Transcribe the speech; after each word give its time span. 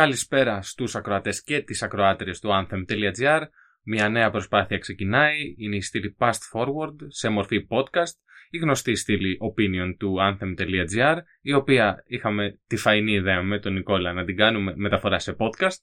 καλησπέρα 0.00 0.62
στους 0.62 0.94
ακροατές 0.94 1.42
και 1.42 1.60
τις 1.60 1.82
ακροάτριες 1.82 2.40
του 2.40 2.48
Anthem.gr. 2.52 3.40
Μια 3.82 4.08
νέα 4.08 4.30
προσπάθεια 4.30 4.78
ξεκινάει, 4.78 5.54
είναι 5.56 5.76
η 5.76 5.80
στήλη 5.80 6.16
Past 6.18 6.40
Forward 6.52 6.96
σε 7.06 7.28
μορφή 7.28 7.66
podcast, 7.70 8.16
η 8.50 8.58
γνωστή 8.58 8.94
στήλη 8.94 9.38
Opinion 9.40 9.94
του 9.98 10.16
Anthem.gr, 10.20 11.16
η 11.40 11.52
οποία 11.52 12.02
είχαμε 12.06 12.58
τη 12.66 12.76
φαϊνή 12.76 13.12
ιδέα 13.12 13.42
με 13.42 13.58
τον 13.58 13.72
Νικόλα 13.72 14.12
να 14.12 14.24
την 14.24 14.36
κάνουμε 14.36 14.72
μεταφορά 14.76 15.18
σε 15.18 15.36
podcast. 15.38 15.76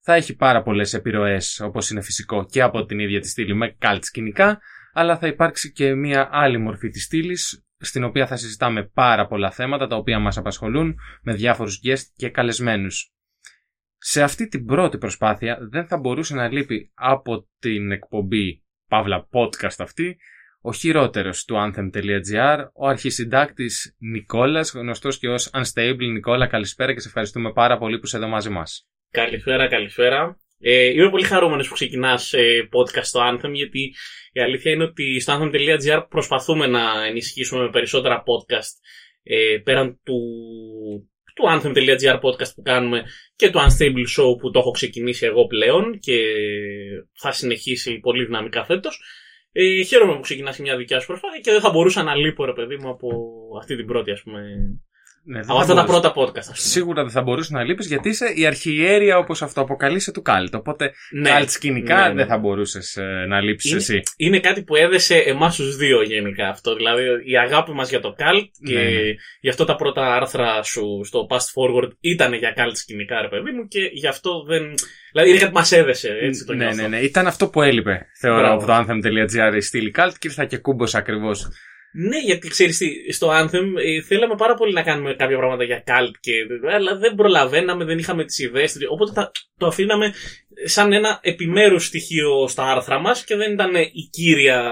Θα 0.00 0.14
έχει 0.14 0.36
πάρα 0.36 0.62
πολλές 0.62 0.94
επιρροές, 0.94 1.60
όπως 1.60 1.90
είναι 1.90 2.00
φυσικό, 2.00 2.46
και 2.50 2.62
από 2.62 2.84
την 2.84 2.98
ίδια 2.98 3.20
τη 3.20 3.28
στήλη 3.28 3.54
με 3.54 3.76
cult 3.80 4.00
σκηνικά, 4.00 4.60
αλλά 4.92 5.18
θα 5.18 5.26
υπάρξει 5.26 5.72
και 5.72 5.94
μια 5.94 6.28
άλλη 6.32 6.58
μορφή 6.58 6.88
της 6.88 7.04
στήλης, 7.04 7.64
στην 7.78 8.04
οποία 8.04 8.26
θα 8.26 8.36
συζητάμε 8.36 8.84
πάρα 8.84 9.26
πολλά 9.26 9.50
θέματα 9.50 9.86
τα 9.86 9.96
οποία 9.96 10.18
μας 10.18 10.36
απασχολούν 10.36 10.96
με 11.22 11.34
διάφορους 11.34 11.80
guest 11.84 12.04
και 12.16 12.28
καλεσμένους. 12.28 13.12
Σε 14.02 14.22
αυτή 14.22 14.48
την 14.48 14.64
πρώτη 14.64 14.98
προσπάθεια 14.98 15.58
δεν 15.70 15.86
θα 15.86 15.98
μπορούσε 15.98 16.34
να 16.34 16.48
λείπει 16.48 16.90
από 16.94 17.48
την 17.58 17.92
εκπομπή 17.92 18.62
Παύλα 18.88 19.28
Podcast 19.32 19.76
αυτή 19.78 20.16
ο 20.62 20.72
χειρότερος 20.72 21.44
του 21.44 21.54
Anthem.gr, 21.56 22.64
ο 22.74 22.88
αρχισυντάκτης 22.88 23.96
Νικόλας, 23.98 24.72
γνωστός 24.72 25.18
και 25.18 25.28
ως 25.28 25.50
Unstable. 25.52 26.10
Νικόλα, 26.12 26.46
καλησπέρα 26.46 26.94
και 26.94 27.00
σε 27.00 27.08
ευχαριστούμε 27.08 27.52
πάρα 27.52 27.78
πολύ 27.78 27.98
που 27.98 28.06
είσαι 28.06 28.16
εδώ 28.16 28.28
μαζί 28.28 28.50
μας. 28.50 28.88
Καλησπέρα, 29.10 29.68
καλησπέρα. 29.68 30.38
Ε, 30.58 30.84
είμαι 30.84 31.10
πολύ 31.10 31.24
χαρούμενος 31.24 31.68
που 31.68 31.74
ξεκινάς 31.74 32.32
ε, 32.32 32.68
podcast 32.72 33.04
στο 33.04 33.20
Anthem, 33.32 33.52
γιατί 33.52 33.94
η 34.32 34.40
αλήθεια 34.40 34.72
είναι 34.72 34.84
ότι 34.84 35.20
στο 35.20 35.38
Anthem.gr 35.40 36.06
προσπαθούμε 36.08 36.66
να 36.66 37.04
ενισχύσουμε 37.04 37.62
με 37.62 37.70
περισσότερα 37.70 38.22
podcast 38.22 38.78
ε, 39.22 39.58
πέραν 39.64 40.00
του, 40.04 40.20
του 41.40 41.46
Anthem.gr 41.48 42.20
podcast 42.20 42.54
που 42.54 42.62
κάνουμε 42.62 43.02
και 43.36 43.50
του 43.50 43.58
Unstable 43.58 44.06
Show 44.18 44.38
που 44.40 44.50
το 44.50 44.58
έχω 44.58 44.70
ξεκινήσει 44.70 45.26
εγώ 45.26 45.46
πλέον 45.46 45.98
και 45.98 46.18
θα 47.12 47.32
συνεχίσει 47.32 47.98
πολύ 47.98 48.24
δυναμικά 48.24 48.64
φέτος. 48.64 49.00
Ε, 49.52 49.82
χαίρομαι 49.82 50.14
που 50.14 50.20
ξεκινάς 50.20 50.58
μια 50.58 50.76
δικιά 50.76 51.00
σου 51.00 51.06
προσπάθεια 51.06 51.40
και 51.40 51.50
δεν 51.50 51.60
θα 51.60 51.70
μπορούσα 51.70 52.02
να 52.02 52.14
λείπω 52.14 52.44
ρε 52.44 52.52
παιδί 52.52 52.76
μου 52.76 52.88
από 52.88 53.08
αυτή 53.58 53.76
την 53.76 53.86
πρώτη 53.86 54.10
ας 54.10 54.22
πούμε 54.22 54.40
Ναι, 55.24 55.40
από 55.40 55.58
αυτά 55.58 55.74
τα 55.74 55.84
πρώτα 55.84 56.12
podcast. 56.16 56.36
ας 56.38 56.44
πούμε. 56.44 56.56
Σίγουρα 56.56 57.02
δεν 57.02 57.10
θα 57.12 57.22
μπορούσες 57.22 57.52
να 57.52 57.62
λείπεις 57.64 57.86
γιατί 57.86 58.08
είσαι 58.08 58.32
η 58.34 58.46
αρχιέρεια 58.46 59.18
όπως 59.18 59.42
αυτοαποκαλείσαι 59.42 60.12
του 60.12 60.22
Κάλτ. 60.22 60.54
Οπότε 60.54 60.92
Ναι. 61.10 61.30
Κάλτ 61.30 61.50
σκηνικά 61.50 62.00
Ναι, 62.02 62.08
ναι. 62.08 62.14
δεν 62.14 62.26
θα 62.26 62.38
μπορούσες 62.38 62.98
να 63.28 63.40
λείψεις 63.40 63.70
Είναι- 63.70 63.80
εσύ. 63.80 64.00
Είναι 64.16 64.40
κάτι 64.40 64.62
που 64.62 64.76
έδεσε 64.76 65.16
εμάς 65.16 65.56
τους 65.56 65.76
δύο 65.76 66.02
γενικά 66.02 66.48
αυτό. 66.48 66.74
Δηλαδή 66.74 67.02
η 67.24 67.38
αγάπη 67.38 67.72
μας 67.72 67.88
για 67.90 68.00
το 68.00 68.14
cult 68.18 68.44
και 68.66 68.74
Ναι, 68.74 68.82
ναι. 68.82 69.00
γι' 69.40 69.48
αυτό 69.48 69.64
τα 69.64 69.76
πρώτα 69.76 70.14
άρθρα 70.14 70.62
σου 70.62 71.00
στο 71.04 71.26
Past 71.30 71.36
Forward 71.36 71.90
ήταν 72.00 72.32
για 72.34 72.54
cult 72.56 72.72
σκηνικά, 72.74 73.20
ρε 73.20 73.28
παιδί 73.28 73.50
μου, 73.50 73.66
και 73.68 73.80
γι' 73.92 74.06
αυτό 74.06 74.30
δεν. 74.48 74.62
Δηλαδή 75.12 75.30
είναι 75.30 75.38
κάτι 75.38 75.50
που 75.52 75.58
μας 75.58 75.72
έδεσε, 75.72 76.08
έτσι 76.20 76.44
το 76.44 76.54
ναι, 76.54 76.64
νιώθω. 76.64 76.82
ναι, 76.82 76.88
ναι. 76.88 76.98
Ήταν 76.98 77.26
αυτό 77.26 77.48
που 77.48 77.62
έλειπε, 77.62 78.06
θεωρώ, 78.20 78.40
Μπράβο. 78.40 78.54
από 78.54 78.66
το 78.66 78.92
Anthem.gr 78.94 79.56
η 79.56 79.60
στήλη 79.60 79.90
Κάλτ 79.90 80.14
και 80.18 80.28
ήρθα 80.28 80.44
και 80.44 80.58
κούμπος 80.58 80.94
ακριβώς. 80.94 81.48
Ναι, 81.92 82.18
γιατί 82.18 82.48
ξέρεις 82.48 82.76
τι, 82.78 83.12
στο 83.12 83.28
Anthem 83.30 83.64
ε, 83.84 84.02
θέλαμε 84.02 84.34
πάρα 84.36 84.54
πολύ 84.54 84.72
να 84.72 84.82
κάνουμε 84.82 85.14
κάποια 85.14 85.36
πράγματα 85.36 85.64
για 85.64 85.82
cult, 85.86 86.14
και, 86.20 86.32
αλλά 86.74 86.96
δεν 86.96 87.14
προλαβαίναμε, 87.14 87.84
δεν 87.84 87.98
είχαμε 87.98 88.24
τις 88.24 88.38
ιδέες. 88.38 88.76
Οπότε 88.90 89.12
τα, 89.12 89.30
το 89.58 89.66
αφήναμε 89.66 90.12
σαν 90.64 90.92
ένα 90.92 91.18
επιμέρους 91.22 91.84
στοιχείο 91.86 92.48
στα 92.48 92.64
άρθρα 92.64 92.98
μας 93.00 93.24
και 93.24 93.36
δεν 93.36 93.52
ήταν 93.52 93.74
η 93.74 94.08
κύρια. 94.10 94.62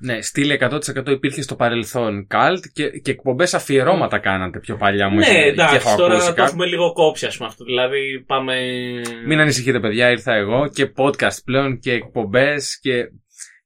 Ναι, 0.00 0.22
στήλη 0.22 0.58
100% 0.60 1.08
υπήρχε 1.08 1.42
στο 1.42 1.54
παρελθόν 1.56 2.26
Κάλτ 2.26 2.64
και, 2.72 2.88
και 2.88 3.10
εκπομπές 3.10 3.54
αφιερώματα 3.54 4.18
κάνατε 4.18 4.58
πιο 4.58 4.76
παλιά 4.76 5.08
μου. 5.08 5.16
ναι, 5.18 5.22
είχε- 5.26 5.32
και 5.32 5.48
εντάξει, 5.48 5.74
έχω 5.74 5.96
τώρα 5.96 6.12
ακούσει 6.14 6.28
το 6.28 6.34
κάτι. 6.34 6.48
έχουμε 6.50 6.66
λίγο 6.66 6.92
κόψει, 6.92 7.26
ας 7.26 7.36
πούμε 7.36 7.48
αυτό. 7.48 7.64
Δηλαδή 7.64 8.24
πάμε. 8.26 8.54
Μην 9.26 9.40
ανησυχείτε, 9.40 9.80
παιδιά, 9.80 10.10
ήρθα 10.10 10.34
εγώ 10.34 10.68
και 10.68 10.92
podcast 10.96 11.42
πλέον 11.44 11.78
και 11.78 11.92
εκπομπές 11.92 12.78
και, 12.80 12.92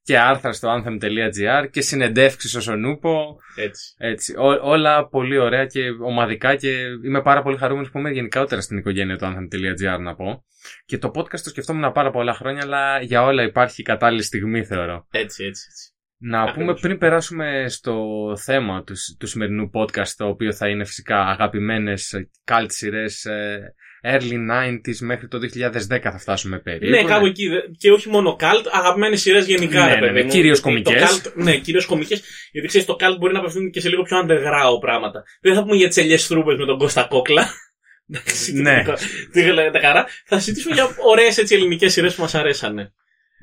και 0.07 0.19
άρθρα 0.19 0.51
στο 0.51 0.69
anthem.gr 0.75 1.67
και 1.71 1.81
συνεντεύξεις 1.81 2.49
στο 2.51 2.61
Σονούπο. 2.61 3.37
Έτσι. 3.55 3.93
Έτσι, 3.97 4.33
ό- 4.37 4.59
όλα 4.69 5.07
πολύ 5.07 5.37
ωραία 5.37 5.65
και 5.65 5.81
ομαδικά 6.05 6.55
και 6.55 6.77
είμαι 7.05 7.21
πάρα 7.21 7.41
πολύ 7.41 7.57
χαρούμενος 7.57 7.91
που 7.91 7.97
είμαι 7.97 8.09
γενικότερα 8.09 8.61
στην 8.61 8.77
οικογένεια 8.77 9.17
του 9.17 9.25
anthem.gr 9.25 9.99
να 9.99 10.15
πω. 10.15 10.45
Και 10.85 10.97
το 10.97 11.11
podcast 11.15 11.39
το 11.39 11.49
σκεφτόμουν 11.49 11.91
πάρα 11.91 12.11
πολλά 12.11 12.33
χρόνια, 12.33 12.61
αλλά 12.63 13.01
για 13.01 13.23
όλα 13.23 13.43
υπάρχει 13.43 13.83
κατάλληλη 13.83 14.23
στιγμή 14.23 14.63
θεωρώ. 14.65 15.07
Έτσι, 15.11 15.43
έτσι, 15.43 15.65
έτσι. 15.69 15.91
Να 16.19 16.41
Ακριβώς. 16.41 16.57
πούμε 16.63 16.73
πριν 16.73 16.97
περάσουμε 16.97 17.65
στο 17.67 17.95
θέμα 18.43 18.83
του, 18.83 18.93
του 19.19 19.27
σημερινού 19.27 19.69
podcast, 19.73 20.09
το 20.17 20.27
οποίο 20.27 20.53
θα 20.53 20.67
είναι 20.69 20.85
φυσικά 20.85 21.19
αγαπημένες 21.19 22.13
cult 22.51 22.65
σειρές 22.67 23.25
ε, 23.25 23.73
early 24.13 24.37
90s 24.51 24.97
μέχρι 24.99 25.27
το 25.27 25.37
2010 25.37 25.99
θα 26.01 26.17
φτάσουμε 26.19 26.59
περίπου. 26.59 26.85
Ναι, 26.89 27.03
κάπου 27.03 27.25
εκεί. 27.25 27.47
δε- 27.47 27.61
Και 27.77 27.91
όχι 27.91 28.09
μόνο 28.09 28.35
cult, 28.39 28.65
αγαπημένες 28.71 29.21
σειρές 29.21 29.45
γενικά, 29.47 29.85
Ναι, 29.85 29.93
ρε 29.93 29.99
ναι, 29.99 29.99
παιδί 30.07 30.13
ναι, 30.19 30.23
μου. 30.23 30.29
κυρίως 30.29 30.59
Γιατί 30.61 30.81
το 30.81 30.89
κωμικές. 30.91 31.21
cult- 31.25 31.33
Ναι, 31.35 31.57
κυρίως 31.57 31.85
κομικές. 31.85 32.21
Γιατί 32.51 32.67
ξέρεις, 32.67 32.87
το 32.87 32.95
cult 32.99 33.15
μπορεί 33.19 33.33
να 33.33 33.39
απευθύνεται 33.39 33.69
και 33.69 33.79
σε 33.79 33.89
λίγο 33.89 34.01
πιο 34.03 34.17
underground 34.23 34.79
πράγματα. 34.81 35.23
Δεν 35.41 35.53
θα 35.53 35.61
πούμε 35.63 35.75
για 35.75 35.89
τι 35.89 36.01
ελιέ 36.01 36.17
θρούμπες 36.17 36.57
με 36.57 36.65
τον 36.65 36.77
Κώστα 36.77 37.03
Κόκλα. 37.03 37.49
Εντάξει, 38.09 38.53
Ναι. 38.53 38.83
Τι 39.31 39.41
γελάει 39.43 39.69
τα 39.71 39.79
χαρά. 39.79 40.05
Θα 40.25 40.39
συζητήσουμε 40.39 40.73
για 40.73 40.87
ωραίες 41.05 41.37
ελληνικές 41.51 41.91
σειρές 41.93 42.15
που 42.15 42.21
μας 42.21 42.35
αρέσανε. 42.35 42.93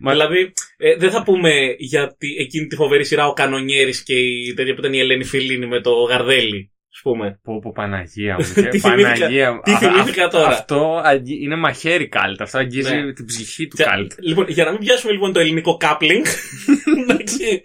Μα- 0.00 0.12
Δηλαδή, 0.12 0.52
ε, 0.76 0.96
δεν 0.96 1.10
θα 1.10 1.22
πούμε 1.22 1.50
για 1.78 2.14
τη, 2.18 2.28
εκείνη 2.38 2.66
τη 2.66 2.74
φοβερή 2.76 3.04
σειρά 3.04 3.26
ο 3.26 3.32
Κανονιέρης 3.32 4.02
και 4.02 4.14
η 4.18 4.54
τέτοια 4.54 4.74
που 4.74 4.80
ήταν 4.80 4.92
η 4.92 4.98
Ελένη 4.98 5.24
Φιλίνη 5.24 5.66
με 5.66 5.80
το 5.80 5.90
Γαρδέλη, 5.90 6.72
ας 6.94 7.00
πούμε. 7.02 7.38
Πω, 7.42 7.58
πω, 7.60 7.72
Παναγία 7.72 8.34
μου. 8.38 8.44
και 8.54 8.68
Τι 8.68 8.78
θυμήθηκα- 8.78 9.12
Παναγία 9.12 9.52
μου. 9.52 9.60
τι 9.64 9.72
Α- 9.72 9.78
θυμήθηκα 9.78 10.24
α- 10.24 10.28
τώρα. 10.28 10.48
Αυτό 10.48 11.00
αγγί- 11.04 11.42
είναι 11.42 11.56
μαχαίρι 11.56 12.08
καλτ. 12.08 12.40
Αυτό 12.42 12.58
αγγίζει 12.58 12.94
Ναι. 12.96 13.12
την 13.12 13.24
ψυχή 13.24 13.66
του 13.66 13.76
Για- 13.76 13.86
καλτ. 13.86 14.12
Λοιπόν, 14.18 14.46
για 14.48 14.64
να 14.64 14.70
μην 14.70 14.80
πιάσουμε 14.80 15.12
λοιπόν 15.12 15.32
το 15.32 15.40
ελληνικό 15.40 15.78
coupling, 15.80 16.24
εντάξει, 17.08 17.60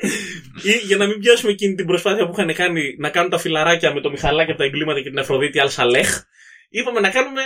ή 0.63 0.71
για 0.85 0.97
να 0.97 1.07
μην 1.07 1.19
πιάσουμε 1.19 1.51
εκείνη 1.51 1.75
την 1.75 1.85
προσπάθεια 1.85 2.25
που 2.27 2.33
είχαν 2.37 2.53
κάνει 2.53 2.95
να 2.97 3.09
κάνουν 3.09 3.29
τα 3.29 3.37
φιλαράκια 3.37 3.93
με 3.93 4.01
το 4.01 4.09
Μιχαλάκι 4.09 4.49
από 4.51 4.59
τα 4.59 4.65
εγκλήματα 4.65 5.01
και 5.01 5.09
την 5.09 5.19
Αφροδίτη 5.19 5.59
Αλσαλέχ, 5.59 6.09
είπαμε 6.69 6.99
να 6.99 7.09
κάνουμε 7.09 7.41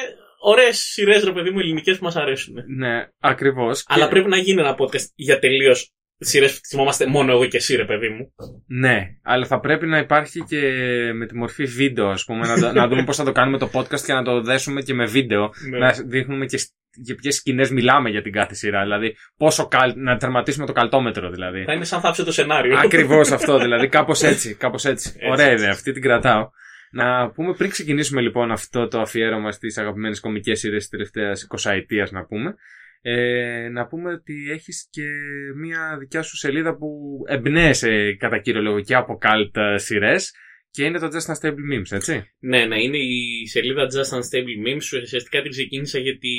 ωραίες 0.46 0.78
σειρές, 0.80 1.24
ρε 1.24 1.32
παιδί 1.32 1.50
μου, 1.50 1.60
ελληνικές 1.60 1.98
που 1.98 2.04
μας 2.04 2.16
αρέσουν. 2.16 2.54
Ναι, 2.78 3.08
ακριβώς. 3.20 3.84
Αλλά 3.88 4.08
πρέπει 4.08 4.30
να 4.30 4.38
γίνει 4.38 4.62
ένα 4.62 4.76
podcast 4.80 5.06
για 5.16 5.40
τελείως 5.40 5.92
σειρές 6.18 6.54
που 6.54 6.60
θυμόμαστε 6.68 7.06
μόνο 7.08 7.32
εγώ 7.32 7.46
και 7.46 7.58
εσύ, 7.58 7.76
ρε 7.76 7.86
παιδί 7.86 8.10
μου. 8.10 8.34
Ναι, 8.68 9.08
αλλά 9.24 9.46
θα 9.46 9.60
πρέπει 9.60 9.88
να 9.88 9.98
υπάρχει 9.98 10.44
και 10.44 10.62
με 11.14 11.26
τη 11.26 11.36
μορφή 11.38 11.64
βίντεο, 11.64 12.10
ας 12.10 12.26
πούμε. 12.26 12.48
να, 12.48 12.60
το- 12.60 12.72
να 12.74 12.88
δούμε 12.88 13.04
πώς 13.04 13.16
θα 13.18 13.24
το 13.24 13.32
κάνουμε 13.32 13.58
το 13.58 13.70
podcast 13.74 14.00
και 14.06 14.14
να 14.14 14.24
το 14.24 14.42
δέσουμε 14.42 14.82
και 14.82 14.94
με 14.94 15.06
βίντεο. 15.06 15.52
Ναι. 15.70 15.78
Να 15.78 15.92
δείχνουμε 16.06 16.46
και 16.46 16.58
σ- 16.58 16.72
για 16.96 17.16
ποιες 17.16 17.36
σκηνές 17.36 17.70
μιλάμε 17.72 18.10
για 18.10 18.22
την 18.22 18.32
κάθε 18.32 18.56
σειρά. 18.56 18.82
Δηλαδή, 18.84 19.16
πόσο 19.38 19.68
καλ, 19.68 19.94
να 19.96 20.18
τερματίσουμε 20.18 20.66
το 20.66 20.72
καλτόμετρο, 20.74 21.30
δηλαδή. 21.30 21.64
Θα 21.64 21.74
είναι 21.74 21.86
σαν 21.86 22.02
θάψε 22.02 22.24
το 22.24 22.32
σενάριο. 22.32 22.78
Ακριβώς 22.78 23.32
αυτό, 23.38 23.58
δηλαδή. 23.60 23.88
Κάπως 23.88 24.22
έτσι. 24.24 24.56
Κάπως 24.56 24.86
έτσι. 24.86 25.10
Έτσι, 25.16 25.30
Ωραία 25.32 25.46
έτσι. 25.46 25.62
ιδέα, 25.64 25.72
αυτή 25.74 25.92
την 25.92 26.02
κρατάω. 26.02 26.50
Να 26.92 27.30
πούμε 27.32 27.54
πριν 27.54 27.70
ξεκινήσουμε 27.70 28.22
λοιπόν 28.22 28.52
αυτό 28.52 28.88
το 28.88 29.00
αφιέρωμα 29.02 29.52
στις 29.52 29.78
αγαπημένες 29.78 30.20
κομικές 30.20 30.60
σειρές 30.60 30.78
της 30.80 30.90
τελευταίας 30.90 31.48
20 31.50 31.72
ετία, 31.72 32.08
να 32.12 32.26
πούμε. 32.26 32.56
Ε, 33.06 33.70
να 33.72 33.88
πούμε 33.88 34.12
ότι 34.12 34.34
έχεις 34.52 34.88
και 34.90 35.04
μια 35.56 35.98
δικιά 36.00 36.22
σου 36.22 36.38
σελίδα 36.38 36.76
που 36.76 36.88
εμπνέεσαι 37.28 38.16
κατά 38.20 38.40
κύριο 38.40 38.62
λόγο 38.62 38.82
και 38.82 38.96
από 38.96 39.18
cult 39.22 39.62
ε, 39.62 39.78
σειρές 39.78 40.32
και 40.72 40.84
είναι 40.84 41.00
το 41.00 41.08
Just 41.08 41.34
Unstable 41.34 41.52
Memes, 41.74 41.92
έτσι. 41.92 42.34
Ναι, 42.40 42.66
ναι, 42.66 42.82
είναι 42.82 42.98
η 42.98 43.48
σελίδα 43.48 43.86
Just 43.86 44.18
Unstable 44.18 44.68
Memes. 44.68 45.02
Ουσιαστικά 45.04 45.42
την 45.42 45.52
ξεκίνησα 45.52 46.00
γιατί 46.00 46.30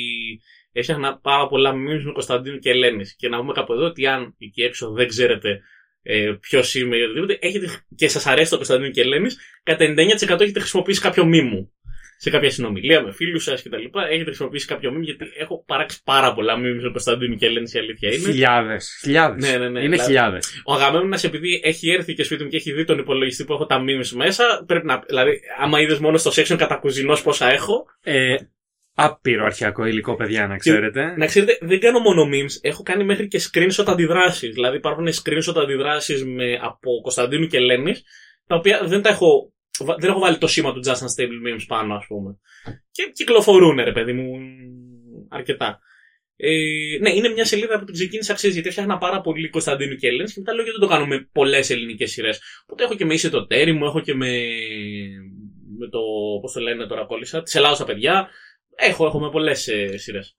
έφτιαχνα 0.71 1.19
πάρα 1.19 1.47
πολλά 1.47 1.71
memes 1.71 2.03
με 2.03 2.11
Κωνσταντίνου 2.11 2.57
και 2.57 2.69
Ελένης. 2.69 3.15
Και 3.15 3.29
να 3.29 3.37
πούμε 3.37 3.53
κάπου 3.53 3.73
εδώ 3.73 3.85
ότι 3.85 4.07
αν 4.07 4.35
εκεί 4.37 4.61
έξω 4.61 4.91
δεν 4.91 5.07
ξέρετε 5.07 5.61
ε, 6.01 6.33
ποιος 6.41 6.75
είμαι 6.75 6.97
ή 6.97 7.01
οτιδήποτε, 7.01 7.37
έχετε, 7.41 7.67
και 7.95 8.07
σας 8.07 8.25
αρέσει 8.25 8.49
το 8.49 8.55
Κωνσταντίνου 8.55 8.91
και 8.91 9.01
Ελένης, 9.01 9.37
κατά 9.63 9.85
99% 9.85 10.39
έχετε 10.39 10.59
χρησιμοποιήσει 10.59 11.01
κάποιο 11.01 11.25
μη 11.25 11.41
μου. 11.41 11.73
Σε 12.17 12.29
κάποια 12.29 12.49
συνομιλία 12.49 13.01
με 13.01 13.11
φίλους 13.11 13.43
σας 13.43 13.63
κτλ. 13.63 13.75
Έχετε 14.09 14.23
χρησιμοποιήσει 14.23 14.67
κάποιο 14.67 14.89
μήνυμα 14.91 15.05
γιατί 15.05 15.25
έχω 15.37 15.63
παράξει 15.67 16.01
πάρα 16.03 16.33
πολλά 16.33 16.53
memes 16.57 16.81
με 16.83 16.89
Κωνσταντίνου 16.91 17.35
και 17.35 17.45
Ελένη, 17.45 17.69
η 17.73 17.79
αλήθεια 17.79 18.09
είναι. 18.11 18.31
Χιλιάδες, 18.31 18.97
χιλιάδες. 19.01 19.49
Ναι, 19.49 19.57
ναι, 19.57 19.69
ναι. 19.69 19.79
Είναι 19.79 19.79
Δηλαδή- 19.79 20.03
χιλιάδες. 20.03 20.61
Ο 20.65 20.73
Αγαμέμνονα, 20.73 21.19
επειδή 21.23 21.61
έχει 21.63 21.89
έρθει 21.89 22.13
και 22.13 22.23
σπίτι 22.23 22.43
μου 22.43 22.49
και 22.49 22.57
έχει 22.57 22.71
δει 22.71 22.83
τον 22.85 22.97
υπολογιστή 22.97 23.45
που 23.45 23.53
έχω 23.53 23.65
τα 23.65 23.83
memes 23.83 24.09
μέσα, 24.09 24.63
πρέπει 24.67 24.85
να. 24.85 25.03
Δηλαδή, 25.07 25.39
άμα 25.59 25.81
είδες 25.81 25.99
μόνο 25.99 26.17
στο 26.17 26.31
section 26.35 26.55
κατά 26.57 26.75
κουζινός 26.75 27.21
πόσα 27.21 27.51
έχω. 27.51 27.85
Ε, 28.03 28.35
άπειρο 28.95 29.45
αρχαιακό 29.45 29.85
υλικό, 29.85 30.15
παιδιά, 30.15 30.47
να 30.47 30.57
ξέρετε. 30.57 31.13
Να 31.17 31.25
ξέρετε, 31.25 31.57
δεν 31.61 31.79
κάνω 31.79 31.99
μόνο 31.99 32.23
memes, 32.23 32.59
έχω 32.61 32.83
κάνει 32.83 33.03
μέχρι 33.03 33.27
και 33.27 33.41
screenshot 33.51 33.85
αντιδράσεις. 33.87 34.53
Δηλαδή, 34.53 34.77
υπάρχουν 34.77 35.07
screenshot 35.07 35.61
αντιδράσεις 35.61 36.23
από 36.61 37.01
Κωνσταντίνου 37.01 37.47
και 37.47 37.57
Ελένης, 37.57 38.03
τα 38.47 38.55
οποία 38.55 38.81
δεν 38.85 39.01
τα 39.01 39.09
έχω. 39.09 39.53
Βα- 39.83 39.95
Δεν 39.99 40.09
έχω 40.09 40.19
βάλει 40.19 40.37
το 40.37 40.47
σήμα 40.47 40.73
του 40.73 40.81
Just 40.85 40.91
Unstable 40.93 41.47
Memes 41.47 41.63
πάνω, 41.67 41.95
ας 41.95 42.05
πούμε. 42.07 42.37
Και 42.91 43.11
κυκλοφορούν, 43.13 43.75
ρε 43.83 43.91
παιδί 43.91 44.13
μου, 44.13 44.37
αρκετά. 45.29 45.79
Ε, 46.37 46.49
ναι, 47.01 47.09
είναι 47.13 47.29
μια 47.29 47.45
σελίδα 47.45 47.79
που 47.79 47.85
την 47.85 47.93
ξεκίνησα, 47.93 48.33
ξέρει, 48.33 48.53
γιατί 48.53 48.67
έφτιαχνα 48.67 48.97
πάρα 48.97 49.21
πολύ 49.21 49.49
Κωνσταντίνου 49.49 49.95
και 49.95 50.07
Έλληνες 50.07 50.33
και 50.33 50.39
μετά 50.39 50.53
λέω 50.53 50.63
γιατί 50.63 50.79
δεν 50.79 50.87
το 50.89 50.93
κάνω 50.95 51.05
με 51.07 51.29
πολλές 51.31 51.69
ελληνικές 51.69 52.11
σειρές. 52.11 52.39
Οπότε 52.63 52.83
έχω 52.83 52.95
και 52.95 53.05
με 53.05 53.13
Είσαι 53.13 53.29
το 53.29 53.45
Τέρι 53.47 53.71
μου, 53.73 53.85
έχω 53.85 53.99
και 53.99 54.13
με, 54.13 54.31
με 55.77 55.87
το. 55.89 55.99
Πώς 56.41 56.51
το 56.53 56.59
λένε 56.59 56.85
τώρα, 56.87 57.05
κόλλησα. 57.05 57.41
Της 57.43 57.55
Ελλάδα 57.55 57.75
στα 57.75 57.85
παιδιά. 57.85 58.27
Έχω, 58.77 59.05
έχω 59.05 59.19
με 59.19 59.29
πολλές 59.29 59.67
ε, 59.67 59.97
σειρές. 59.97 60.35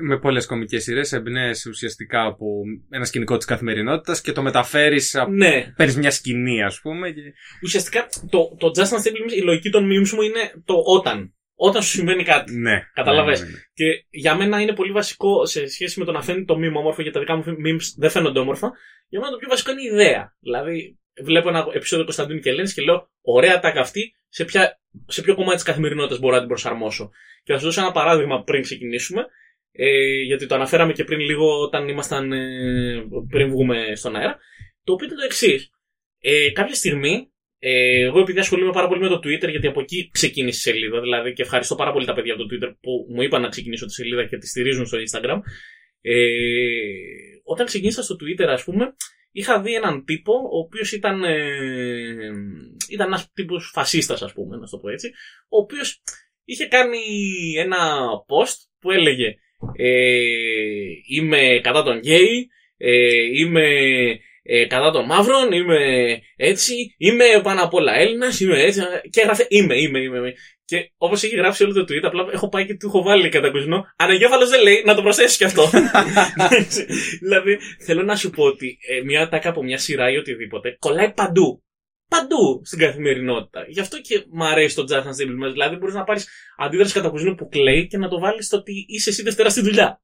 Με 0.00 0.18
πολλές 0.18 0.46
κομικές 0.46 0.82
σειρές 0.82 1.12
εμπνέεσαι 1.12 1.68
ουσιαστικά 1.68 2.24
από 2.24 2.46
ένα 2.90 3.04
σκηνικό 3.04 3.36
της 3.36 3.46
καθημερινότητας 3.46 4.20
και 4.20 4.32
το 4.32 4.42
μεταφέρεις. 4.42 5.16
Ναι. 5.30 5.72
Παίρνεις 5.76 5.96
μια 5.96 6.10
σκηνή, 6.10 6.62
ας 6.62 6.80
πούμε. 6.80 7.10
Και... 7.10 7.20
Ουσιαστικά 7.62 8.08
το, 8.30 8.56
το 8.58 8.70
Just 8.76 8.96
Dance 8.96 9.32
η 9.36 9.40
λογική 9.40 9.70
των 9.70 9.84
memes 9.84 10.08
μου 10.08 10.22
είναι 10.22 10.52
το 10.64 10.74
όταν. 10.86 11.34
Όταν 11.54 11.82
σου 11.82 11.90
συμβαίνει 11.90 12.24
κάτι. 12.24 12.56
Ναι. 12.56 12.80
Καταλαβες; 12.94 13.40
Ναι, 13.40 13.46
ναι, 13.46 13.52
ναι. 13.52 13.58
Και 13.74 13.84
για 14.10 14.34
μένα 14.34 14.60
είναι 14.60 14.74
πολύ 14.74 14.92
βασικό 14.92 15.46
σε 15.46 15.66
σχέση 15.66 15.98
με 15.98 16.04
το 16.04 16.12
να 16.12 16.22
φαίνεται 16.22 16.44
το 16.44 16.54
meme 16.54 16.76
όμορφο, 16.76 17.02
γιατί 17.02 17.18
τα 17.18 17.20
δικά 17.20 17.36
μου 17.36 17.44
memes 17.44 17.84
δεν 17.96 18.10
φαίνονται 18.10 18.38
όμορφα. 18.38 18.72
Για 19.08 19.20
μένα 19.20 19.32
το 19.32 19.38
πιο 19.38 19.48
βασικό 19.48 19.70
είναι 19.70 19.82
η 19.82 19.84
ιδέα. 19.84 20.36
Δηλαδή, 20.40 20.98
βλέπω 21.22 21.48
ένα 21.48 21.66
επεισόδιο 21.72 22.04
Κωνσταντίνου 22.04 22.40
και 22.40 22.50
Ελένης 22.50 22.74
και 22.74 22.82
λέω: 22.82 23.10
Ωραία 23.20 23.60
τα 23.60 23.72
αυτή, 23.76 24.14
σε, 24.28 24.44
ποια, 24.44 24.80
σε 25.06 25.22
ποιο 25.22 25.34
κομμάτι 25.34 25.54
της 25.54 25.64
καθημερινότητας 25.64 26.18
μπορώ 26.18 26.32
να 26.32 26.38
την 26.38 26.48
προσαρμόσω. 26.48 27.10
Και 27.42 27.52
θα 27.52 27.58
σα 27.58 27.64
δώσω 27.64 27.80
ένα 27.80 27.92
παράδειγμα 27.92 28.42
πριν 28.42 28.62
ξεκινήσουμε. 28.62 29.26
Ε, 29.72 30.20
γιατί 30.26 30.46
το 30.46 30.54
αναφέραμε 30.54 30.92
και 30.92 31.04
πριν 31.04 31.20
λίγο 31.20 31.60
όταν 31.60 31.88
ήμασταν 31.88 32.32
ε, 32.32 33.04
πριν 33.28 33.48
βγούμε 33.48 33.94
στον 33.94 34.16
αέρα. 34.16 34.38
Το 34.84 34.92
οποίο 34.92 35.06
είναι 35.06 35.16
το 35.16 35.24
εξής. 35.24 35.70
Ε, 36.20 36.50
κάποια 36.50 36.74
στιγμή 36.74 37.32
ε, 37.64 38.04
εγώ 38.04 38.20
επειδή 38.20 38.38
ασχολούμαι 38.38 38.72
πάρα 38.72 38.88
πολύ 38.88 39.00
με 39.00 39.08
το 39.08 39.16
Twitter, 39.16 39.50
γιατί 39.50 39.66
από 39.66 39.80
εκεί 39.80 40.10
ξεκίνησε 40.12 40.70
η 40.70 40.72
σελίδα, 40.72 41.00
δηλαδή 41.00 41.32
και 41.32 41.42
ευχαριστώ 41.42 41.74
πάρα 41.74 41.92
πολύ 41.92 42.06
τα 42.06 42.14
παιδιά 42.14 42.34
από 42.34 42.46
το 42.46 42.54
Twitter 42.54 42.74
που 42.80 43.06
μου 43.10 43.22
είπαν 43.22 43.42
να 43.42 43.48
ξεκινήσω 43.48 43.86
τη 43.86 43.92
σελίδα 43.92 44.26
και 44.26 44.36
τη 44.36 44.46
στηρίζουν 44.46 44.86
στο 44.86 44.98
Instagram. 44.98 45.40
Ε, 46.00 46.14
όταν 47.44 47.66
ξεκίνησα 47.66 48.02
στο 48.02 48.16
Twitter, 48.20 48.46
ας 48.46 48.64
πούμε, 48.64 48.94
είχα 49.32 49.60
δει 49.60 49.74
έναν 49.74 50.04
τύπο, 50.04 50.32
ο 50.32 50.58
οποίος 50.58 50.92
ήταν, 50.92 51.22
ε, 51.22 51.36
ήταν 52.90 53.06
ένας 53.06 53.32
τύπος 53.32 53.70
φασίστας, 53.74 54.22
ας 54.22 54.32
πούμε, 54.32 54.56
να 54.56 54.66
το 54.66 54.78
πω 54.78 54.88
έτσι, 54.88 55.10
ο 55.48 55.58
οποίος 55.58 56.02
είχε 56.44 56.66
κάνει 56.66 56.98
ένα 57.58 58.08
post 58.28 58.56
που 58.80 58.90
έλεγε 58.90 59.34
ε, 59.76 60.12
Είμαι 61.08 61.60
κατά 61.62 61.82
τον 61.82 61.98
γκέι, 61.98 62.48
ε, 62.76 63.22
είμαι 63.40 63.66
ε, 64.42 64.66
κατά 64.66 64.90
των 64.90 65.04
μαύρων, 65.04 65.52
είμαι 65.52 65.78
έτσι, 66.36 66.94
είμαι 66.98 67.24
πάνω 67.42 67.62
απ' 67.62 67.74
όλα 67.74 67.92
Έλληνας, 67.94 68.40
είμαι 68.40 68.62
έτσι. 68.62 68.80
Και 69.10 69.20
έγραφε 69.20 69.46
είμαι, 69.48 69.80
είμαι, 69.80 69.98
είμαι. 69.98 70.32
Και 70.64 70.90
όπως 70.96 71.22
έχει 71.22 71.36
γράψει 71.36 71.64
όλο 71.64 71.72
το 71.72 71.80
tweet, 71.80 72.02
απλά 72.02 72.28
έχω 72.32 72.48
πάει 72.48 72.66
και 72.66 72.74
του 72.74 72.86
έχω 72.86 73.02
βάλει 73.02 73.28
κατά 73.28 73.50
κουζινό. 73.50 73.84
Αναγκέφαλος 73.96 74.50
δεν 74.50 74.62
λέει 74.62 74.82
να 74.84 74.94
το 74.94 75.02
προσθέσει 75.02 75.36
κι 75.36 75.44
αυτό. 75.44 75.70
δηλαδή, 77.22 77.58
θέλω 77.84 78.02
να 78.02 78.16
σου 78.16 78.30
πω 78.30 78.44
ότι 78.44 78.78
ε, 78.88 79.02
μια 79.04 79.28
τάκα 79.28 79.48
από 79.48 79.62
μια 79.62 79.78
σειρά 79.78 80.10
ή 80.10 80.16
οτιδήποτε 80.16 80.76
κολλάει 80.78 81.12
παντού. 81.12 81.62
Παντού 82.14 82.62
στην 82.64 82.78
καθημερινότητα. 82.78 83.64
Γι' 83.68 83.80
αυτό 83.80 84.00
και 84.00 84.24
μου 84.30 84.44
αρέσει 84.44 84.74
το 84.76 84.84
Jonathan 84.88 85.14
Stable 85.22 85.52
Δηλαδή, 85.52 85.76
μπορείς 85.76 85.94
να 85.94 86.04
πάρεις 86.04 86.28
αντίδραση 86.56 86.92
κατά 86.92 87.08
κουζινό 87.08 87.34
που 87.34 87.48
κλαίει 87.48 87.86
και 87.86 87.98
να 87.98 88.08
το 88.08 88.18
βάλεις 88.18 88.46
στο 88.46 88.56
ότι 88.56 88.84
είσαι 88.88 89.10
εσύ 89.10 89.22
Δευτέρα 89.22 89.50
στη 89.50 89.60
δουλειά. 89.60 90.02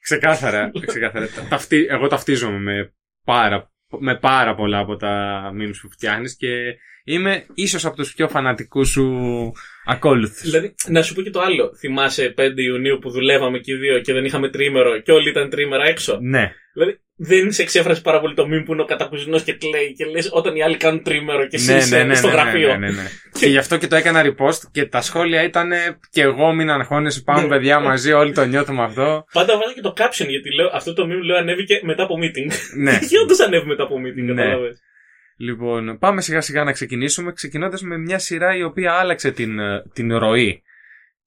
Ξεκάθαρα. 0.00 0.70
ξεκάθαρα. 0.86 1.28
Ταυτί, 1.48 1.86
εγώ 1.90 2.06
ταυτίζομαι 2.06 2.58
με 2.58 2.94
πάρα, 3.24 3.72
με 3.98 4.18
πάρα 4.18 4.54
πολλά 4.54 4.78
από 4.78 4.96
τα 4.96 5.42
memes 5.54 5.78
που 5.82 5.90
φτιάχνεις 5.90 6.36
και 6.36 6.74
είμαι 7.04 7.46
ίσως 7.54 7.84
από 7.84 7.96
τους 7.96 8.14
πιο 8.14 8.28
φανατικούς 8.28 8.88
σου 8.88 9.06
ακόλουθους. 9.84 10.50
Δηλαδή, 10.50 10.74
να 10.86 11.02
σου 11.02 11.14
πω 11.14 11.22
και 11.22 11.30
το 11.30 11.40
άλλο. 11.40 11.74
Θυμάσαι 11.76 12.34
5 12.36 12.52
Ιουνίου 12.56 12.98
που 12.98 13.10
δουλεύαμε 13.10 13.58
και 13.58 13.72
οι 13.72 13.76
δύο 13.76 14.00
και 14.00 14.12
δεν 14.12 14.24
είχαμε 14.24 14.50
τρίμερο 14.50 15.00
και 15.00 15.12
όλοι 15.12 15.28
ήταν 15.28 15.50
τρίμερα 15.50 15.84
έξω; 15.84 16.18
Ναι. 16.20 16.52
Δηλαδή, 16.72 17.00
δεν 17.20 17.52
σε 17.52 17.62
εξέφρασε 17.62 18.00
πάρα 18.00 18.20
πολύ 18.20 18.34
το 18.34 18.42
meme 18.42 18.62
που 18.64 18.72
είναι 18.72 18.82
ο 18.82 18.84
κατακουζινός 18.84 19.42
και 19.42 19.52
κλαίει 19.52 19.92
και 19.92 20.04
λες 20.04 20.28
όταν 20.32 20.56
οι 20.56 20.62
άλλοι 20.62 20.76
κάνουν 20.76 21.02
τρίμερο 21.02 21.46
και 21.46 21.56
εσύ 21.56 21.72
ναι, 21.72 21.78
είσαι 21.78 21.96
ναι, 21.96 22.04
ναι, 22.04 22.14
στο 22.14 22.26
ναι, 22.26 22.32
γραφείο. 22.32 22.68
Ναι, 22.68 22.76
ναι, 22.76 22.90
ναι. 22.90 23.02
και 23.38 23.46
γι' 23.46 23.58
αυτό 23.58 23.76
και 23.76 23.86
το 23.86 23.96
έκανα 23.96 24.22
repost 24.24 24.60
και 24.72 24.84
τα 24.86 25.00
σχόλια 25.00 25.42
ήταν 25.42 25.70
και 26.10 26.22
εγώ 26.22 26.52
μην 26.52 26.70
αγχώνεσαι, 26.70 27.22
πάμε 27.22 27.42
Ναι. 27.42 27.48
παιδιά 27.48 27.80
μαζί, 27.80 28.12
όλοι 28.12 28.32
το 28.32 28.44
νιώθουμε 28.44 28.82
αυτό. 28.82 29.24
Πάντα 29.32 29.52
βάζω 29.58 29.72
και 29.74 29.80
το 29.80 29.92
caption 29.96 30.26
γιατί 30.28 30.54
λέω 30.54 30.70
αυτό 30.72 30.92
το 30.92 31.02
meme 31.04 31.22
λέω 31.24 31.36
ανέβηκε 31.36 31.80
μετά 31.82 32.02
από 32.02 32.14
meeting. 32.22 32.52
ναι. 32.76 32.98
και 33.10 33.18
όντως 33.22 33.40
ανέβη 33.40 33.66
μετά 33.66 33.82
από 33.82 33.96
meeting, 33.96 34.22
Ναι. 34.24 34.34
κατάλαβες. 34.34 34.80
Λοιπόν, 35.40 35.98
πάμε 35.98 36.20
σιγά 36.20 36.40
σιγά 36.40 36.64
να 36.64 36.72
ξεκινήσουμε, 36.72 37.32
ξεκινώντας 37.32 37.82
με 37.82 37.98
μια 37.98 38.18
σειρά 38.18 38.56
η 38.56 38.62
οποία 38.62 38.92
άλλαξε 38.92 39.30
την, 39.30 39.58
ε, 39.58 39.82
την 39.92 40.16
ροή 40.16 40.62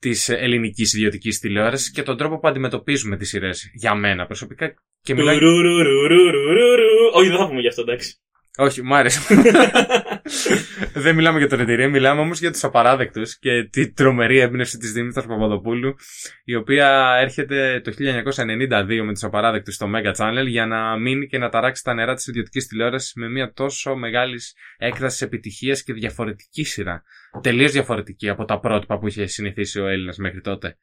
της 0.02 0.30
ελληνικής 0.30 0.94
ιδιωτικής 0.94 1.40
τηλεόρασης 1.40 1.92
και 1.92 2.04
τον 2.04 2.18
τρόπο 2.18 2.40
που 2.40 2.48
αντιμετωπίζουμε 2.48 3.18
τις 3.18 3.30
σειρές. 3.30 3.72
Για 3.74 3.96
μένα 3.96 4.26
προσωπικά. 4.26 4.74
Και 5.02 5.14
μιλάω... 5.14 5.38
Τουρουρουρουρουρουρουρου. 5.38 7.10
Όχι, 7.14 7.30
δεν 7.30 7.38
θα 7.38 7.48
πούμε 7.48 7.62
γι' 7.62 7.68
αυτό, 7.68 7.82
εντάξει. 7.82 8.21
Όχι, 8.58 8.84
μ' 8.84 8.94
άρεσε. 8.94 9.20
Δεν 10.94 11.16
μιλάμε 11.16 11.38
για 11.38 11.48
τον 11.48 11.60
εταιρεία, 11.60 11.90
μιλάμε 11.90 12.22
όμως 12.22 12.40
για 12.40 12.52
τους 12.52 12.64
απαράδεκτους 12.64 13.38
και 13.40 13.64
τη 13.64 13.92
τρομερή 13.92 14.40
έμπνευση 14.40 14.78
της 14.78 14.92
Δήμητρας 14.92 15.26
Παπαδοπούλου, 15.26 15.96
η 16.44 16.56
οποία 16.56 17.18
έρχεται 17.20 17.82
το 17.84 17.92
1992 17.92 19.02
με 19.06 19.14
τους 19.14 19.24
απαράδεκτους 19.24 19.76
στο 19.76 19.88
Mega 19.96 20.14
Channel 20.16 20.46
για 20.48 20.66
να 20.66 20.98
μείνει 20.98 21.28
και 21.28 21.38
να 21.38 21.50
ταράξει 21.50 21.84
τα 21.84 21.94
νερά 21.94 22.14
της 22.14 22.28
ιδιωτικής 22.28 22.68
τηλεόρασης 22.68 23.14
με 23.16 23.30
μια 23.30 23.52
τόσο 23.54 23.96
μεγάλης 23.96 24.56
έκταση 24.78 25.26
επιτυχίας 25.26 25.84
και 25.84 25.94
διαφορετική 25.94 26.64
σειρά. 26.64 27.04
Τελείως 27.42 27.72
διαφορετική 27.72 28.30
από 28.30 28.46
τα 28.46 28.60
πρότυπα 28.60 29.00
που 29.00 29.08
είχε 29.08 29.26
συνηθίσει 29.26 29.80
ο 29.80 29.88
Έλληνας 29.88 30.18
μέχρι 30.18 30.42
τότε. 30.42 30.78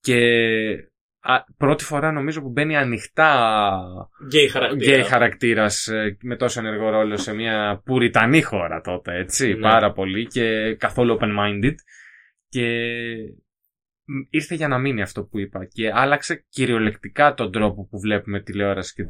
Και 0.00 0.18
α, 0.70 0.95
πρώτη 1.56 1.84
φορά 1.84 2.12
νομίζω 2.12 2.40
που 2.42 2.50
μπαίνει 2.50 2.76
ανοιχτά 2.76 3.48
Γκέι 4.28 4.48
χαρακτήρα. 4.48 4.92
γκέι 4.94 5.02
χαρακτήρας 5.04 5.86
ε, 5.88 6.16
με 6.22 6.36
τόσο 6.36 6.60
ενεργό 6.60 6.90
ρόλο 6.90 7.16
σε 7.16 7.34
μια 7.34 7.82
πουριτανή 7.84 8.42
χώρα 8.42 8.80
τότε, 8.80 9.16
έτσι, 9.18 9.48
Ναι. 9.54 9.60
πάρα 9.60 9.92
πολύ 9.92 10.26
και 10.26 10.74
καθόλου 10.78 11.18
open-minded 11.20 11.74
και 12.48 12.66
μ, 14.04 14.20
ήρθε 14.30 14.54
για 14.54 14.68
να 14.68 14.78
μείνει 14.78 15.02
αυτό 15.02 15.24
που 15.24 15.38
είπα 15.38 15.64
και 15.64 15.90
άλλαξε 15.94 16.44
κυριολεκτικά 16.48 17.34
τον 17.34 17.52
τρόπο 17.52 17.86
που 17.86 18.00
βλέπουμε 18.00 18.42
τηλεόραση 18.42 18.94
και 18.94 19.02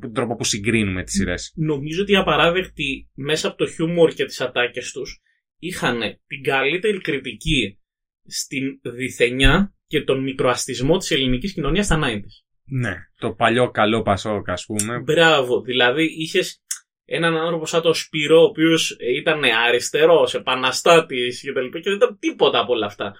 τον 0.00 0.12
τρόπο 0.12 0.34
που 0.36 0.44
συγκρίνουμε 0.44 1.02
τις 1.04 1.14
σειρές. 1.14 1.52
Νομίζω 1.56 2.02
ότι 2.02 2.12
οι 2.12 2.16
απαράδεκτοι 2.16 3.10
μέσα 3.14 3.48
από 3.48 3.56
το 3.56 3.66
χιούμορ 3.66 4.12
και 4.12 4.24
τις 4.24 4.40
ατάκες 4.40 4.92
τους 4.92 5.20
είχαν 5.58 5.98
την 6.26 6.42
καλύτερη 6.42 7.00
κριτική 7.00 7.78
στην 8.26 8.80
διθενιά 8.82 9.74
και 9.86 10.02
τον 10.02 10.22
μικροαστισμό 10.22 10.96
της 10.96 11.10
ελληνικής 11.10 11.52
κοινωνίας 11.52 11.84
στα 11.84 12.00
90's. 12.04 12.44
Ναι. 12.64 12.94
Το 13.18 13.32
παλιό 13.32 13.70
καλό 13.70 14.02
Πασόκ, 14.02 14.48
ας 14.48 14.64
πούμε. 14.64 15.00
Μπράβο. 15.00 15.60
Δηλαδή 15.60 16.04
είχες 16.04 16.60
έναν 17.04 17.36
άνθρωπο 17.36 17.66
σαν 17.66 17.82
το 17.82 17.92
Σπυρό, 17.92 18.40
ο 18.40 18.44
οποίος 18.44 18.96
ήταν 19.16 19.44
αριστερός, 19.44 20.34
επαναστάτης 20.34 21.42
κτλ. 21.44 21.78
Και 21.78 21.88
δεν 21.88 21.94
ήταν 21.94 22.18
τίποτα 22.18 22.58
από 22.58 22.72
όλα 22.72 22.86
αυτά. 22.86 23.14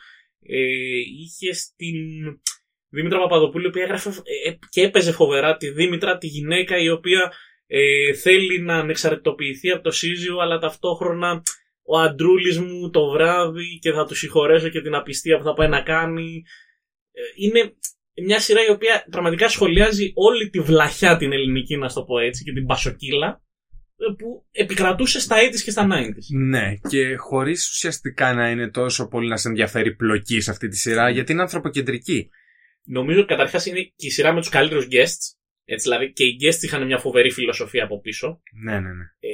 Ε, 0.49 0.59
είχες 1.23 1.73
την 1.77 1.95
Δήμητρα 2.89 3.19
Παπαδοπούλου, 3.19 3.65
η 3.65 3.69
οποία 3.69 3.83
έγραφε 3.83 4.09
ε, 4.09 4.53
και 4.69 4.83
έπαιζε 4.83 5.13
φοβερά 5.13 5.57
τη 5.57 5.71
Δήμητρα, 5.71 6.19
τη 6.19 6.27
γυναίκα 6.27 6.79
η 6.79 6.89
οποία 6.91 7.33
ε, 7.67 8.13
θέλει 8.15 8.61
να 8.61 8.75
ανεξαρτητοποιηθεί 8.75 9.71
από 9.71 9.83
το 9.83 9.91
σύζυγο, 9.91 10.41
αλλά 10.41 10.59
ταυτόχρονα 10.59 11.43
ο 11.87 11.99
αντρούλης 11.99 12.59
μου 12.59 12.91
το 12.91 13.11
βράδυ 13.11 13.79
και 13.81 13.93
θα 13.93 14.07
τους 14.07 14.19
συγχωρέσω 14.19 14.69
και 14.69 14.81
την 14.81 14.95
απιστία 14.95 15.39
που 15.39 15.45
θα 15.45 15.55
πάει 15.55 15.69
να 15.69 15.83
κάνει. 15.83 16.43
Ε, 17.13 17.21
είναι 17.45 17.75
μια 18.25 18.41
σειρά 18.41 18.65
η 18.69 18.71
οποία 18.71 19.07
πραγματικά 19.11 19.49
σχολιάζει 19.49 20.13
όλη 20.15 20.49
τη 20.49 20.61
βλαχιά 20.61 21.17
την 21.17 21.33
ελληνική, 21.33 21.77
να 21.77 21.89
στο 21.89 22.05
πω 22.05 22.19
έτσι, 22.19 22.45
και 22.45 22.53
την 22.53 22.67
πασοκύλα 22.67 23.43
ε, 23.97 24.15
που 24.19 24.47
επικρατούσε 24.51 25.21
στα 25.21 25.37
80's 25.37 25.61
και 25.65 25.71
στα 25.71 25.87
90's. 25.91 26.37
Ναι, 26.49 26.75
και 26.89 27.17
χωρίς 27.17 27.71
ουσιαστικά 27.71 28.35
να 28.35 28.51
είναι 28.51 28.71
τόσο 28.71 29.09
πολύ 29.09 29.29
να 29.29 29.37
σε 29.37 29.49
ενδιαφέρει 29.49 29.95
πλοκή 29.95 30.41
σε 30.41 30.51
αυτή 30.51 30.69
τη 30.69 30.77
σειρά, 30.77 31.11
γιατί 31.11 31.33
είναι 31.33 31.43
ανθρωποκεντρική. 31.43 32.29
Νομίζω 32.85 33.19
ότι 33.19 33.29
καταρχάς 33.29 33.67
είναι 33.67 33.81
και 33.83 34.07
η 34.07 34.11
σειρά 34.11 34.33
με 34.33 34.41
τους 34.41 34.49
καλύτερους 34.49 34.87
guests. 34.91 35.35
Έτσι, 35.65 35.89
δηλαδή 35.89 36.13
και 36.13 36.25
οι 36.25 36.37
guests 36.43 36.63
είχαν 36.63 36.87
μια 36.87 36.99
φοβερή 36.99 37.31
φιλοσοφία 37.31 37.85
από 37.85 38.01
πίσω. 38.01 38.41
Ναι, 38.65 38.73
ναι, 38.73 38.93
ναι. 38.93 39.05
Ε, 39.19 39.31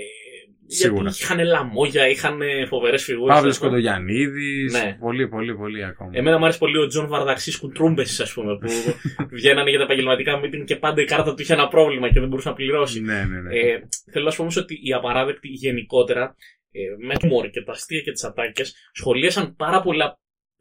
Σίγουρα. 0.75 1.03
Γιατί 1.03 1.19
είχαν 1.23 1.45
λαμόγια, 1.45 2.09
είχαν 2.09 2.41
φοβερές 2.69 3.05
φιγούρες. 3.05 3.35
Παύλος 3.37 3.59
Κοντογιαννίδης, 3.59 4.73
Ναι. 4.73 4.97
πολύ, 5.01 5.29
πολύ, 5.29 5.55
πολύ 5.57 5.85
ακόμα. 5.85 6.11
Εμένα 6.15 6.39
μου 6.39 6.45
άρεσε 6.45 6.59
πολύ 6.59 6.79
ο 6.79 6.87
Τζον 6.87 7.09
Βαρδαξής 7.09 7.59
Κουντρούμπε, 7.59 8.03
ας 8.03 8.33
πούμε, 8.35 8.59
που 8.59 8.69
βγαίνανε 9.39 9.71
για 9.71 9.79
τα 9.79 9.85
επαγγελματικά 9.85 10.41
meeting 10.41 10.65
και 10.65 10.77
πάντα 10.77 11.03
η 11.03 11.05
κάρτα 11.05 11.35
του 11.35 11.43
είχε 11.43 11.53
ένα 11.53 11.69
πρόβλημα 11.69 12.11
και 12.13 12.21
δεν 12.21 12.29
μπορούσε 12.29 12.49
να 12.49 12.55
πληρώσει. 12.55 13.01
Ναι, 13.01 13.25
ναι, 13.25 13.41
ναι. 13.41 13.55
Ε, 13.59 13.83
θέλω 14.13 14.25
να 14.25 14.31
σου 14.31 14.37
πω 14.37 14.43
όμως 14.43 14.57
ότι 14.57 14.75
οι 14.83 14.93
απαράδεκτοι 14.93 15.49
γενικότερα, 15.49 16.37
ε, 16.73 17.07
με 17.07 17.15
το 17.15 17.27
χιούμορ 17.27 17.51
και 17.51 17.63
τα 17.63 17.73
αστεία 17.73 18.01
και 18.01 18.13
τις 18.13 18.25
ατάκες, 18.25 18.75
σχολίασαν 18.93 19.57
πάρα 19.57 19.81
πολλά 19.83 20.21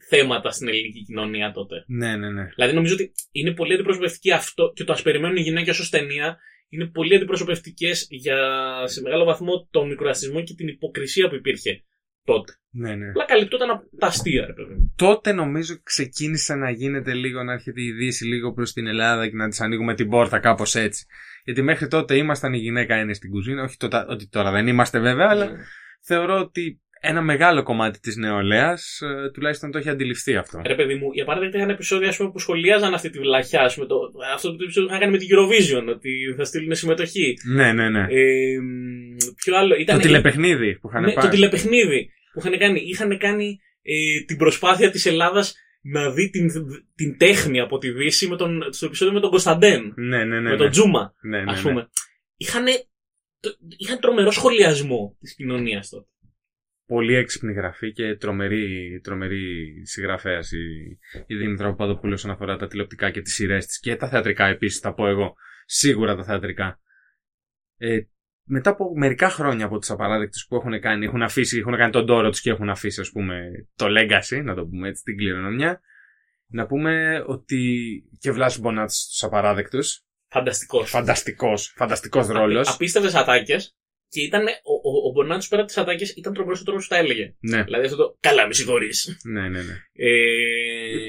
θέματα 0.10 0.52
στην 0.52 0.68
ελληνική 0.68 1.04
κοινωνία 1.04 1.52
τότε. 1.52 1.84
ναι, 1.88 2.16
ναι, 2.16 2.30
ναι. 2.30 2.50
Δηλαδή 2.56 2.74
νομίζω 2.76 2.94
ότι 2.94 3.12
είναι 3.32 3.52
πολύ 3.54 3.74
αντιπροσωπευτικοί 3.74 4.32
αυτό 4.32 4.72
και 4.76 4.84
το 4.84 4.94
Α 4.94 5.02
περιμένουν 5.04 5.36
οι 5.38 5.42
γυναίκες 5.42 5.80
ως 5.80 5.90
ταινία 5.90 6.38
είναι 6.74 6.86
πολύ 6.86 7.16
αντιπροσωπευτικές 7.16 8.08
για 8.10 8.38
σε 8.86 9.02
μεγάλο 9.02 9.24
βαθμό 9.26 9.68
τον 9.72 9.88
μικροαστισμό 9.88 10.44
και 10.44 10.54
την 10.54 10.68
υποκρισία 10.68 11.30
που 11.30 11.36
υπήρχε 11.36 11.84
τότε. 12.24 12.54
ναι, 12.70 12.96
ναι. 12.96 13.10
Απλά 13.10 13.26
καλυπτόταν 13.26 13.70
από 13.70 13.98
τα 13.98 14.08
αστεία, 14.08 14.46
ρε 14.46 14.54
παιδί 14.54 14.74
μου. 14.74 14.94
Τότε 14.98 15.34
νομίζω 15.34 15.76
ξεκίνησε 15.84 16.56
να 16.56 16.70
γίνεται 16.70 17.14
λίγο, 17.14 17.44
να 17.44 17.54
έρχεται 17.54 17.82
η 17.82 17.92
Δύση 17.92 18.26
λίγο 18.26 18.54
προς 18.54 18.74
την 18.74 18.88
Ελλάδα 18.88 19.28
και 19.30 19.36
να 19.36 19.48
της 19.50 19.62
ανοίγουμε 19.62 19.96
την 19.96 20.10
πόρτα 20.10 20.40
κάπως 20.40 20.76
έτσι. 20.76 21.06
Γιατί 21.44 21.62
μέχρι 21.62 21.88
τότε 21.88 22.16
ήμασταν 22.18 22.54
η 22.54 22.58
γυναίκα 22.58 23.00
είναι 23.00 23.14
στην 23.14 23.30
κουζίνα, 23.30 23.64
όχι 23.64 23.78
τότε, 23.78 24.06
ότι 24.08 24.28
τώρα 24.28 24.52
δεν 24.52 24.68
είμαστε 24.68 25.00
βέβαια, 25.00 25.28
αλλά 25.30 25.46
Ναι. 25.46 25.58
θεωρώ 26.02 26.40
ότι 26.40 26.82
ένα 27.04 27.22
μεγάλο 27.22 27.64
κομμάτι 27.64 28.00
της 28.00 28.16
νεολαίας 28.16 29.00
ε, 29.02 29.32
τουλάχιστον 29.32 29.72
το 29.72 29.78
έχει 29.78 29.90
αντιληφθεί 29.90 30.36
αυτό. 30.36 30.62
Ρε 30.66 30.76
παιδί 30.76 30.96
μου, 30.96 31.12
για 31.14 31.26
παράδειγμα 31.26 31.58
είχαν 31.58 31.70
επεισόδια 31.70 32.10
ας 32.10 32.18
πούμε, 32.18 32.32
που 32.32 32.40
σχολίαζαν 32.40 32.94
αυτή 32.94 33.10
τη 33.10 33.20
βλαχιά. 33.20 33.62
Ας 33.62 33.74
πούμε, 33.74 33.88
το, 33.88 33.96
αυτό 34.34 34.56
το 34.56 34.64
επεισόδιο 34.64 34.90
είχαν 34.90 35.00
κάνει 35.00 35.12
με 35.12 35.18
την 35.18 35.28
Eurovision, 35.32 35.94
ότι 35.96 36.10
θα 36.38 36.44
στείλουν 36.44 36.76
συμμετοχή. 36.76 37.34
Ναι, 37.56 37.74
ναι, 37.74 37.90
ναι. 37.90 38.02
Ε, 38.02 38.58
ποιο 39.36 39.58
άλλο. 39.58 39.76
Ήταν, 39.76 39.96
το 39.96 40.02
τηλεπαιχνίδι 40.02 40.80
που 40.80 40.88
είχαν 40.88 41.04
ναι, 41.04 41.14
πάρει. 41.14 41.28
το 41.28 41.34
τηλεπαιχνίδι 41.34 42.10
που 42.34 42.40
είχαν 42.40 42.58
κάνει. 42.58 42.80
Είχαν 42.80 43.18
κάνει 43.18 43.60
ε, 43.82 44.24
την 44.26 44.38
προσπάθεια 44.38 44.92
της 44.92 45.06
Ελλάδας 45.06 45.56
να 45.82 46.12
δει 46.12 46.30
την, 46.30 46.50
την 46.96 47.18
τέχνη 47.18 47.60
από 47.60 47.78
τη 47.78 47.92
Δύση 47.92 48.28
με 48.28 48.36
τον, 48.36 48.74
στο 48.74 48.86
επεισόδιο 48.86 49.14
με 49.14 49.20
τον 49.20 49.30
Κωνσταντέν. 49.30 49.94
Ναι, 49.96 50.18
ναι, 50.18 50.24
ναι. 50.26 50.42
με 50.42 50.50
ναι. 50.50 50.56
τον 50.56 50.70
Τζούμα, 50.70 51.14
ναι, 51.22 51.44
ναι, 51.44 51.52
ας 51.52 51.64
ναι. 51.64 51.70
πούμε. 51.70 51.90
Είχαν, 52.38 52.66
είχαν 53.78 54.00
τρομερό 54.00 54.32
σχολιασμό 54.32 55.18
της 55.20 55.36
κοινωνίας 55.36 55.90
τότε. 55.90 56.06
Πολύ 56.92 57.16
έξυπνη 57.16 57.54
γραφή 57.54 57.92
και 57.92 58.16
τρομερή, 58.16 59.00
τρομερή 59.04 59.74
συγγραφέα 59.86 60.40
η, 60.40 60.98
η 61.26 61.36
Δήμητρα 61.36 61.70
Παπαδοπούλου 61.70 62.14
όσον 62.14 62.32
αφορά 62.32 62.58
τα 62.58 62.68
τηλεοπτικά 62.68 63.12
και 63.12 63.22
τις 63.22 63.34
σειρές 63.34 63.66
της 63.66 63.80
και 63.80 63.96
τα 63.96 64.08
θεατρικά 64.08 64.46
επίσης, 64.46 64.80
θα 64.80 64.94
πω 64.94 65.08
εγώ. 65.08 65.36
Σίγουρα 65.66 66.16
τα 66.16 66.24
θεατρικά. 66.24 66.80
Ε, 67.78 68.00
μετά 68.44 68.70
από 68.70 68.98
μερικά 68.98 69.30
χρόνια 69.30 69.66
από 69.66 69.80
του 69.80 69.94
απαράδεκτου 69.94 70.48
που 70.48 70.56
έχουν 70.56 70.80
κάνει, 70.82 71.06
έχουν 71.06 71.22
αφήσει, 71.22 71.58
έχουν 71.58 71.76
κάνει 71.76 71.92
τον 71.92 72.06
τόρο 72.06 72.30
τους 72.30 72.42
και 72.42 72.50
έχουν 72.50 72.70
αφήσει, 72.70 73.02
ας 73.02 73.12
πούμε, 73.12 73.52
το 73.76 73.86
legacy, 73.86 74.44
να 74.44 74.56
το 74.56 74.66
πούμε 74.66 74.88
έτσι, 74.88 75.04
την 75.04 75.18
κληρονομιά. 75.18 75.82
Να 76.48 76.66
πούμε 76.66 77.24
ότι 77.28 77.84
και 78.20 78.32
Βλάσου 78.32 78.60
Μπονάτ 78.60 78.90
στους 78.90 79.24
απαράδεκτους. 79.24 80.04
Φανταστικός. 80.28 80.90
Φανταστικός, 80.90 81.74
φανταστικός 81.76 82.28
ρόλος. 82.28 82.74
Απίστευτες 82.74 83.16
ατάκες. 83.16 83.76
Και 84.08 84.22
ήταν, 84.22 84.46
ο, 84.92 84.98
ο, 85.06 85.08
ο 85.08 85.12
Μπονάτσος 85.12 85.48
πέρα 85.50 85.62
από 85.62 85.72
τι 85.74 85.82
ατάκε 85.82 86.06
ήταν 86.16 86.34
τρομερό 86.34 86.58
ο 86.62 86.64
τρόπο 86.64 86.80
που 86.80 86.88
τα 86.88 86.98
έλεγε. 86.98 87.34
Ναι, 87.40 87.64
Δηλαδή 87.64 87.86
αυτό 87.86 87.98
το. 87.98 88.18
Καλά, 88.20 88.48
με 88.48 88.54
συγχωρείς. 88.54 89.20
ναι, 89.24 89.42
ναι. 89.42 89.62
ναι. 89.62 89.74
Ε, 89.94 90.10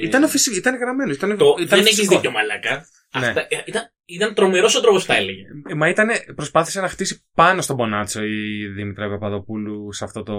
Ήταν, 0.03 0.29
φυσικό, 0.29 0.57
ήταν 0.57 0.77
γραμμένο. 0.77 1.13
Ήταν, 1.13 1.37
το, 1.37 1.47
ήταν 1.61 1.67
δεν 1.69 1.79
έχεις 1.79 1.95
φυσικό. 1.97 2.15
δίκιο, 2.15 2.31
μαλάκα. 2.31 2.87
Ναι. 3.21 3.27
Αυτά, 3.27 3.41
ε, 3.41 3.63
ήταν 3.67 3.83
ήταν 4.05 4.35
τρομερός 4.35 4.77
ο 4.77 4.81
τρόπος 4.81 5.01
που 5.01 5.07
τα 5.13 5.17
έλεγε. 5.17 5.43
Ε, 5.71 5.75
Μα 5.75 5.89
ήταν, 5.89 6.09
προσπάθησε 6.35 6.81
να 6.81 6.89
χτίσει 6.89 7.25
πάνω 7.35 7.61
στον 7.63 7.77
Μπονάτσο 7.77 8.25
η 8.25 8.67
Δήμητρα 8.67 9.09
Παπαδοπούλου 9.09 9.93
σε 9.93 10.05
αυτό 10.05 10.23
το. 10.23 10.37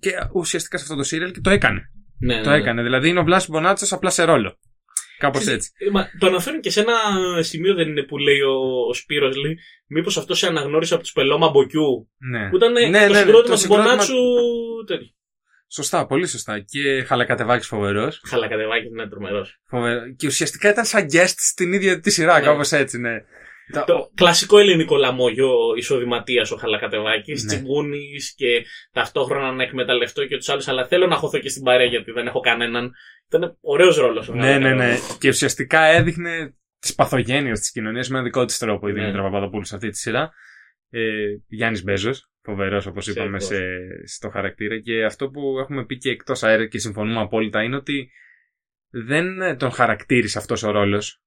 και 0.00 0.10
ουσιαστικά 0.32 0.76
σε 0.78 0.82
αυτό 0.84 0.96
το 0.96 1.02
σύριαλ 1.02 1.30
και 1.30 1.40
το 1.40 1.50
έκανε. 1.50 1.80
Ναι, 2.18 2.42
Το 2.42 2.50
ναι. 2.50 2.56
έκανε. 2.56 2.82
Δηλαδή 2.82 3.08
είναι 3.08 3.20
ο 3.20 3.24
Βλάσο 3.24 3.46
Μπονάτσος 3.52 3.92
απλά 3.92 4.10
σε 4.10 4.24
ρόλο. 4.24 4.58
Κάπως 5.20 5.46
έτσι. 5.46 5.70
Ε, 5.78 5.90
μα, 5.90 6.10
το 6.18 6.26
αναφέρουν 6.26 6.60
και 6.60 6.70
σε 6.70 6.80
ένα 6.80 6.94
σημείο, 7.42 7.74
δεν 7.74 7.88
είναι 7.88 8.02
που 8.02 8.18
λέει 8.18 8.40
ο, 8.40 8.52
ο 8.88 8.94
Σπύρος, 8.94 9.36
λέει, 9.36 9.58
μήπως 9.86 10.16
αυτό 10.16 10.34
σε 10.34 10.46
αναγνώρισε 10.46 10.94
από 10.94 11.02
τους 11.02 11.12
Πελώμα 11.12 11.48
Μποκιού. 11.50 12.10
Ναι. 12.30 12.48
Που 12.50 12.56
ήταν 12.56 12.72
Ναι, 12.72 12.80
το 12.80 12.88
ναι, 12.88 13.06
ναι, 13.08 13.16
συγκρότημα 13.16 13.42
το 13.42 13.52
του 13.52 13.58
συγκρότημα- 13.58 13.86
Μπονάτσου. 13.88 14.14
τέτοιο. 14.86 15.08
Σωστά, 15.72 16.06
πολύ 16.06 16.26
σωστά. 16.26 16.58
Και 16.60 17.02
χαλακατεβάκι 17.02 17.66
φοβερός. 17.66 18.22
Χαλακατεβάκι 18.28 18.86
είναι 18.86 19.08
τρομερός. 19.08 19.60
Και 20.16 20.26
ουσιαστικά 20.26 20.70
ήταν 20.70 20.84
σαν 20.84 21.06
guest 21.12 21.34
στην 21.36 21.72
ίδια 21.72 22.00
τη 22.00 22.10
σειρά, 22.10 22.38
Ναι. 22.38 22.44
κάπως 22.44 22.72
έτσι, 22.72 22.98
ναι. 22.98 23.14
Τα- 23.72 23.84
Το 23.84 24.10
κλασικό 24.14 24.58
ελληνικό 24.58 24.96
λαμόγιο 24.96 25.50
εισοδηματίας 25.76 26.50
ο 26.50 26.56
Χαλακατεβάκης, 26.56 27.42
Ναι. 27.44 27.48
τσιγκούνης 27.54 28.34
και 28.36 28.64
ταυτόχρονα 28.92 29.52
να 29.52 29.62
εκμεταλλευτώ 29.62 30.26
και 30.26 30.36
τους 30.36 30.48
άλλους, 30.48 30.68
αλλά 30.68 30.86
θέλω 30.86 31.06
να 31.06 31.16
χωθώ 31.16 31.38
και 31.38 31.48
στην 31.48 31.62
παρέα 31.62 31.86
γιατί 31.86 32.10
δεν 32.12 32.26
έχω 32.26 32.40
κανέναν. 32.40 32.92
Ήταν 33.28 33.56
ωραίος 33.60 33.96
ρόλος 33.96 34.28
ο 34.28 34.34
Ναι, 34.34 34.40
ναι, 34.40 34.58
ναι. 34.58 34.68
Χαλακατεβάκης. 34.68 35.16
Και 35.18 35.28
ουσιαστικά 35.28 35.80
έδειχνε 35.82 36.54
τις 36.78 36.94
παθογένειες 36.94 37.58
της 37.58 37.70
κοινωνίας 37.72 38.08
με 38.08 38.16
ένα 38.16 38.24
δικό 38.26 38.44
της 38.44 38.58
τρόπο 38.58 38.88
η 38.88 38.92
Ναι. 38.92 39.00
Δήμητρα 39.00 39.22
Παπαδοπούλου 39.22 39.64
σε 39.64 39.74
αυτή 39.74 39.88
τη 39.90 39.96
σειρά. 39.98 40.30
Ε, 40.90 41.00
Γιάννης 41.48 41.82
Μπέζος, 41.84 42.30
φοβερός 42.42 42.86
όπως 42.86 43.06
είπαμε 43.06 43.40
Σίγουρος. 43.40 43.64
σε, 44.04 44.06
στο 44.16 44.28
χαρακτήρα. 44.30 44.78
Και 44.80 45.04
αυτό 45.04 45.28
που 45.30 45.58
έχουμε 45.58 45.84
πει 45.84 45.96
και 45.98 46.10
εκτός 46.10 46.42
αέρα 46.42 46.66
και 46.66 46.78
συμφωνούμε 46.78 47.20
απόλυτα 47.20 47.62
είναι 47.62 47.76
ότι 47.76 48.10
δεν 48.90 49.40
ε, 49.40 49.56
τον 49.56 49.70
χαρακτήρισε 49.70 50.38
αυτός 50.38 50.62
ο 50.62 50.70
ρόλος. 50.70 51.22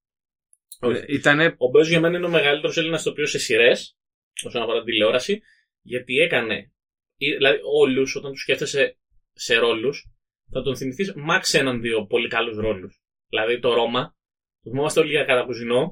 Όχι. 0.80 1.03
Ήτανε. 1.08 1.56
Ο 1.58 1.70
Μπέζο 1.70 1.89
για 1.89 2.00
μένα 2.00 2.18
είναι 2.18 2.25
ο 2.25 2.30
μεγαλύτερος 2.30 2.77
Έλληνας 2.77 3.03
τοπίο 3.03 3.25
σε 3.25 3.39
σειρές, 3.39 3.98
όσον 4.46 4.62
αφορά 4.62 4.77
την 4.77 4.86
τηλεόραση, 4.86 5.42
γιατί 5.82 6.18
έκανε. 6.18 6.72
ή- 7.18 7.32
Δηλαδή, 7.36 7.60
όλους, 7.80 8.15
όταν 8.15 8.32
τους 8.32 8.42
σκέφτεσαι 8.42 8.98
σε 9.34 9.56
ρόλους, 9.56 10.08
θα 10.51 10.62
τον 10.62 10.75
θυμηθείς 10.77 11.13
μάξ 11.15 11.53
έναν-δύο 11.53 12.06
πολύ 12.06 12.27
καλούς 12.27 12.58
ρόλους. 12.58 13.01
Δηλαδή, 13.30 13.60
το 13.60 13.74
Ρώμα, 13.74 14.15
το 14.63 14.70
θυμόμαστε 14.70 15.00
όλοι 15.00 15.10
για 15.10 15.24
κατακουζινό, 15.24 15.92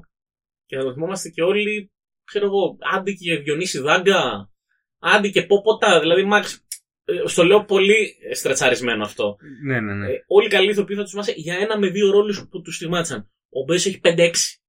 και 0.66 0.76
θα 0.76 0.82
το 0.82 0.92
θυμόμαστε 0.92 1.28
και 1.28 1.42
όλοι, 1.42 1.92
ξέρω 2.24 2.44
εγώ, 2.46 2.76
άντι 2.94 3.14
και 3.14 3.36
Διονύση 3.36 3.78
Δάγκα, 3.78 4.50
άντι 4.98 5.30
και 5.30 5.42
Πόποτα, 5.42 6.00
δηλαδή, 6.00 6.24
μάξ. 6.24 6.64
ε, 7.04 7.22
Στο 7.26 7.44
λέω 7.44 7.64
πολύ 7.64 8.14
στρετσαρισμένο 8.32 9.04
αυτό. 9.04 9.36
Ναι, 9.66 9.80
ναι, 9.80 9.94
ναι. 9.94 10.12
Ε, 10.12 10.24
όλοι 10.26 10.46
οι 10.46 10.50
καλοί 10.50 10.70
ηθοποιοί 10.70 10.96
θα 10.96 11.02
τους 11.02 11.10
θυμάσαι 11.10 11.32
για 11.36 11.56
ένα 11.56 11.78
με 11.78 11.88
δύο 11.88 12.10
ρόλους 12.10 12.46
που 12.50 12.60
τους 12.62 12.76
θυμάτσαν. 12.78 13.30
Ο 13.50 13.64
Μπέζο 13.64 13.88
έχει 13.88 14.00
5-6. 14.00 14.61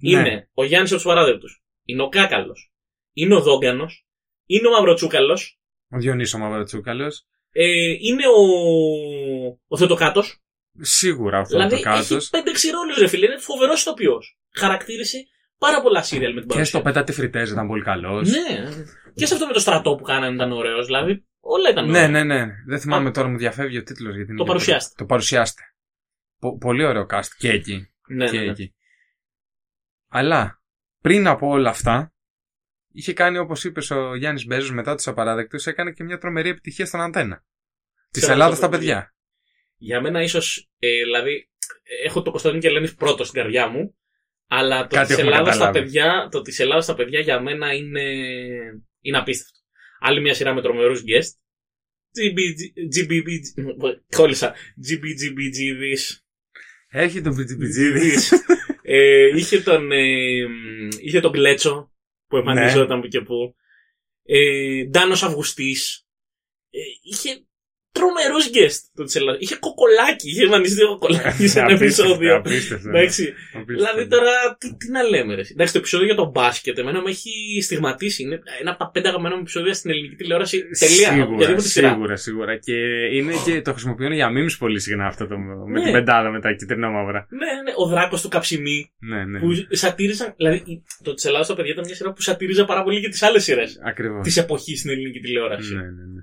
Είναι 0.00 0.20
Ναι. 0.22 0.46
ο 0.54 0.64
Γιάννης 0.64 0.90
από 0.92 1.00
τους 1.00 1.10
παράδεκτους. 1.10 1.62
Είναι 1.84 2.02
ο 2.02 2.08
Κάκαλος. 2.08 2.72
Είναι 3.12 3.34
ο 3.34 3.40
Δόγκανος. 3.40 4.06
Είναι 4.46 4.68
ο 4.68 4.70
Μαυροτσούκαλος. 4.70 5.58
Ο 5.90 5.98
Διονύσο 5.98 6.38
Μαυρατσούκαλο. 6.38 7.06
Ε, 7.52 7.64
είναι 8.00 8.22
ο, 8.26 8.42
ο 9.68 9.76
Θεοτοκάτος. 9.76 10.40
Σίγουρα 10.80 11.40
ο 11.40 11.44
Δηλαδή 11.44 11.68
Θεοτοκάτος. 11.70 12.10
έχει 12.10 12.28
5-6 12.30 12.70
ρόλου, 12.72 12.94
ρε 12.98 13.06
φίλε. 13.06 13.26
Είναι 13.26 13.38
φοβερός 13.38 13.80
ηθοποιός. 13.80 14.38
Χαρακτήρισε 14.54 15.18
πάρα 15.58 15.82
πολλά 15.82 16.02
σύριαλ 16.02 16.32
με 16.34 16.40
την 16.40 16.48
Και 16.48 16.54
παρουσία. 16.54 16.78
στο 16.78 16.88
Πέτα 16.88 17.04
τη 17.04 17.12
Φριτέζ 17.12 17.50
ήταν 17.50 17.66
πολύ 17.66 17.82
καλός. 17.82 18.30
Ναι. 18.30 18.68
Και 19.14 19.26
σε 19.26 19.34
αυτό 19.34 19.46
με 19.46 19.52
το 19.52 19.58
στρατό 19.60 19.94
που 19.94 20.02
κάνανε 20.02 20.34
ήταν 20.34 20.52
ωραίος. 20.52 20.86
Δηλαδή 20.86 21.24
όλα 21.40 21.70
ήταν 21.70 21.84
Ναι, 21.84 21.90
ωραία. 21.90 22.08
ναι, 22.08 22.24
ναι. 22.24 22.46
Δεν 22.66 22.80
θυμάμαι 22.80 23.10
τώρα, 23.10 23.28
μου 23.28 23.38
διαφεύγει 23.38 23.78
ο 23.78 23.82
τίτλος. 23.82 24.14
Γιατί 24.14 24.28
είναι 24.30 24.38
Το 24.38 24.44
και- 24.44 24.48
παρουσιάστε. 24.50 24.94
Το 24.96 25.04
παρουσιάστε. 25.04 25.62
Πο- 26.38 26.58
πολύ 26.58 26.84
ωραίο 26.84 27.06
cast 27.10 27.28
και 27.38 27.50
εκεί. 27.50 27.88
Ναι, 28.08 28.24
και 28.30 28.38
ναι, 28.38 28.44
ναι. 28.44 28.50
εκεί. 28.50 28.74
Αλλά 30.10 30.62
πριν 31.00 31.26
από 31.26 31.48
όλα 31.48 31.70
αυτά, 31.70 32.14
είχε 32.92 33.12
κάνει 33.12 33.38
όπως 33.38 33.64
είπες 33.64 33.90
ο 33.90 34.14
Γιάννης 34.14 34.46
Μπέζος 34.46 34.72
μετά 34.72 34.94
τους 34.94 35.06
απαράδεκτους, 35.06 35.66
έκανε 35.66 35.92
και 35.92 36.04
μια 36.04 36.18
τρομερή 36.18 36.48
επιτυχία 36.48 36.86
στον 36.86 37.00
αντένα. 37.00 37.44
Της 38.10 38.20
Ξέρω 38.22 38.32
Ελλάδας 38.32 38.52
αυτό 38.54 38.66
στα 38.66 38.72
το 38.74 38.78
παιδιά. 38.78 39.14
Για 39.76 40.00
μένα 40.00 40.22
ίσως, 40.22 40.70
ε, 40.78 40.88
δηλαδή, 41.04 41.50
έχω 42.04 42.22
το 42.22 42.30
Κωνσταντίνο 42.30 42.60
και 42.60 42.68
Ελένη 42.68 42.94
πρώτο 42.94 43.24
στην 43.24 43.40
καρδιά 43.40 43.68
μου, 43.68 43.96
αλλά 44.46 44.86
το 44.86 44.94
Κάτι 44.96 45.06
της 45.06 45.16
έχουμε 45.18 45.32
Ελλάδας 45.32 45.54
στα 45.54 45.64
καταλάβει. 45.64 45.90
παιδιά, 45.92 46.28
το 46.30 46.40
της 46.42 46.58
Ελλάδας 46.58 46.84
στα 46.84 46.94
παιδιά 46.94 47.20
για 47.20 47.40
μένα 47.40 47.72
είναι, 47.74 48.02
είναι 49.00 49.18
απίστευτο. 49.18 49.58
Άλλη 50.00 50.20
μια 50.20 50.34
σειρά 50.34 50.54
με 50.54 50.62
τρομερούς 50.62 51.00
guest. 51.00 51.32
GBG, 52.94 53.40
κόλλησα. 54.16 54.54
GBGBG 54.88 55.58
Έχει 56.88 57.20
τον 57.20 57.36
Πιτζιπιτζίδη. 57.36 58.14
Ε, 58.92 59.26
είχε 59.36 59.60
τον, 59.60 59.92
ε, 59.92 60.46
είχε 61.00 61.20
τον 61.20 61.32
Κλέτσο 61.32 61.92
που 62.26 62.36
Ναι. 62.36 62.50
εμφανιζόταν 62.50 63.00
που 63.00 63.06
και 63.08 63.20
που. 63.20 63.54
Ε, 64.24 64.84
Ντάνος 64.84 65.22
Αυγουστής. 65.22 66.06
Ε, 66.70 66.78
είχε 67.02 67.46
τρομερούς 68.00 68.44
guest 68.56 68.80
το 68.96 69.02
της 69.04 69.14
Ελλάδας. 69.18 69.40
Είχε 69.42 69.56
κοκολάκι. 69.66 70.28
Είχε 70.30 70.42
εμφανιστεί 70.48 70.80
κοκολάκι 70.92 71.46
σε 71.52 71.58
ένα 71.60 71.72
επεισόδιο. 71.72 72.36
Απίστευτο. 72.36 72.88
ναι. 72.88 72.98
Εντάξει, 72.98 73.22
Απίστευτο. 73.58 73.74
δηλαδή 73.78 74.02
τώρα 74.14 74.32
τι, 74.60 74.66
τι 74.80 74.86
να 74.96 75.02
λέμε 75.02 75.34
ρε. 75.34 75.42
Εντάξει 75.54 75.72
το 75.72 75.78
επεισόδιο 75.78 76.06
για 76.06 76.14
το 76.22 76.26
μπάσκετ 76.34 76.78
εμένα 76.78 76.98
με 77.02 77.10
έχει 77.10 77.30
στιγματίσει. 77.62 78.22
Είναι 78.22 78.36
ένα 78.60 78.70
από 78.70 78.78
τα 78.84 78.90
πέντε 78.90 79.08
αγαπημένα 79.08 79.34
μου 79.34 79.40
επεισόδια 79.40 79.74
στην 79.74 79.90
ελληνική 79.90 80.14
τηλεόραση. 80.14 80.56
Τελεία. 80.78 81.08
Σίγουρα, 81.12 81.34
Οποιαδήποτε 81.34 81.68
σειρά. 81.68 81.88
σίγουρα, 81.90 82.16
σίγουρα. 82.16 82.56
Και, 82.56 82.74
είναι 83.16 83.32
και 83.44 83.60
το 83.62 83.70
χρησιμοποιούν 83.72 84.12
για 84.12 84.28
memes 84.36 84.54
πολύ 84.58 84.80
συχνά 84.80 85.06
αυτό 85.06 85.26
το, 85.26 85.38
με 85.38 85.78
Ναι. 85.78 85.82
την 85.84 85.92
πεντάδα 85.92 86.30
με 86.30 86.40
τα 86.40 86.52
κυτρινά 86.52 86.88
μαύρα. 86.90 87.26
Ναι, 87.30 87.38
ναι, 87.64 87.72
ο 87.76 87.86
Δράκος 87.86 88.22
του 88.22 88.28
Καψιμί 88.28 88.90
Ναι, 88.98 89.24
ναι. 89.24 89.38
που 89.38 89.48
σατήριζαν. 89.70 90.34
Δηλαδή 90.36 90.82
το 91.02 91.14
της 91.14 91.24
Ελλάδας 91.24 91.46
στα 91.46 91.54
παιδιά 91.56 91.72
ήταν 91.72 91.84
μια 91.86 91.94
σειρά 91.94 92.12
που 92.12 92.20
σατήριζε 92.22 92.64
πάρα 92.64 92.82
πολύ 92.82 93.00
και 93.00 93.08
τις 93.08 93.22
άλλες 93.22 93.44
σειρές 93.44 93.80
Ακριβώς. 93.84 94.22
της 94.24 94.36
εποχής 94.36 94.78
στην 94.78 94.90
ελληνική 94.90 95.20
τηλεόραση. 95.20 95.74
Ναι, 95.74 95.80
ναι, 95.80 95.86
ναι. 96.14 96.22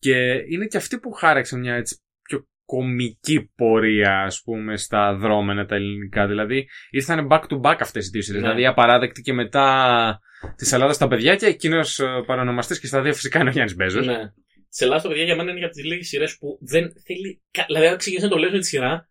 Και 0.00 0.16
είναι 0.48 0.66
και 0.66 0.76
αυτή 0.76 0.98
που 0.98 1.10
χάραξε 1.10 1.58
μια 1.58 1.74
έτσι 1.74 2.00
πιο 2.22 2.46
κομική 2.64 3.50
πορεία, 3.56 4.22
ας 4.22 4.42
πούμε, 4.42 4.76
στα 4.76 5.14
δρόμενα 5.16 5.66
τα 5.66 5.74
ελληνικά. 5.74 6.26
Δηλαδή, 6.26 6.68
ήρθαν 6.90 7.28
back 7.30 7.40
to 7.40 7.60
back 7.60 7.76
αυτές 7.80 8.06
οι 8.06 8.10
δύο 8.10 8.22
σειρές. 8.22 8.40
Ναι. 8.40 8.46
Δηλαδή, 8.48 8.66
απαράδεκτη 8.66 9.20
και 9.22 9.32
μετά 9.32 10.20
της 10.56 10.72
Ελλάδας 10.72 10.96
στα 10.96 11.08
παιδιά 11.08 11.36
και 11.36 11.46
εκείνος 11.46 12.00
παρονομαστής 12.26 12.80
και 12.80 12.86
στα 12.86 13.02
δύο 13.02 13.14
φυσικά 13.14 13.40
είναι 13.40 13.48
ο 13.48 13.52
Γιάννης 13.52 13.74
Μπέζος. 13.76 14.06
Ναι. 14.06 14.18
Της 14.68 14.80
Ελλάδας, 14.80 15.02
παιδιά, 15.06 15.24
για 15.24 15.36
μένα 15.36 15.50
είναι 15.50 15.58
για 15.58 15.68
τις 15.68 15.84
λίγες 15.84 16.06
σειρές 16.08 16.36
που 16.38 16.58
δεν 16.60 16.92
θέλει. 17.06 17.42
κα- 17.50 17.64
Δηλαδή, 17.66 17.86
αν 17.86 17.96
ξεκινήσει 17.96 18.28
να 18.28 18.32
το 18.34 18.38
λες 18.38 18.50
με 18.50 18.58
τη 18.58 18.66
σειρά, 18.66 19.09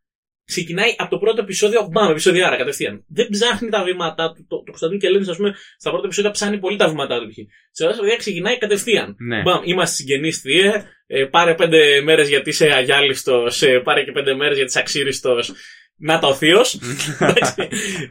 ξεκινάει 0.53 0.95
από 0.97 1.09
το 1.09 1.17
πρώτο 1.17 1.41
επεισόδιο, 1.41 1.87
μπαμ, 1.91 2.09
επεισοδιάρα 2.09 2.55
κατευθείαν. 2.57 3.05
Δεν 3.07 3.27
ψάχνει 3.29 3.69
τα 3.69 3.83
βήματά 3.83 4.31
του. 4.33 4.45
Το, 4.47 4.55
το 4.57 4.63
Κωνσταντίνο 4.65 4.99
και 4.99 5.07
Ελένη, 5.07 5.29
ας 5.29 5.37
πούμε, 5.37 5.55
στα 5.77 5.89
πρώτα 5.89 6.05
επεισόδια 6.05 6.31
ψάχνει 6.31 6.59
πολύ 6.59 6.77
τα 6.77 6.89
βήματά 6.89 7.19
του. 7.19 7.27
π.χ. 7.27 7.35
Τη 7.35 7.83
Ελλάδα, 7.83 7.99
παιδιά, 8.01 8.15
ξεκινάει 8.17 8.57
κατευθείαν. 8.57 9.15
Ναι. 9.19 9.41
Μπαμ, 9.41 9.61
είμαστε 9.63 9.95
συγγενείς 9.95 10.39
θύε. 10.39 10.83
Ε, 11.07 11.25
πάρε 11.25 11.55
πέντε 11.55 12.01
μέρες 12.01 12.29
γιατί 12.29 12.49
είσαι 12.49 12.71
αγιάλιστος. 12.73 13.61
Ε, 13.61 13.79
πάρε 13.79 14.03
και 14.03 14.11
πέντε 14.11 14.33
μέρες 14.35 14.55
γιατί 14.55 14.69
είσαι 14.69 14.79
αξίριστος. 14.79 15.53
Να 15.97 16.19
τα 16.19 16.27
ο 16.27 16.35
θείος. 16.35 16.73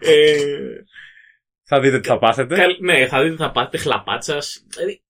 ε, 0.01 0.37
θα 1.65 1.81
δείτε 1.81 2.01
τι 2.01 2.09
θα 2.09 2.19
πάθετε. 2.19 2.55
καλ- 2.55 2.81
ναι, 2.81 3.07
θα 3.07 3.23
δείτε 3.23 3.37
θα 3.37 3.51
πάτε 3.51 3.79
χλαπάτσας. 3.79 4.67
Δηλαδή, 4.77 5.03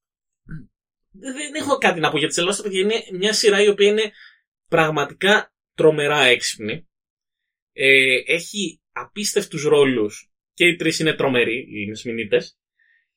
δεν 1.21 1.55
έχω 1.55 1.79
κάτι 1.79 2.01
να 2.01 2.11
πω 2.11 2.19
για 2.19 2.29
τη 2.29 2.43
Λάστα, 2.43 2.63
παιδιά. 2.63 2.81
Είναι 2.81 2.95
μια 3.13 3.33
σειρά 3.33 3.63
η 3.63 3.69
οποία 3.69 3.89
είναι 3.89 4.11
πραγματικά 4.69 5.53
τρομερά 5.75 6.21
έξυπνη. 6.25 6.88
Ε, 7.81 8.17
έχει 8.27 8.81
απίστευτους 8.93 9.63
ρόλους. 9.63 10.31
Και 10.55 10.67
οι 10.67 10.77
τρεις 10.77 10.99
είναι 10.99 11.15
τρομεροί, 11.15 11.67
οι 11.71 11.87
Νεσμινίτες. 11.89 12.59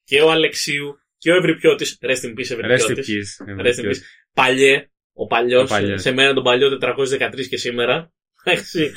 Και 0.03 0.21
ο 0.21 0.31
Αλεξίου 0.31 0.95
και 1.17 1.31
ο 1.31 1.35
Ευρυπιώτης. 1.35 1.97
Rest 2.01 2.25
in 2.25 2.29
peace, 2.29 2.51
Ευρυπιώτης. 2.51 3.41
Rest 3.47 3.51
in 3.51 3.59
peace. 3.59 3.65
Rest 3.65 3.79
in 3.79 3.85
peace. 3.89 4.01
Παλιέ, 4.33 4.89
ο 5.13 5.27
παλιός, 5.27 5.63
Ο 5.63 5.73
παλιός. 5.73 6.01
σε 6.01 6.11
μένα 6.11 6.33
τον 6.33 6.43
παλιό 6.43 6.77
413 6.77 7.47
και 7.49 7.57
σήμερα. 7.57 8.13
Εντάξει. 8.43 8.93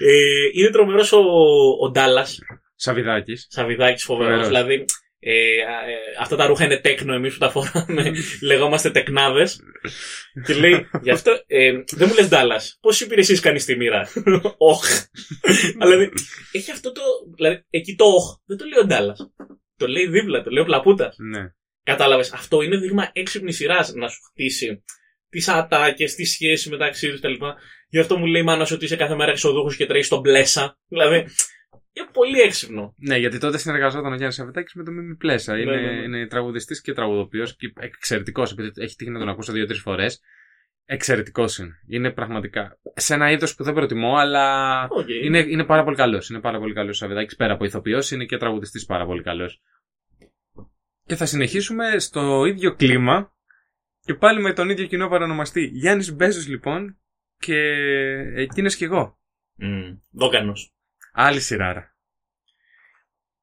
ε, 0.00 0.12
είναι 0.52 0.70
τρομερός 0.70 1.12
ο, 1.12 1.20
ο 1.82 1.90
Ντάλλας, 1.90 2.38
Σαβιδάκης. 2.74 3.46
Σαβιδάκης 3.50 4.04
φοβερός. 4.04 4.44
Φοβερός. 4.44 4.48
Δηλαδή, 4.66 4.84
ε, 5.28 5.32
ε, 5.32 5.64
αυτά 6.20 6.36
τα 6.36 6.46
ρούχα 6.46 6.64
είναι 6.64 6.80
τέκνο, 6.80 7.14
εμείς 7.14 7.32
που 7.32 7.38
τα 7.38 7.50
φοράμε, 7.50 8.12
λεγόμαστε 8.48 8.90
τεκνάδες. 8.90 9.60
και 10.46 10.54
λέει, 10.54 10.86
γι' 11.02 11.10
αυτό, 11.10 11.42
ε, 11.46 11.72
δεν 11.92 12.08
μου 12.08 12.14
λες 12.14 12.28
Ντάλλας, 12.28 12.78
πόσες 12.80 13.06
υπηρεσίες 13.06 13.40
κάνεις 13.40 13.62
στη 13.62 13.76
μοίρα; 13.76 14.08
Όχ. 14.72 14.84
Αλλά 15.78 15.96
δηλαδή, 15.96 16.12
έχει 16.52 16.70
αυτό 16.70 16.92
το, 16.92 17.00
δηλαδή, 17.36 17.64
εκεί 17.70 17.94
το 17.94 18.04
όχ, 18.04 18.36
δεν 18.46 18.56
το 18.56 18.64
λέει 18.64 18.78
ο 18.82 18.86
Ντάλλας. 18.86 19.30
Το 19.76 19.86
λέει 19.86 20.06
δίπλα, 20.06 20.42
το 20.42 20.50
λέει 20.50 20.62
ο 20.62 20.66
Πλαπούτας. 20.66 21.16
Ναι. 21.18 21.50
Κατάλαβες. 21.82 22.32
Αυτό 22.32 22.62
είναι 22.62 22.76
δείγμα 22.76 23.10
έξυπνης 23.12 23.56
σειράς 23.56 23.92
να 23.94 24.08
σου 24.08 24.18
χτίσει 24.30 24.84
τις 25.28 25.48
ατάκες, 25.48 26.14
τη 26.14 26.24
σχέση 26.24 26.68
μεταξύ 26.68 27.10
τους 27.10 27.20
κτλ. 27.20 27.44
Γι' 27.88 27.98
αυτό 27.98 28.18
μου 28.18 28.26
λέει 28.26 28.40
η 28.40 28.44
μάνα 28.44 28.64
σου 28.64 28.74
ότι 28.74 28.84
είσαι 28.84 28.96
κάθε 28.96 29.14
μέρα 29.14 29.30
εξωδούχος 29.30 29.76
και 29.76 29.86
τρέχεις 29.86 30.06
στον 30.06 30.20
Πλέσσα. 30.20 30.78
Δηλαδή, 30.88 31.26
είναι 31.96 32.08
πολύ 32.12 32.40
έξυπνο. 32.40 32.94
Ναι, 32.98 33.16
γιατί 33.16 33.38
τότε 33.38 33.58
συνεργαζόταν 33.58 34.12
ο 34.12 34.14
Γιάννης 34.14 34.34
Σαββατάκης 34.34 34.74
με 34.74 34.84
τον 34.84 34.94
Μίμη 34.94 35.16
Πλέσσα. 35.16 35.58
Είναι, 35.58 35.74
Ναι, 35.76 35.80
ναι, 35.80 35.90
ναι. 35.90 36.02
είναι 36.02 36.26
τραγουδιστής 36.26 36.80
και 36.80 36.92
τραγουδοποιός 36.92 37.56
και 37.56 37.72
εξαιρετικός, 37.80 38.52
επειδή 38.52 38.70
έχει 38.74 38.96
τύχει 38.96 39.10
να 39.10 39.18
τον 39.18 39.28
ακούσω 39.28 39.52
δύο-τρεις 39.52 39.80
φορές. 39.80 40.20
Εξαιρετικός 40.84 41.58
είναι. 41.58 41.72
Είναι 41.88 42.10
πραγματικά. 42.10 42.78
Σε 42.94 43.14
ένα 43.14 43.30
είδος 43.30 43.54
που 43.54 43.64
δεν 43.64 43.74
προτιμώ, 43.74 44.16
αλλά 44.16 44.82
Οκ. 44.90 45.08
είναι, 45.08 45.38
είναι 45.38 45.64
πάρα 45.64 45.84
πολύ 45.84 45.96
καλός. 45.96 46.28
Είναι 46.30 46.40
πάρα 46.40 46.58
πολύ 46.58 46.74
καλός 46.74 46.90
ο 46.90 46.98
Σαββατάκης. 46.98 47.36
Πέρα 47.36 47.52
από 47.52 47.64
ηθοποιός, 47.64 48.10
είναι 48.10 48.24
και 48.24 48.36
τραγουδιστής 48.36 48.84
πάρα 48.84 49.06
πολύ 49.06 49.22
καλός. 49.22 49.60
Και 51.04 51.14
θα 51.14 51.26
συνεχίσουμε 51.26 51.98
στο 51.98 52.44
ίδιο 52.44 52.74
κλίμα 52.74 53.32
και 54.00 54.14
πάλι 54.14 54.40
με 54.40 54.52
τον 54.52 54.68
ίδιο 54.70 54.86
κοινό 54.86 55.08
παρανομαστή. 55.08 55.64
Γιάννης 55.64 56.14
Μπέζος 56.14 56.48
λοιπόν 56.48 56.98
και 57.38 57.56
εκείνος 58.34 58.76
κι 58.76 58.84
εγώ. 58.84 59.18
Mm. 59.60 59.98
Δόκανος. 60.10 60.75
Άλλη 61.18 61.40
σειράρα. 61.40 61.94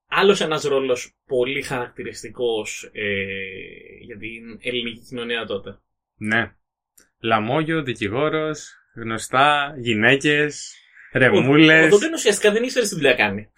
Άλλος 0.08 0.42
ένας 0.42 0.64
ρόλος 0.64 1.16
πολύ 1.26 1.62
χαρακτηριστικός 1.62 2.90
ε, 2.92 3.14
για 4.06 4.18
την 4.18 4.60
ελληνική 4.62 5.06
κοινωνία 5.10 5.46
τότε. 5.46 5.80
Ναι. 6.16 6.52
Λαμόγιο, 7.20 7.84
δικηγόρος, 7.84 8.74
γνωστά, 8.96 9.76
γυναίκες, 9.78 10.76
Ο 11.14 11.18
ρεμούλε. 11.18 11.88
Δόκανο 11.88 12.14
ουσιαστικά 12.14 12.52
δεν 12.52 12.64
ήξερες 12.64 12.90
τι 12.90 12.96
δουλειά 12.96 13.14
κάνει. 13.14 13.50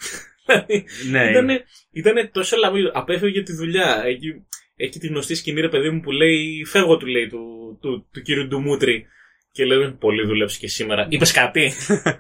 Δηλαδή, 0.46 0.86
Ναι, 1.10 1.30
Ήτανε, 1.30 1.66
ήτανε 1.92 2.28
τόσο 2.28 2.58
λαμόγιο. 2.58 2.92
Απέφευγε 2.94 3.44
τη 3.44 3.54
δουλειά. 3.54 4.02
Έχει, 4.06 4.46
έχει 4.76 5.00
τη 5.00 5.08
γνωστή 5.08 5.36
σκηνή, 5.36 5.62
ρε 5.62 5.70
παιδί 5.70 5.90
μου, 5.90 6.00
που 6.00 6.12
λέει 6.12 6.66
Φεύγω, 6.66 6.98
του 6.98 7.06
λέει, 7.06 7.28
του, 7.28 7.78
του, 7.82 8.08
του 8.12 8.22
κύριου 8.22 8.48
Ντουμούτρη. 8.48 9.08
Και 9.52 9.66
λέει 9.66 9.92
Πολύ 10.00 10.26
δούλεψε 10.26 10.60
και 10.60 10.68
σήμερα. 10.68 11.08
Είπες 11.10 11.32
κάτι. 11.32 11.72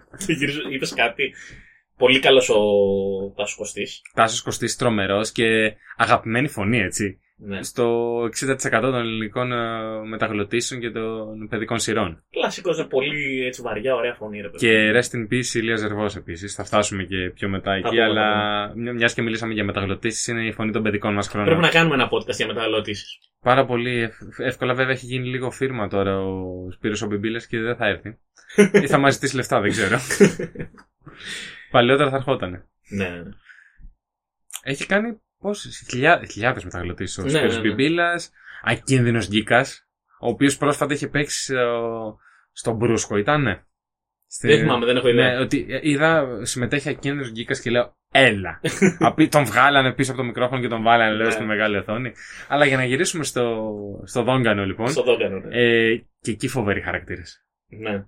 Είπες 0.74 0.94
κάτι. 0.94 1.34
Πολύ 1.98 2.20
καλός 2.20 2.50
ο 2.50 2.56
Τάσος 3.36 3.56
Κωστής. 3.56 4.02
Τάσος 4.14 4.42
Κωστής 4.42 4.76
τρομερός 4.76 5.32
και 5.32 5.74
αγαπημένη 5.98 6.48
φωνή, 6.48 6.80
έτσι. 6.80 7.20
Ναι. 7.38 7.64
Στο 7.64 8.16
60% 8.24 8.58
των 8.82 8.96
ελληνικών 8.96 9.52
ε, 9.52 9.56
μεταγλωτήσεων 10.10 10.82
και 10.82 10.90
των 10.90 11.48
παιδικών 11.50 11.80
σειρών. 11.80 12.24
Κλασικός, 12.32 12.88
πολύ 12.90 13.46
έτσι 13.46 13.62
βαριά, 13.62 13.96
ωραία 13.96 14.14
φωνή, 14.14 14.42
ρε 14.42 14.50
παιδί. 14.50 14.58
Και 14.68 14.92
rest 15.00 15.16
in 15.16 15.34
peace 15.34 15.54
Ηλίας 15.56 15.80
Ζερβός 15.80 16.16
επίσης. 16.16 16.54
Θα 16.56 16.64
φτάσουμε 16.64 17.04
και 17.04 17.32
πιο 17.34 17.50
μετά 17.50 17.74
εκεί, 17.74 17.88
πούμε, 17.90 18.04
αλλά 18.04 18.24
θα 18.68 18.74
μιας 18.94 19.14
και 19.14 19.22
μιλήσαμε 19.22 19.54
για 19.54 19.64
μεταγλωτήσεις, 19.64 20.28
είναι 20.28 20.46
η 20.48 20.52
φωνή 20.52 20.72
των 20.72 20.84
παιδικών 20.84 21.14
μας 21.14 21.28
χρόνων. 21.28 21.48
Πρέπει 21.48 21.62
να 21.66 21.70
κάνουμε 21.72 21.96
ένα 21.96 22.10
podcast 22.12 22.36
για 22.36 22.48
μεταγλωτήσεις. 22.48 23.18
Πάρα 23.42 23.66
πολύ 23.66 24.02
ευ- 24.02 24.40
εύκολα, 24.40 24.74
βέβαια 24.74 24.94
έχει 24.94 25.06
γίνει 25.06 25.28
λίγο 25.28 25.52
φίρμα 25.52 25.88
τώρα 25.88 26.20
ο 26.22 26.72
Σπύρος 26.72 27.02
ο 27.02 27.08
Μπιμπίλας 27.08 27.48
και 27.48 27.60
δεν 27.60 27.76
θα 27.76 27.88
έρθει. 27.88 28.18
Ή 28.84 28.88
θα 28.88 28.98
μας 28.98 29.14
ζητήσει 29.14 29.36
λεφτά, 29.36 29.60
δεν 29.62 29.72
ξέρω. 29.72 29.98
Παλαιότερα 31.76 32.10
θα 32.10 32.16
ερχότανε. 32.16 32.68
ναι, 32.90 33.10
ναι. 33.10 33.30
Έχει 34.64 34.86
κάνει 34.86 35.22
πόσες 35.38 35.86
χιλιάδε 35.90 36.26
χιλιάδες 36.26 36.64
μεταγλωτήσεις 36.64 37.18
ο 37.18 37.22
Ναι, 37.24 37.30
Σπύρος 37.30 37.56
ναι, 37.56 37.62
ναι. 37.62 37.68
Μπιμπίλας, 37.68 38.32
ακίνδυνος 38.64 39.28
γκίκας, 39.28 39.88
ο 40.20 40.28
οποίος 40.28 40.58
πρόσφατα 40.58 40.94
είχε 40.94 41.08
παίξει 41.08 41.44
στο- 41.44 42.18
στον 42.52 42.76
Μπρούσκο, 42.76 43.18
ήτανε; 43.18 43.66
Στη- 44.28 44.48
Δεν 44.48 44.60
θυμάμαι, 44.60 44.86
δεν 44.86 44.96
έχω 44.98 45.08
ιδέα. 45.08 45.34
Ναι, 45.34 45.40
ότι 45.40 45.66
είδα 45.82 46.40
συμμετέχει 46.46 46.90
ακίνδυνος 46.90 47.32
γκίκας 47.32 47.60
και 47.60 47.70
λέω 47.70 47.98
Έλα. 48.12 48.60
Απί, 49.08 49.28
τον 49.28 49.46
βγάλανε 49.46 49.94
πίσω 49.94 50.12
από 50.12 50.20
το 50.22 50.26
μικρόφωνο 50.28 50.62
και 50.62 50.68
τον 50.68 50.84
βάλανε, 50.84 51.16
λέω, 51.16 51.26
Ναι. 51.26 51.32
στη 51.32 51.44
μεγάλη 51.44 51.78
οθόνη. 51.78 52.14
Αλλά 52.48 52.66
για 52.66 52.78
να 52.78 52.86
γυρίσουμε 52.86 53.24
στο, 53.24 53.66
στο 54.06 54.24
Δόγκανο, 54.24 54.66
λοιπόν. 54.66 54.88
Στο 54.88 55.04
Δόκανο, 55.04 55.40
ναι. 55.40 55.58
Ε, 55.62 55.96
και 56.20 56.32
εκεί 56.32 56.48
φοβεροί 56.48 56.82
χαρακτήρες. 56.82 57.46
Ναι. 57.68 58.06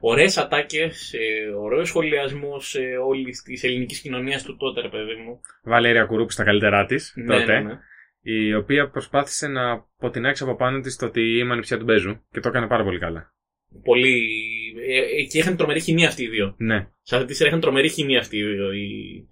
Ωραίες 0.00 0.36
ατάκες, 0.38 1.12
ε, 1.12 1.48
ωραίος 1.50 1.88
σχολιασμός 1.88 2.74
ε, 2.74 2.96
όλης 2.96 3.42
της 3.42 3.64
ελληνικής 3.64 4.00
κοινωνίας 4.00 4.42
του 4.42 4.56
τότε, 4.56 4.80
ρε 4.80 4.88
παιδί 4.88 5.14
μου. 5.14 5.40
Βαλέρια 5.64 6.04
Κουρούπης 6.04 6.34
στα 6.34 6.44
καλύτερά 6.44 6.84
της 6.84 7.12
Ναι, 7.16 7.38
τότε. 7.38 7.60
ναι, 7.60 7.60
ναι. 7.60 7.78
Η 8.20 8.54
οποία 8.54 8.88
προσπάθησε 8.90 9.46
να 9.48 9.70
αποτινάξει 9.72 10.42
από 10.42 10.56
πάνω 10.56 10.80
της 10.80 10.96
το 10.96 11.06
ότι 11.06 11.38
είμαι 11.38 11.52
ανιψιά 11.52 11.78
του 11.78 11.84
Μπέζου 11.84 12.24
και 12.30 12.40
το 12.40 12.48
έκανε 12.48 12.66
πάρα 12.66 12.84
πολύ 12.84 12.98
καλά. 12.98 13.34
Πολύ. 13.84 14.22
Ε, 14.86 15.20
ε, 15.20 15.22
και 15.24 15.38
είχαν 15.38 15.56
τρομερή 15.56 15.80
χημεία 15.80 16.08
αυτοί 16.08 16.22
οι 16.22 16.28
δύο. 16.28 16.54
Ναι. 16.58 16.88
Σε 17.02 17.14
αυτή 17.16 17.26
τη 17.28 17.34
σειρά 17.34 17.48
είχαν 17.48 17.60
τρομερή 17.60 17.88
χημεία 17.88 18.18
αυτοί 18.18 18.36
οι 18.36 18.44
δύο. 18.44 18.72
Η 18.72 19.28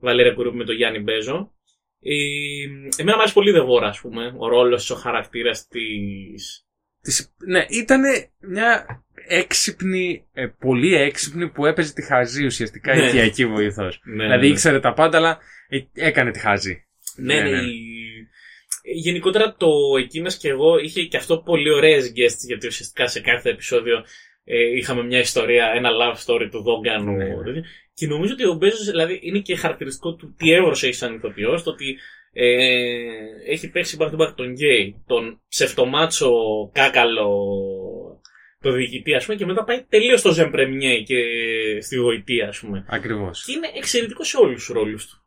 Βαλέρια 0.00 0.32
Κουρούπη 0.32 0.56
με 0.56 0.64
τον 0.64 0.74
Γιάννη 0.74 0.98
Μπέζο. 0.98 1.54
Η... 1.98 2.16
Εμένα 2.96 3.16
μου 3.16 3.20
άρεσε 3.20 3.34
πολύ 3.34 3.50
η 3.50 3.52
Δεβόρα, 3.52 3.88
ας 3.88 4.00
πούμε. 4.00 4.34
Ο 4.36 4.48
ρόλος, 4.48 4.90
ο 4.90 4.94
χαρακτήρας 4.94 5.66
τη. 5.68 5.80
Της, 7.00 7.34
ναι, 7.46 7.64
ήταν 7.68 8.02
μια 8.38 9.03
έξυπνη, 9.28 10.24
ε, 10.32 10.46
πολύ 10.46 10.94
έξυπνη 10.94 11.48
που 11.50 11.66
έπαιζε 11.66 11.92
τη 11.92 12.02
χαζή 12.06 12.44
ουσιαστικά 12.44 12.94
Ναι. 12.96 13.06
οικιακή 13.06 13.46
βοηθός. 13.46 14.00
Ναι, 14.04 14.22
δηλαδή 14.24 14.46
ναι. 14.46 14.52
ήξερε 14.52 14.80
τα 14.80 14.92
πάντα, 14.92 15.16
αλλά 15.18 15.38
ε, 15.68 15.78
έκανε 16.06 16.30
τη 16.30 16.38
χαζή. 16.38 16.84
Ναι, 17.16 17.34
Ναι, 17.34 17.40
ναι. 17.40 17.50
ναι. 17.50 17.66
η- 17.68 17.92
Γενικότερα 18.96 19.54
το 19.58 19.68
εκείνα 19.98 20.30
και 20.38 20.48
εγώ 20.48 20.78
είχε 20.78 21.02
και 21.04 21.16
αυτό 21.16 21.38
πολύ 21.38 21.70
ωραίες 21.70 22.08
guests 22.16 22.46
γιατί 22.46 22.66
ουσιαστικά 22.66 23.06
σε 23.06 23.20
κάθε 23.20 23.50
επεισόδιο 23.50 24.04
ε, 24.44 24.76
είχαμε 24.76 25.02
μια 25.04 25.18
ιστορία, 25.18 25.72
ένα 25.74 25.90
love 25.90 26.16
story 26.26 26.48
του 26.50 26.62
Δόγκανου. 26.62 27.12
Ναι. 27.16 27.26
Και 27.94 28.06
νομίζω 28.06 28.32
ότι 28.32 28.46
ο 28.46 28.54
Μπέζος 28.54 28.84
δηλαδή 28.90 29.18
είναι 29.22 29.38
και 29.38 29.56
χαρακτηριστικό 29.56 30.14
του 30.14 30.34
τι 30.38 30.52
έβρωσε 30.52 30.86
έχει 30.86 30.94
σαν 30.96 31.14
ηθοποιός, 31.14 31.62
το 31.62 31.70
ότι 31.70 31.96
ε, 32.32 32.46
έχει 33.50 33.70
παίξει 33.70 33.96
back 34.00 34.06
to 34.10 34.16
back 34.16 34.32
τον 34.36 34.50
γκέι, 34.52 35.02
τον 35.06 35.40
ψευτομάτσο 35.48 36.30
κάκαλο, 36.72 37.28
το 38.64 38.72
διοικητή, 38.72 39.14
ας 39.14 39.24
πούμε, 39.24 39.36
και 39.36 39.46
μετά 39.46 39.64
πάει 39.64 39.84
τελείως 39.88 40.20
στο 40.20 40.32
Ζεμπρεμιέ 40.32 41.02
και 41.02 41.16
στη 41.80 41.96
γοητεία, 41.96 42.48
ας 42.48 42.58
πούμε. 42.60 42.84
Ακριβώς. 42.88 43.44
Και 43.44 43.52
είναι 43.52 43.70
εξαιρετικό 43.76 44.24
σε 44.24 44.36
όλους 44.36 44.54
τους 44.64 44.74
ρόλους 44.74 45.06
του. 45.06 45.18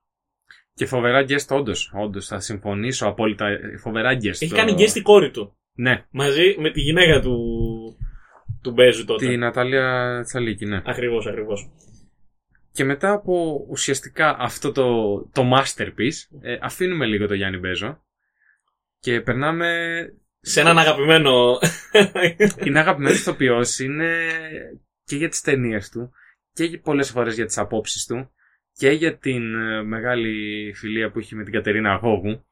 Και 0.74 0.86
φοβερά 0.86 1.22
guest, 1.30 1.48
όντως. 1.58 1.92
Όντως, 1.94 2.28
θα 2.28 2.40
συμφωνήσω 2.40 3.08
απόλυτα. 3.08 3.48
ε, 3.48 3.78
Φοβερά 3.78 4.14
guest. 4.14 4.26
Έχει 4.28 4.48
το- 4.50 4.56
κάνει 4.56 4.74
guest 4.78 4.96
η 4.96 5.02
κόρη 5.02 5.32
του. 5.32 5.58
Ναι, 5.76 6.06
Μαζί 6.12 6.56
με 6.60 6.72
τη 6.72 6.82
γυναίκα 6.82 7.20
του, 7.22 7.38
του 8.62 8.72
Μπέζου 8.72 9.06
τότε. 9.06 9.28
τη 9.28 9.38
Νατάλια 9.38 10.22
Τσαλίκη, 10.26 10.66
ναι. 10.66 10.82
Ακριβώς, 10.86 11.28
ακριβώς. 11.28 11.70
Και 12.72 12.84
μετά 12.84 13.12
από 13.12 13.66
ουσιαστικά 13.70 14.36
αυτό 14.40 14.72
το, 14.72 14.86
το 15.34 15.44
masterpiece, 15.56 16.38
ε, 16.42 16.58
αφήνουμε 16.62 17.06
λίγο 17.06 17.28
το 17.28 17.34
Γιάννη 17.34 17.58
Μπέζο 17.58 18.02
και 19.00 19.22
περνάμε. 19.22 19.70
Σε 20.48 20.60
έναν 20.60 20.78
αγαπημένο... 20.78 21.60
Είναι 22.66 22.80
αγαπημένος 22.80 23.20
ηθοποιός, 23.20 23.80
είναι 23.80 24.30
και 25.04 25.16
για 25.16 25.30
τις 25.30 25.42
ταινίες 25.42 25.90
του 25.90 26.12
και 26.54 26.64
για 26.64 26.80
πολλές 26.80 27.10
φορές 27.10 27.36
για 27.36 27.46
τις 27.46 27.58
απόψεις 27.58 28.06
του 28.06 28.32
και 28.74 28.90
για 28.90 29.18
την 29.18 29.56
ε, 29.56 29.84
μεγάλη 29.84 30.74
φιλία 30.76 31.12
που 31.12 31.20
έχει 31.20 31.36
με 31.36 31.44
την 31.44 31.54
Κατερίνα 31.54 31.92
Αγώγου 31.92 32.46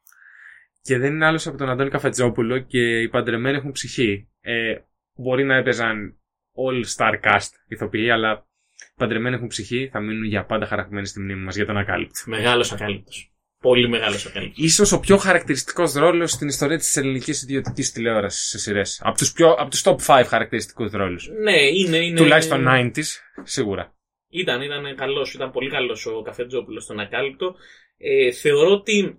και 0.81 0.97
δεν 0.97 1.13
είναι 1.13 1.25
άλλος 1.25 1.47
από 1.47 1.57
τον 1.57 1.69
Αντώνη 1.69 1.89
Καφετζόπουλο 1.89 2.59
και 2.59 3.01
οι 3.01 3.09
παντρεμένοι 3.09 3.57
έχουν 3.57 3.71
ψυχή. 3.71 4.29
Ε, 4.41 4.75
μπορεί 5.15 5.43
να 5.43 5.55
έπαιζαν 5.55 6.17
all 6.55 6.83
star 6.95 7.13
cast 7.21 7.49
ηθοποιοί, 7.67 8.09
αλλά 8.09 8.47
οι 8.91 8.93
παντρεμένοι 8.95 9.35
έχουν 9.35 9.47
ψυχή, 9.47 9.89
θα 9.91 9.99
μείνουν 9.99 10.23
για 10.23 10.45
πάντα 10.45 10.65
χαρακτημένοι 10.65 11.07
στη 11.07 11.19
μνήμη 11.19 11.43
μας 11.43 11.55
για 11.55 11.65
τον 11.65 11.77
ακάλυπτο. 11.77 12.21
μεγάλος 12.25 12.71
ακάλυπτος. 12.71 13.34
Πολύ 13.65 13.89
μεγάλος 13.89 14.25
ακάλυπτος. 14.25 14.65
Ίσως 14.65 14.91
ο 14.91 14.99
πιο 14.99 15.17
χαρακτηριστικός 15.17 15.93
ρόλος 15.93 16.31
στην 16.31 16.47
ιστορία 16.47 16.77
της 16.77 16.97
ελληνικής 16.97 17.41
ιδιωτικής 17.41 17.91
τηλεόρασης 17.91 18.47
σε 18.47 18.57
σειρές. 18.59 19.01
Από 19.03 19.17
τους, 19.17 19.31
πιο, 19.31 19.51
από 19.51 19.69
τους 19.69 19.83
top 19.85 19.95
5 20.07 20.23
χαρακτηριστικούς 20.27 20.91
ρόλους. 20.91 21.29
Ναι, 21.43 21.61
είναι... 21.61 21.97
είναι... 21.97 22.15
Τουλάχιστον 22.15 22.65
90s, 22.67 23.03
σίγουρα. 23.43 23.93
Ήταν, 24.29 24.61
ήταν 24.61 24.95
καλός, 24.95 25.33
ήταν 25.33 25.51
πολύ 25.51 25.69
καλός 25.69 26.05
ο 26.05 26.21
Καφετζόπουλος 26.21 26.83
στον 26.83 26.99
ακάλυπτο. 26.99 27.55
Ε, 27.97 28.31
θεωρώ 28.31 28.71
ότι 28.71 29.17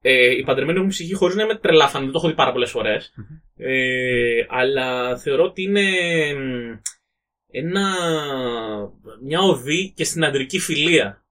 ε, 0.00 0.30
η 0.30 0.42
παντρεμένη 0.42 0.80
μου 0.80 0.88
ψυχή 0.88 1.14
χωρίς 1.14 1.36
να 1.36 1.42
είμαι 1.42 1.58
τρελάφαν, 1.58 2.02
δεν 2.02 2.12
το 2.12 2.18
έχω 2.18 2.28
δει 2.28 2.34
πάρα 2.34 2.52
πολλές 2.52 2.70
φορές, 2.70 3.12
Μμμ. 3.16 3.26
Ε, 3.56 4.46
αλλά 4.48 5.16
θεωρώ 5.18 5.44
ότι 5.44 5.62
είναι 5.62 5.82
μ, 6.34 6.78
ένα, 7.50 7.90
μια 9.22 9.40
οδή 9.40 9.92
και 9.96 10.04
στην 10.04 10.24
αντρική 10.24 10.58
φιλία. 10.58 11.22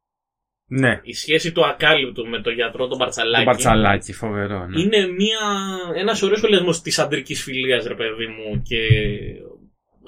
Ναι, 0.70 1.00
Η 1.04 1.14
σχέση 1.14 1.52
του 1.52 1.66
ακάλυπτου 1.66 2.28
με 2.28 2.42
τον 2.42 2.54
γιατρό 2.54 2.88
τον 2.88 2.98
Παρτσαλάκη. 2.98 3.44
το 3.46 3.50
μπαρτσαλάκι, 3.52 4.14
φοβερό. 4.14 4.66
Ναι. 4.66 4.82
Είναι 4.82 5.08
μια, 5.08 5.40
ένας 5.96 6.22
ωραίος 6.22 6.38
σχολιασμός 6.38 6.82
της 6.82 7.00
αντρικής 7.00 7.44
φιλίας, 7.44 7.86
ρε 7.86 7.96
παιδί 7.96 8.28
μου. 8.28 8.62
Και 8.62 8.78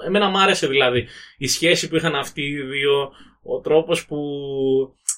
εμένα 0.06 0.28
μου 0.28 0.40
άρεσε 0.40 0.66
δηλαδή 0.66 1.06
η 1.38 1.46
σχέση 1.46 1.88
που 1.88 1.96
είχαν 1.96 2.14
αυτοί 2.14 2.42
οι 2.42 2.62
δύο, 2.62 3.10
ο 3.42 3.60
τρόπος 3.60 4.06
που 4.06 4.16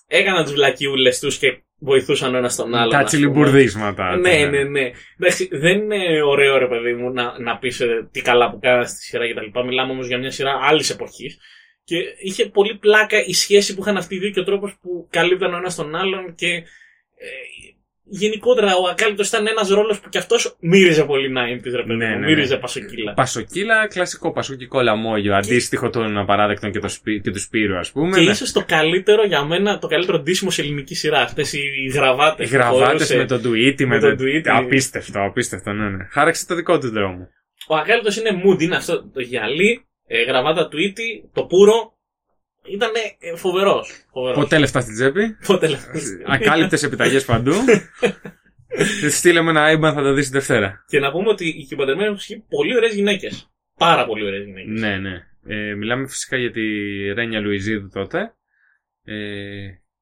έκαναν 0.06 0.44
τους 0.44 0.52
βλακιούλες 0.52 1.18
τους 1.18 1.38
και 1.38 1.62
βοηθούσαν 1.78 2.34
ο 2.34 2.36
ένας 2.36 2.56
τον 2.56 2.74
άλλον. 2.74 2.90
Τα 2.90 2.98
ας 2.98 3.04
πούμε. 3.04 3.04
τσιλιμπουρδίσματα. 3.04 4.16
Ναι, 4.16 4.44
ναι, 4.44 4.62
ναι. 4.62 4.90
Εντάξει, 5.18 5.48
δεν 5.52 5.78
είναι 5.78 6.22
ωραίο 6.22 6.58
ρε 6.58 6.68
παιδί 6.68 6.92
μου 6.92 7.12
να, 7.12 7.40
να 7.40 7.58
πεις 7.58 7.80
ε, 7.80 8.08
τι 8.10 8.22
καλά 8.22 8.50
που 8.50 8.58
κάνανε 8.58 8.86
στη 8.86 9.02
σειρά 9.02 9.24
κτλ. 9.28 9.66
Μιλάμε 9.66 9.92
όμως 9.92 10.06
για 10.06 10.18
μια 10.18 10.30
σειρά 10.30 10.58
άλλης 10.62 10.90
εποχής. 10.90 11.38
Και 11.84 11.96
είχε 12.22 12.46
πολύ 12.46 12.78
πλάκα 12.78 13.24
η 13.26 13.32
σχέση 13.32 13.74
που 13.74 13.80
είχαν 13.80 13.96
αυτοί 13.96 14.14
οι 14.14 14.18
δύο 14.18 14.30
και 14.30 14.40
ο 14.40 14.44
τρόπος 14.44 14.76
που 14.80 15.06
καλύπταν 15.10 15.54
ο 15.54 15.56
ένας 15.56 15.74
τον 15.74 15.94
άλλον 15.94 16.34
και 16.34 16.46
ε, 16.46 16.62
γενικότερα 18.04 18.76
ο 18.76 18.88
Ακάλυπτος 18.88 19.28
ήταν 19.28 19.46
ένας 19.46 19.68
ρόλος 19.68 20.00
που 20.00 20.08
κι 20.08 20.18
αυτός 20.18 20.56
μύριζε 20.60 21.04
πολύ 21.04 21.32
90's 21.36 21.70
ρε 21.74 21.82
παιδί 21.82 21.94
Ναι, 21.94 22.06
μου. 22.06 22.10
ναι, 22.12 22.16
ναι. 22.18 22.26
Μύριζε 22.26 22.56
πασοκύλα. 22.56 23.12
Πασοκύλα, 23.14 23.86
κλασικό 23.86 24.32
πασοκικό 24.32 24.80
λαμόγιο. 24.82 25.34
Αντίστοιχο 25.34 25.90
των 25.90 26.18
απαράδεκτων 26.18 26.70
και, 26.72 26.78
το 26.78 26.88
σπί, 26.88 27.20
και 27.20 27.30
του 27.30 27.40
Σπύρου, 27.40 27.78
ας 27.78 27.90
πούμε. 27.92 28.16
Και 28.18 28.24
ναι. 28.24 28.30
ίσως 28.30 28.52
το 28.52 28.64
καλύτερο 28.66 29.24
για 29.26 29.44
μένα, 29.44 29.78
το 29.78 29.86
καλύτερο 29.86 30.18
ντύσιμο 30.18 30.50
σε 30.50 30.62
ελληνική 30.62 30.94
σειρά. 30.94 31.20
Αυτές 31.20 31.52
οι 31.52 31.60
γραβάτες. 31.94 32.48
που 32.48 32.54
Γραβάτες 32.54 32.86
φορούσε. 32.88 33.16
με 33.16 33.24
τον 33.26 33.40
Tweety. 33.40 33.80
με 33.80 33.86
Με 33.86 34.00
τον 34.00 34.16
το... 34.16 34.24
Tweety. 34.24 34.48
Απίστευτο, 34.64 35.22
απίστευτο, 35.22 35.72
ναι, 35.72 35.88
ναι. 35.90 36.04
Χάραξε 36.10 36.46
το 36.46 36.54
δικό 36.54 36.78
του 36.78 36.90
δρόμο. 36.90 37.28
Ο 37.68 37.76
Ακάλυπτος 37.76 38.16
είναι 38.16 38.30
mood, 38.44 38.62
είναι 38.62 38.76
αυτό 38.76 39.10
το 39.10 39.20
γυαλί, 39.20 39.86
ε, 40.14 40.22
γραβάτα 40.22 40.68
του 40.68 40.78
Ίτη, 40.80 41.30
το 41.32 41.44
πούρο. 41.44 41.96
Ήταν 42.72 42.90
ε, 43.18 43.36
φοβερός. 43.36 43.90
φοβερός. 44.12 44.38
Ποτέ 44.38 44.58
λεφτά 44.58 44.80
στην 44.80 44.94
τσέπη. 44.94 45.36
Πότε 45.46 45.68
λες. 45.68 45.86
Ακάλυπτες 46.26 46.82
επιταγές 46.82 47.24
παντού. 47.24 47.52
Στείλε 49.10 49.40
με 49.42 49.50
ένα 49.50 49.66
IBAN, 49.78 49.94
θα 49.94 50.02
τα 50.02 50.12
δεις 50.12 50.26
τη 50.26 50.32
Δευτέρα. 50.32 50.84
Και 50.88 50.98
να 50.98 51.10
πούμε 51.10 51.28
ότι 51.28 51.46
οι 51.48 51.64
κυμπαντρεμένοι 51.64 52.06
έχουν 52.06 52.18
σχεί 52.18 52.44
πολύ 52.48 52.76
ωραίες 52.76 52.94
γυναίκες. 52.94 53.50
Πάρα 53.78 54.06
πολύ 54.06 54.24
ωραίες 54.26 54.44
γυναίκες. 54.44 54.80
Ναι, 54.80 54.96
ναι. 54.96 55.26
Ε, 55.46 55.74
μιλάμε 55.74 56.08
φυσικά 56.08 56.36
για 56.36 56.50
τη 56.52 56.60
Ρένια 57.12 57.40
Λουιζίδου 57.40 57.88
τότε. 57.92 58.18
Ε, 59.04 59.14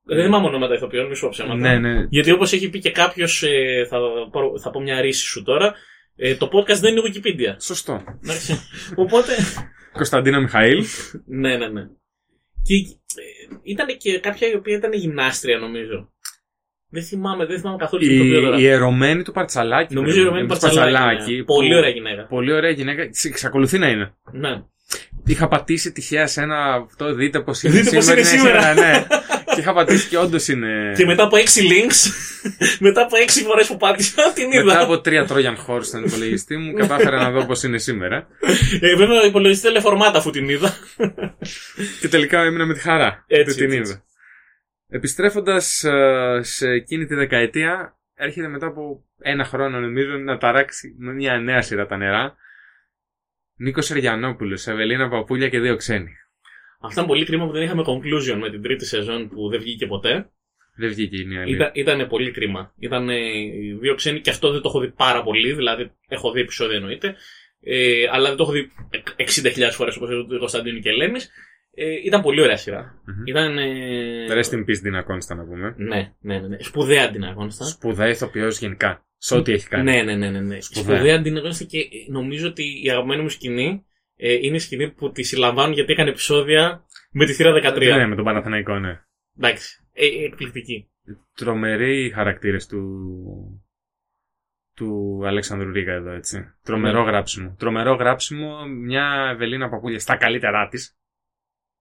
Δεν 0.05 0.25
θυμάμαι 0.25 0.47
ονόματα 0.47 0.75
ηθοποιών, 0.75 1.07
μη 1.09 1.15
σου 1.15 1.23
πω 1.23 1.29
ψέματα. 1.31 1.55
ναι, 1.55 1.79
ναι. 1.79 2.07
Γιατί 2.09 2.31
όπως 2.31 2.53
έχει 2.53 2.71
πει 2.71 2.79
και 2.79 2.91
κάποιος, 2.91 3.43
ε, 3.43 3.87
θα, 3.89 3.99
πάρω- 4.33 4.59
θα 4.63 4.71
πω 4.71 4.81
μια 4.81 5.01
ρίση 5.01 5.25
σου 5.27 5.43
τώρα, 5.43 5.75
ε, 6.17 6.35
το 6.35 6.49
podcast 6.53 6.79
δεν 6.81 6.97
είναι 6.97 7.03
Wikipedia. 7.07 7.55
Σωστό. 7.63 8.03
Εντάξει. 8.25 8.59
Οπότε, 8.95 9.33
Κωνσταντίνα 9.93 10.41
Μιχαήλ. 10.41 10.85
ναι, 11.27 11.57
ναι, 11.57 11.69
ναι. 11.69 11.83
Και 12.63 12.75
ε, 12.75 13.57
ήταν 13.63 13.87
και 13.97 14.19
κάποια 14.21 14.49
η 14.51 14.55
οποία 14.55 14.77
ήταν 14.77 14.93
γυμνάστρια 14.93 15.59
νομίζω. 15.59 16.13
Δεν 16.93 17.03
θυμάμαι, 17.03 17.47
δεν 17.47 17.59
θυμάμαι 17.61 17.77
καθόλου 17.79 18.03
την 18.03 18.13
ηθοποιό 18.15 18.41
τώρα. 18.41 18.59
Η, 18.59 18.63
η 18.63 18.67
ερωμένη 18.67 19.23
του 19.23 19.33
Παρτσαλάκη. 19.33 19.95
Νομίζω 19.95 20.15
η 20.15 20.23
βέβαια. 20.23 20.31
Ρωμένη 20.31 20.49
Του 20.55 20.59
Παρτσαλάκη. 20.61 21.33
ναι. 21.33 21.39
που- 21.39 21.55
Πολύ 21.55 21.75
ωραία 21.75 21.91
γυναίκα. 21.91 22.27
Πολύ 22.27 22.53
ωραία 22.53 22.71
γυναίκα. 22.71 23.03
Εξακολουθεί 23.25 23.79
να 23.79 23.89
είναι. 23.89 24.15
Ναι. 24.33 24.63
Είχα 25.27 25.49
πατήσει 25.49 25.93
τυχαία 25.93 26.27
σε 26.27 26.43
ένα 26.43 26.73
αυτό, 26.75 27.15
δείτε 27.15 27.41
πώς 27.43 27.63
είναι 27.63 27.81
Δείτε 27.81 27.97
πώς 27.97 28.05
σήμερα. 28.05 28.21
είναι 28.21 28.31
ναι, 28.31 28.37
σήμερα. 28.39 28.75
ναι. 28.75 29.07
και 29.61 29.67
είχα 29.67 29.75
πατήσει 29.75 30.09
και 30.09 30.19
όντως 30.19 30.49
είναι. 30.49 30.93
Και 30.97 31.05
μετά 31.05 31.23
από 31.23 31.37
έξι 31.37 31.69
links, 31.71 32.11
μετά 32.87 33.03
από 33.03 33.17
έξι 33.17 33.43
φορές 33.43 33.67
που 33.67 33.77
πάτησα, 33.77 34.33
την 34.33 34.53
είδα. 34.53 34.65
Μετά 34.65 34.83
από 34.83 35.01
τρία 35.01 35.27
Trojan 35.29 35.57
Horse 35.67 35.85
στον 35.85 36.05
υπολογιστή 36.05 36.57
μου, 36.57 36.73
κατάφερα 36.73 37.23
να 37.23 37.31
δω 37.31 37.47
πώς 37.47 37.63
είναι 37.63 37.79
σήμερα. 37.79 38.29
Ε, 38.81 38.97
βέβαια, 38.97 39.21
ο 39.21 39.27
υπολογιστής 39.27 39.69
τηλεφορμάτα 39.69 40.19
αφού 40.19 40.31
την 40.31 40.49
είδα. 40.49 40.77
Και 42.01 42.09
τελικά 42.09 42.43
έμεινα 42.43 42.67
με 42.67 42.75
τη 42.75 42.81
χαρά 42.81 43.25
Έτσι, 43.27 43.45
που 43.45 43.61
την 43.61 43.65
έτσι. 43.65 43.91
είδα. 43.93 44.05
Επιστρέφοντας 44.89 45.85
σε 46.41 46.69
εκείνη 46.69 47.07
τη 47.07 47.15
δεκαετία, 47.15 47.99
έρχεται 48.15 48.49
μετά 48.49 48.67
από 48.67 49.05
ένα 49.19 49.45
χρόνο, 49.45 49.81
νομίζω, 49.81 50.17
να 50.17 50.39
ταράξει 50.39 50.95
με 50.99 51.13
μια 51.13 51.39
νέα 51.39 51.63
σειρά 51.63 51.87
τα 51.87 51.97
νερά. 51.97 52.37
Νίκος 53.57 53.91
Εριανόπουλο, 53.91 54.59
Ευελίνα 54.67 55.09
Παπούλια 55.09 55.49
και 55.49 55.61
δύο 55.61 55.77
ξένοι. 55.77 56.11
Αυτό 56.81 57.01
ήταν 57.01 57.07
πολύ 57.07 57.25
κρίμα 57.25 57.47
που 57.47 57.53
δεν 57.53 57.63
είχαμε 57.63 57.83
conclusion 57.87 58.39
με 58.41 58.51
την 58.51 58.63
τρίτη 58.63 58.87
σεζόν 58.87 59.29
που 59.29 59.49
δεν 59.49 59.61
βγήκε 59.61 59.87
ποτέ. 59.87 60.31
Δεν 60.77 60.89
βγήκε 60.89 61.17
η 61.17 61.25
νέα 61.25 61.45
Ήταν, 61.45 61.71
ήτανε 61.75 62.05
πολύ 62.05 62.31
κρίμα. 62.31 62.73
Ήταν 62.79 63.09
οι 63.09 63.77
δύο 63.81 63.95
ξένοι 63.95 64.21
και 64.21 64.31
αυτό 64.31 64.51
δεν 64.51 64.61
το 64.61 64.69
έχω 64.69 64.81
δει 64.81 64.91
πάρα 64.91 65.23
πολύ. 65.23 65.53
Δηλαδή, 65.53 65.91
έχω 66.09 66.33
δει 66.33 66.41
επεισόδια 66.41 66.77
εννοείται. 66.77 67.15
Ε, 67.61 68.05
αλλά 68.11 68.29
δεν 68.29 68.37
το 68.37 68.43
έχω 68.43 68.53
δει 68.53 68.71
60.000 69.17 69.69
φορές 69.73 69.97
όπως 69.97 70.09
το 70.29 70.39
Κωνσταντίνου 70.39 70.79
και 70.79 70.89
Ελένης. 70.89 71.31
Ε, 71.75 71.95
ήταν 72.05 72.23
πολύ 72.23 72.41
ωραία 72.41 72.57
σειρά. 72.57 73.03
Μμμ. 73.05 73.27
Ήταν. 73.27 73.59
Ε... 73.59 74.27
Rest 74.29 74.53
in 74.53 74.59
peace, 74.59 74.87
Dina 74.87 75.01
Constant, 75.01 75.37
να 75.37 75.45
πούμε. 75.45 75.75
Ναι, 75.77 76.13
ναι, 76.21 76.39
ναι, 76.39 76.49
ναι. 76.49 76.57
Σπουδαία 76.61 77.05
αντιναγόνιστα. 77.05 77.65
Σπουδαία 77.65 78.09
ηθοποιός 78.09 78.59
γενικά. 78.59 79.07
Σε 79.17 79.37
ό,τι 79.37 79.53
έχει 79.53 79.69
κάνει. 79.69 79.83
Ναι, 79.83 80.03
ναι, 80.03 80.17
ναι, 80.17 80.31
ναι, 80.31 80.41
ναι. 80.41 80.61
Σπουδαία. 80.61 80.97
Σπουδαία 80.97 81.17
αντιναγόνιστα 81.17 81.65
και 81.65 81.79
νομίζω 82.09 82.49
ότι 82.49 82.83
η 82.85 82.91
αγαπημένη 82.91 83.23
μου 83.23 83.29
σκηνή 83.29 83.85
ε, 84.21 84.33
είναι 84.33 84.57
η 84.57 84.59
σκηνή 84.59 84.91
που 84.91 85.11
τη 85.11 85.23
συλλαμβάνουν 85.23 85.73
γιατί 85.75 85.93
έκανε 85.93 86.11
επεισόδια 86.11 86.85
με 87.11 87.25
τη 87.25 87.33
θύρα 87.33 87.73
13. 87.75 87.79
Ναι, 87.81 88.07
με 88.07 88.15
τον 88.15 88.25
Παναθηναϊκό, 88.25 88.79
ναι. 88.79 89.01
Εντάξει. 89.39 89.85
Ε, 89.93 90.07
ε, 90.07 90.25
εκπληκτική. 90.25 90.91
Τρομεροί 91.35 92.05
οι 92.05 92.11
χαρακτήρες 92.11 92.67
του. 92.67 92.83
του 94.75 95.21
Αλέξανδρου 95.25 95.73
Ρίγα 95.73 95.93
εδώ, 95.93 96.11
έτσι. 96.11 96.55
Τρομερό 96.63 97.03
Ναι. 97.05 97.11
γράψιμο. 97.11 97.55
Τρομερό 97.59 97.95
γράψιμο, 97.95 98.65
μια 98.67 99.31
Ευελίνα 99.35 99.69
Παπούλια 99.69 99.99
στα 99.99 100.17
καλύτερά 100.17 100.69
της. 100.69 100.95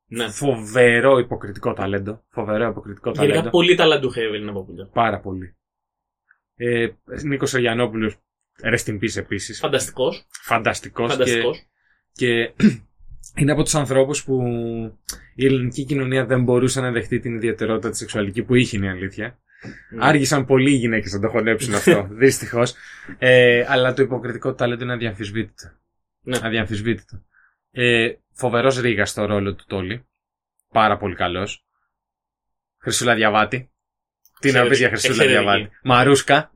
Ναι. 0.06 0.30
Φοβερό 0.30 1.17
υποκριτικό 1.17 1.73
ταλέντο. 1.73 2.23
Φοβερό 2.30 2.67
υποκριτικό 2.69 3.12
Γενικά 3.12 3.32
ταλέντο. 3.34 3.49
πολύ 3.49 3.75
ταλαντούχα 3.75 4.21
η 4.21 4.25
Ευελίνα 4.25 4.54
Παπούλια. 4.54 4.89
Πάρα 4.93 5.19
πολύ. 5.19 5.56
Ε, 6.56 6.88
Νίκος 7.23 7.54
Αριανόπουλο, 7.54 8.13
rest 8.63 8.86
in 8.86 8.93
peace 8.93 9.15
επίσης. 9.17 9.60
Φανταστικός. 9.60 10.28
Φανταστικός 10.30 11.08
και, 11.10 11.13
Φανταστικός. 11.13 11.67
Και 12.12 12.54
είναι 13.39 13.52
από 13.52 13.63
τους 13.63 13.76
ανθρώπους 13.76 14.24
που 14.24 14.41
η 15.36 15.45
ελληνική 15.45 15.86
κοινωνία 15.86 16.26
δεν 16.26 16.43
μπορούσε 16.43 16.82
να 16.82 16.91
δεχτεί 16.91 17.19
την 17.19 17.36
ιδιαιτερότητα 17.36 17.89
της 17.89 18.00
σεξουαλική 18.00 18.43
που 18.43 18.56
είχε, 18.56 18.78
είναι 18.78 18.86
η 18.86 18.89
αλήθεια. 18.89 19.39
Άργησαν 20.00 20.45
πολλοί 20.45 20.72
οι 20.72 20.76
γυναίκες 20.76 21.13
να 21.13 21.19
το 21.19 21.28
χωνέψουν 21.28 21.74
αυτό, 21.74 22.08
δυστυχώς. 22.22 22.74
Ε, 23.17 23.65
αλλά 23.67 23.93
το 23.93 24.02
υποκριτικό 24.02 24.54
ταλέντο 24.54 24.84
είναι 24.84 24.93
αδιαμφισβήτητο. 24.93 25.72
Ναι. 26.22 26.38
Αδιαμφισβήτητο. 26.43 27.24
Ε, 27.72 28.13
Φοβερός 28.34 28.80
Ρίγα 28.80 29.06
στο 29.06 29.26
ρόλο 29.26 29.56
του 29.56 29.63
Τόλι. 29.67 30.08
Πάρα 30.72 30.98
πολύ 30.98 31.15
καλός. 31.15 31.65
Χρυσούλα 32.82 33.15
Διαβάτη. 33.15 33.72
Τι 34.39 34.52
να 34.52 34.67
πεις 34.67 34.78
για 34.78 34.88
Χρυσούλα 34.88 35.13
Εξαιρετική. 35.13 35.43
Διαβάτη. 35.43 35.69
Μαρούσκα. 35.84 36.52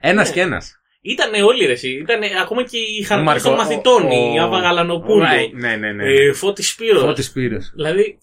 Ένας 0.00 0.28
Ναι. 0.28 0.34
και 0.34 0.40
ένας. 0.40 0.80
Ήτανε 1.00 1.42
όλοι 1.42 1.64
ρε 1.66 1.72
εσύ. 1.72 1.88
Ήτανε 1.90 2.26
ακόμα 2.42 2.62
και 2.64 2.78
οι 2.78 3.02
χαρακτήρες 3.02 3.42
Μάρκο, 3.42 3.56
των 3.56 3.66
μαθητών. 3.66 4.06
ο- 4.06 4.34
Η 4.34 4.38
Άβα 4.38 4.58
Γαλανοπούλου. 4.58 5.24
Ναι, 5.52 5.76
ναι, 5.76 5.92
ναι. 5.92 6.04
Ε, 6.12 6.32
Φώτης 6.32 6.68
Σπύρος. 6.70 7.02
Φώτης 7.02 7.26
Σπύρος. 7.26 7.72
Δηλαδή, 7.74 8.18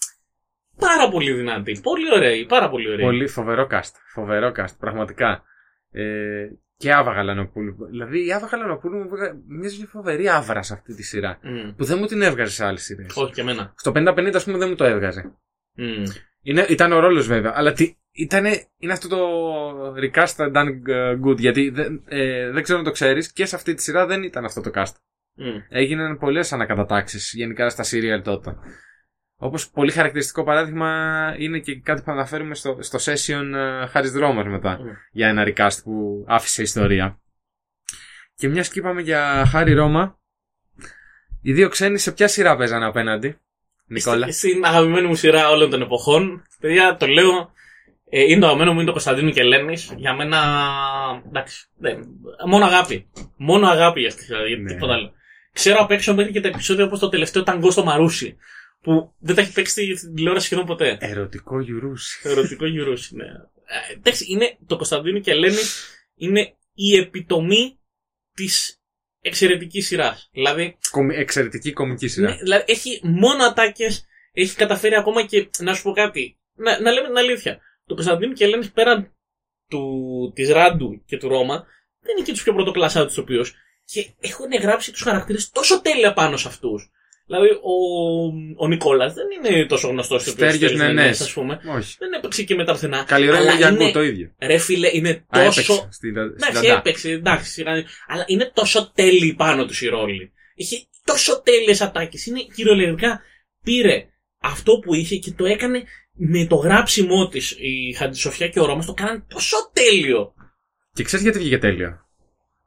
πάρα 0.80 1.10
πολύ 1.10 1.34
δυνατή. 1.34 1.80
Πολύ 1.84 2.14
ωραία. 2.14 2.46
Πάρα 2.48 2.70
πολύ 2.70 2.90
ωραία. 2.92 3.06
Πολύ 3.06 3.28
φοβερό 3.28 3.68
cast. 3.72 3.92
Φοβερό 4.14 4.52
cast, 4.58 4.76
πραγματικά. 4.80 5.44
Ε, 5.92 6.04
και 6.78 6.92
Άβα 6.94 7.12
Γαλανοπούλου. 7.12 7.76
Δηλαδή 7.90 8.26
η 8.26 8.32
Άβα 8.34 8.46
Γαλανοπούλου 8.48 8.98
μου 8.98 9.10
βγα- 9.10 9.36
μοιάζει 9.48 9.78
μια 9.78 9.88
φοβερή 9.88 10.30
άβρα 10.30 10.62
σε 10.64 10.74
αυτή 10.74 10.96
τη 10.96 11.04
σειρά. 11.04 11.40
Μμ. 11.42 11.76
Που 11.78 11.84
δεν 11.86 11.98
μου 11.98 12.06
την 12.06 12.22
έβγαζε 12.22 12.52
σε 12.54 12.66
άλλες 12.66 12.84
σειρές. 12.84 13.16
Όχι 13.16 13.34
και 13.34 13.42
εμένα. 13.42 13.74
Στο 13.78 13.92
50-50 13.92 14.36
ας 14.36 14.44
πούμε 14.44 14.58
δεν 14.58 14.70
μου 14.70 14.76
το 14.76 14.86
έβγαζε. 14.86 15.32
Μμ. 15.76 16.04
Είναι, 16.42 16.66
ήταν 16.70 16.92
ο 16.92 17.00
ρόλος 17.00 17.28
βέβαια. 17.28 17.52
Αλλά 17.56 17.72
τι, 17.74 17.96
ήτανε, 18.16 18.66
είναι 18.78 18.94
αυτό 18.94 19.08
το 19.08 19.18
recast 19.94 20.54
done 20.56 20.70
good. 21.26 21.38
Γιατί 21.38 21.70
δεν, 21.70 22.04
ε, 22.08 22.50
δεν 22.52 22.64
ξέρω 22.64 22.80
αν 22.80 22.86
το 22.86 22.92
ξέρεις 22.92 23.32
και 23.32 23.46
σε 23.46 23.56
αυτή 23.56 23.74
τη 23.74 23.82
σειρά 23.82 24.06
δεν 24.06 24.24
ήταν 24.24 24.46
αυτό 24.46 24.62
το 24.62 24.72
cast. 24.76 24.94
Μμ. 25.34 25.46
Έγιναν 25.70 26.18
πολλές 26.18 26.54
ανακατατάξεις 26.54 27.34
γενικά 27.36 27.70
στα 27.70 27.84
serial 27.84 28.22
τότε. 28.24 28.56
Όπως 29.38 29.70
πολύ 29.70 29.92
χαρακτηριστικό 29.92 30.44
παράδειγμα 30.44 30.90
είναι 31.38 31.60
και 31.60 31.80
κάτι 31.80 32.02
που 32.02 32.12
αναφέρουμε 32.12 32.56
στο, 32.56 32.78
στο 32.80 33.00
session 33.02 33.56
uh, 33.56 33.88
Χάρη 33.90 34.10
Δρόμερ 34.10 34.50
μετά 34.50 34.80
Μμ. 34.80 34.86
για 35.12 35.28
ένα 35.28 35.44
recast 35.48 35.78
που 35.84 36.26
άφησε 36.28 36.62
ιστορία. 36.62 37.20
Και 38.36 38.48
μιας 38.48 38.70
και 38.70 38.80
είπαμε 38.80 39.02
για 39.02 39.46
Χάρη 39.46 39.74
Ρώμα, 39.74 40.20
οι 41.42 41.54
δύο 41.54 41.70
ξένοι 41.70 41.98
σε 41.98 42.12
ποια 42.12 42.28
σειρά 42.28 42.56
παίζανε 42.58 42.86
απέναντι, 42.86 43.38
Νικόλα; 43.88 44.32
Στη- 44.32 44.48
Στην 44.50 44.66
αγαπημένη 44.66 45.08
μου 45.08 45.16
σειρά 45.16 45.50
όλων 45.50 45.70
των 45.70 45.82
εποχών. 45.82 46.44
Παιδιά, 46.60 46.96
το 46.98 47.08
λέω. 47.08 47.54
Ε, 48.10 48.22
είναι 48.22 48.40
το 48.40 48.46
αγαπημένο 48.46 48.72
μου, 48.72 48.78
είναι 48.78 48.86
το 48.88 48.92
Κωνσταντίνου 48.92 49.32
και 49.32 49.40
Ελένη. 49.42 49.78
Για 49.98 50.14
μένα. 50.14 50.40
Εντάξει. 51.28 51.68
Δεν, 51.78 52.06
μόνο 52.48 52.66
αγάπη. 52.66 53.10
Μόνο 53.38 53.68
αγάπη 53.68 54.00
για 54.00 54.10
αυτή 54.10 54.20
τη 54.20 54.26
σειρά. 54.26 54.48
Γιατί 54.48 54.62
Ναι. 54.62 54.74
τίποτα 54.74 54.94
άλλο. 54.94 55.12
Ξέρω 55.54 55.78
απ' 55.80 55.92
έξω 55.92 56.14
μέχρι 56.14 56.32
και 56.32 56.42
τα 56.42 56.48
επεισόδια 56.48 56.86
όπως 56.86 57.00
το 57.00 57.10
τελευταίο 57.10 57.44
ταγκό 57.44 57.72
στο 57.72 57.84
Μαρούσι. 57.84 58.38
Που 58.82 59.14
δεν 59.20 59.36
τα 59.36 59.42
έχει 59.42 59.52
παίξει 59.54 59.96
στην 59.96 60.16
τηλεόραση 60.16 60.46
σχεδόν 60.46 60.66
ποτέ. 60.66 60.98
Ερωτικό 61.00 61.60
γιουρούσι. 61.60 62.30
Ερωτικό 62.30 62.66
γυρούσι, 62.66 63.16
ναι. 63.16 63.24
Ε, 63.26 63.94
εντάξει, 63.94 64.26
είναι, 64.30 64.58
το 64.68 64.76
Κωνσταντίνο 64.76 65.20
και 65.20 65.32
Ελένη 65.32 65.58
είναι 66.16 66.54
η 66.74 66.98
επιτομή 66.98 67.80
της 68.34 68.80
εξαιρετικής 69.22 69.86
σειράς. 69.88 70.30
Δηλαδή, 70.32 70.78
Κομι- 70.92 71.18
Εξαιρετική 71.18 71.74
κομική 71.74 72.08
σειρά. 72.08 72.30
ναι, 72.30 72.36
δηλαδή, 72.36 72.64
έχει 72.68 73.00
μόνο 73.04 73.44
ατάκες, 73.44 74.06
έχει 74.32 74.56
καταφέρει 74.56 74.96
ακόμα 74.96 75.26
και 75.26 75.50
να 75.60 75.74
σου 75.74 75.84
πω 75.84 75.92
κάτι. 75.92 76.38
Να, 76.56 76.80
να 76.82 76.92
λέμε 76.92 77.08
την 77.08 77.18
αλήθεια. 77.18 77.60
Το 77.88 77.94
Κωνσταντίνο 77.94 78.34
και 78.34 78.44
Ελένη 78.44 78.68
πέραν 78.68 79.12
του, 79.70 80.32
της 80.36 80.50
Ράντου 80.50 81.04
και 81.06 81.18
του 81.18 81.28
Ρώμα 81.28 81.66
δεν 82.02 82.16
είναι 82.18 82.26
και 82.26 82.32
τους 82.32 82.44
πιο 82.44 82.54
πρωτοκλασσά 82.54 83.06
τους 83.06 83.16
τοπίου. 83.16 83.44
Και 83.86 84.08
έχουν 84.20 84.48
γράψει 84.62 84.92
τους 84.92 85.02
χαρακτήρες 85.02 85.50
τόσο 85.50 85.82
τέλεια 85.82 86.14
πάνω 86.14 86.38
σε 86.38 86.48
αυτούς. 86.48 86.90
Δηλαδή, 87.28 87.48
ο, 87.50 87.74
ο 88.58 88.68
Νικόλας 88.68 89.14
δεν 89.14 89.26
είναι 89.52 89.66
τόσο 89.66 89.88
γνωστός 89.88 90.22
στο 90.22 90.32
Στέργιος 90.32 90.74
Νενές. 90.74 91.22
ας 91.22 91.34
πούμε. 91.34 91.60
Όχι. 91.78 91.96
Δεν 92.00 92.14
έπαιξε 92.14 92.44
και 92.44 92.56
με 92.56 92.66
τα 92.66 92.72
πουθενά. 92.72 93.04
Καλλιρώνει 93.04 93.38
Αλλά 93.40 93.54
για 93.54 93.70
είναι- 93.70 93.92
το 93.92 94.04
ίδιο. 94.04 94.32
Ρε 94.40 94.58
φίλε, 94.58 94.90
είναι 94.94 95.10
Α, 95.10 95.26
τόσο. 95.30 95.40
έπαιξε 95.42 95.74
στην 95.74 95.90
στην 95.92 96.18
Εντάξει, 96.18 96.52
Νταντά. 96.62 96.78
έπαιξε, 96.78 97.10
εντάξει, 97.12 97.52
σιγά- 97.52 97.86
αλλά 98.08 98.24
είναι 98.28 98.52
τόσο 98.54 98.92
τέλειοι 98.96 99.34
πάνω 99.34 99.66
τους 99.66 99.82
οι 99.82 99.88
ρόλοι. 99.88 100.32
Είχε 100.56 100.86
τόσο 101.04 101.42
τέλειες 101.42 101.82
ατάκες. 101.82 102.26
Είναι 102.26 102.42
κυριολεκτικά 102.56 103.22
πήρε 103.64 104.06
αυτό 104.42 104.80
που 104.80 104.94
είχε 104.94 105.16
και 105.16 105.32
το 105.32 105.46
έκανε 105.46 105.84
με 106.16 106.46
το 106.46 106.56
γράψιμό 106.56 107.28
της. 107.28 107.52
Η 107.52 107.94
Χαντισοφιά 107.94 108.48
και 108.48 108.60
ο 108.60 108.66
Ρώμας 108.66 108.86
το 108.86 108.94
κάναν 108.94 109.26
τόσο 109.28 109.58
τέλειο. 109.74 110.34
Και 110.94 111.04
ξέρεις 111.04 111.26
γιατί 111.26 111.40
βγήκε 111.40 111.58
τέλειο; 111.58 112.00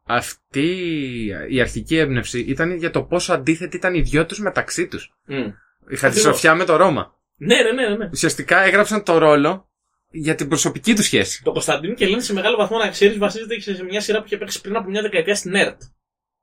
Αυτή 0.07 0.67
η 1.49 1.61
αρχική 1.61 1.97
έμπνευση 1.97 2.41
ήταν 2.41 2.77
για 2.77 2.91
το 2.91 3.03
πόσο 3.03 3.33
αντίθετοι 3.33 3.77
ήταν 3.77 3.95
οι 3.95 4.01
δυο 4.01 4.27
τους 4.27 4.39
μεταξύ 4.41 4.87
τους. 4.87 5.15
Μμ. 5.27 5.51
Η 5.91 5.97
Χατζησοφιά 5.97 6.55
με 6.55 6.65
το 6.65 6.77
Ρώμα. 6.77 7.15
Ναι, 7.37 7.57
ναι, 7.63 7.73
ναι, 7.73 7.97
ναι. 7.97 8.09
Ουσιαστικά 8.13 8.65
έγραψαν 8.65 9.03
το 9.03 9.19
ρόλο 9.19 9.69
για 10.11 10.35
την 10.35 10.49
προσωπική 10.49 10.95
τους 10.95 11.05
σχέση. 11.05 11.43
Το 11.43 11.53
Κωνσταντίνο 11.53 11.95
και 11.95 12.07
λένε 12.07 12.23
σε 12.23 12.33
μεγάλο 12.33 12.57
βαθμό 12.57 12.79
να 12.79 12.89
ξέρεις 12.89 13.19
βασίζεται 13.19 13.55
και 13.55 13.75
σε 13.75 13.85
μια 13.85 14.01
σειρά 14.01 14.19
που 14.19 14.25
είχε 14.27 14.37
παίξει 14.37 14.61
πριν 14.61 14.77
από 14.77 14.91
μια 14.91 15.03
δεκαετία 15.03 15.35
στην 15.35 15.55
ΕΡΤ. 15.55 15.81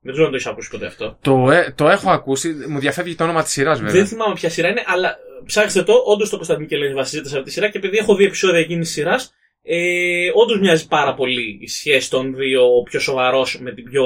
Δεν 0.00 0.12
ξέρω 0.12 0.24
αν 0.24 0.30
το 0.30 0.36
έχεις 0.36 0.48
ακούσει 0.48 0.70
ποτέ 0.70 0.86
αυτό. 0.86 1.18
Το, 1.22 1.50
ε- 1.50 1.72
το 1.76 1.88
έχω 1.88 2.10
ακούσει, 2.10 2.52
μου 2.68 2.78
διαφεύγει 2.78 3.14
το 3.14 3.24
όνομα 3.24 3.42
της 3.42 3.52
σειράς 3.52 3.78
βέβαια. 3.78 3.94
Δεν 3.94 4.06
θυμάμαι 4.06 4.34
ποια 4.34 4.50
σειρά 4.50 4.68
είναι, 4.68 4.82
αλλά 4.86 5.08
ε, 5.08 5.14
ψάξτε 5.46 5.82
το. 5.82 5.92
Όντως 6.06 6.30
το 6.30 6.36
Κωνσταντίνο 6.36 6.66
και 6.68 6.76
λένε 6.76 6.94
βασίζεται 6.94 7.28
σε 7.28 7.34
αυτή 7.34 7.46
τη 7.48 7.52
σειρά 7.54 7.68
και 7.70 7.78
επειδή 7.78 7.96
έχω 7.96 8.14
δει 8.16 8.24
επεισόδια 8.24 8.58
εκείνης 8.58 8.86
τη 8.86 8.92
σειράς, 8.92 9.34
ε, 9.62 10.28
όντως 10.34 10.58
μοιάζει 10.60 10.88
πάρα 10.88 11.14
πολύ 11.14 11.58
η 11.60 11.66
σχέση 11.68 12.10
των 12.10 12.34
δύο, 12.34 12.62
ο 12.62 12.82
πιο 12.82 13.00
σοβαρός 13.00 13.58
με 13.60 13.72
την 13.74 13.84
πιο 13.84 14.04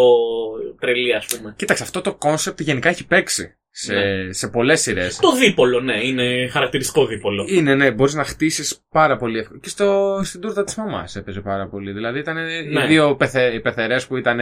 τρελή, 0.81 1.15
ας 1.15 1.27
πούμε. 1.27 1.55
Κοίταξε, 1.57 1.83
αυτό 1.83 2.01
το 2.01 2.15
concept 2.15 2.61
γενικά 2.61 2.89
έχει 2.89 3.07
παίξει 3.07 3.55
σε, 3.71 3.95
Ναι. 3.95 4.33
σε 4.33 4.49
πολλές 4.49 4.81
σειρές. 4.81 5.17
Το 5.17 5.37
δίπολο, 5.37 5.81
ναι, 5.81 6.05
είναι 6.07 6.49
χαρακτηριστικό 6.49 7.07
δίπολο. 7.07 7.45
Είναι, 7.49 7.75
ναι, 7.75 7.91
μπορείς 7.91 8.15
να 8.15 8.25
χτίσεις 8.25 8.85
πάρα 8.91 9.17
πολύ 9.17 9.39
εύκολα. 9.39 9.59
Και 9.63 9.69
στο, 9.69 10.21
στην 10.25 10.41
τούρτα 10.41 10.65
της 10.65 10.75
μαμάς 10.77 11.17
έπαιζε 11.17 11.41
πάρα 11.41 11.69
πολύ. 11.69 11.93
Δηλαδή 11.93 12.19
ήταν 12.19 12.37
Ναι. 12.37 12.85
οι 12.85 12.87
δύο 12.87 13.17
πεθε, 13.17 13.53
οι 13.55 13.61
πεθερές 13.61 14.07
που 14.07 14.17
ήταν 14.17 14.39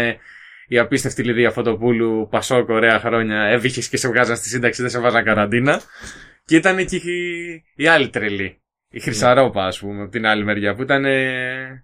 η 0.68 0.78
απίστευτη 0.78 1.22
Λυδία 1.22 1.50
Φωτοπούλου, 1.50 2.28
Πασόκ, 2.30 2.68
ωραία 2.68 2.98
χρόνια, 2.98 3.42
έβηχες 3.42 3.88
και 3.88 3.96
σε 3.96 4.08
βγάζαν 4.08 4.36
στη 4.36 4.48
σύνταξη, 4.48 4.80
δεν 4.82 4.90
σε 4.90 5.00
βάζαν 5.00 5.24
καραντίνα. 5.24 5.80
Και 6.48 6.56
ήταν 6.56 6.86
και 6.86 6.96
η, 6.96 7.64
η 7.74 7.86
άλλη 7.86 8.08
τρελή. 8.08 8.62
Η 8.90 9.00
Χρυσαρόπα, 9.00 9.64
ας 9.66 9.78
πούμε, 9.78 10.02
από 10.02 10.10
την 10.10 10.26
άλλη 10.26 10.44
μεριά, 10.44 10.74
που 10.74 10.82
ήταν. 10.82 11.04
ε, 11.04 11.82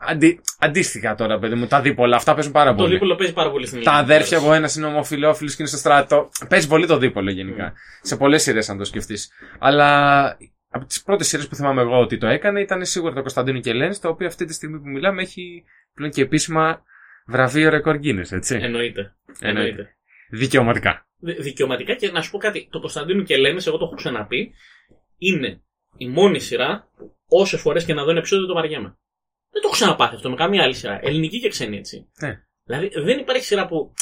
Αντί, 0.00 0.40
αντίστοιχα 0.58 1.14
τώρα, 1.14 1.38
παιδί 1.38 1.54
μου, 1.54 1.66
τα 1.66 1.80
δίπολα, 1.80 2.16
αυτά 2.16 2.34
παίζουν 2.34 2.52
πάρα 2.52 2.70
Το 2.70 2.76
πολύ. 2.76 2.92
δίπολο 2.92 3.14
παίζει 3.14 3.32
πάρα 3.32 3.50
πολύ 3.50 3.66
στην 3.66 3.82
Τα 3.82 3.90
Ελλάδα. 3.90 4.04
αδέρφια 4.14 4.38
από 4.38 4.52
ένα 4.52 4.70
είναι 4.76 4.86
ομοφυλόφιλο 4.86 5.48
και 5.50 5.56
είναι 5.58 5.68
στο 5.68 5.76
στρατό. 5.76 6.28
Παίζει 6.48 6.68
πολύ 6.68 6.86
το 6.86 6.98
δίπολο 6.98 7.30
γενικά. 7.30 7.72
Σε 8.02 8.16
πολλές 8.16 8.42
σειρές, 8.42 8.68
αν 8.68 8.78
το 8.78 8.84
σκεφτείς. 8.84 9.30
Αλλά 9.58 10.26
από 10.70 10.84
τις 10.84 11.02
πρώτες 11.02 11.26
σειρές 11.28 11.48
που 11.48 11.54
θυμάμαι 11.54 11.80
εγώ 11.80 12.00
ότι 12.00 12.18
το 12.18 12.26
έκανε 12.26 12.60
ήταν 12.60 12.84
σίγουρα 12.84 13.14
το 13.14 13.20
Κωνσταντίνο 13.20 13.60
και 13.60 13.70
Ελένη, 13.70 13.96
το 13.96 14.08
οποίο 14.08 14.26
αυτή 14.26 14.44
τη 14.44 14.52
στιγμή 14.52 14.78
που 14.78 14.88
μιλάμε 14.88 15.22
έχει 15.22 15.64
πλέον 15.94 16.10
και 16.10 16.22
επίσημα 16.22 16.82
βραβείο 17.26 17.70
ρεκόρ 17.70 17.96
Guinness, 18.02 18.30
έτσι. 18.32 18.58
Εννοείται. 18.62 19.14
Εννοείται. 19.40 19.96
Δικαιωματικά. 20.30 21.06
Δι- 21.18 21.40
Δικαιωματικά 21.40 21.94
και 21.94 22.10
να 22.10 22.22
σου 22.22 22.30
πω 22.30 22.38
κάτι. 22.38 22.68
Το 22.70 22.80
Κωνσταντίνο 22.80 23.22
και 23.22 23.34
Ελένης, 23.34 23.66
εγώ 23.66 23.78
το 23.78 23.84
έχω 23.84 23.94
ξαναπεί, 23.94 24.52
είναι 25.18 25.62
η 25.96 26.08
μόνη 26.08 26.40
σειρά 26.40 26.88
που 26.96 27.16
όσες 27.28 27.60
φορές 27.60 27.84
και 27.84 27.94
να 27.94 28.04
δω 28.04 28.10
ένα 28.10 28.18
επεισόδιο 28.18 28.46
το 28.46 28.54
βαριέμαι. 28.54 28.88
Δεν 29.50 29.62
το 29.62 29.68
έχω 29.68 29.72
ξαναπάθει 29.72 30.14
αυτό 30.14 30.30
με 30.30 30.36
καμία 30.36 30.62
άλλη 30.62 30.74
σειρά. 30.74 30.98
Ελληνική 31.02 31.40
και 31.40 31.48
ξένη 31.48 31.76
έτσι. 31.76 32.10
Ναι. 32.20 32.42
Δηλαδή 32.64 32.88
δεν 33.00 33.18
υπάρχει 33.18 33.44
σειρά 33.44 33.66
που. 33.66 33.92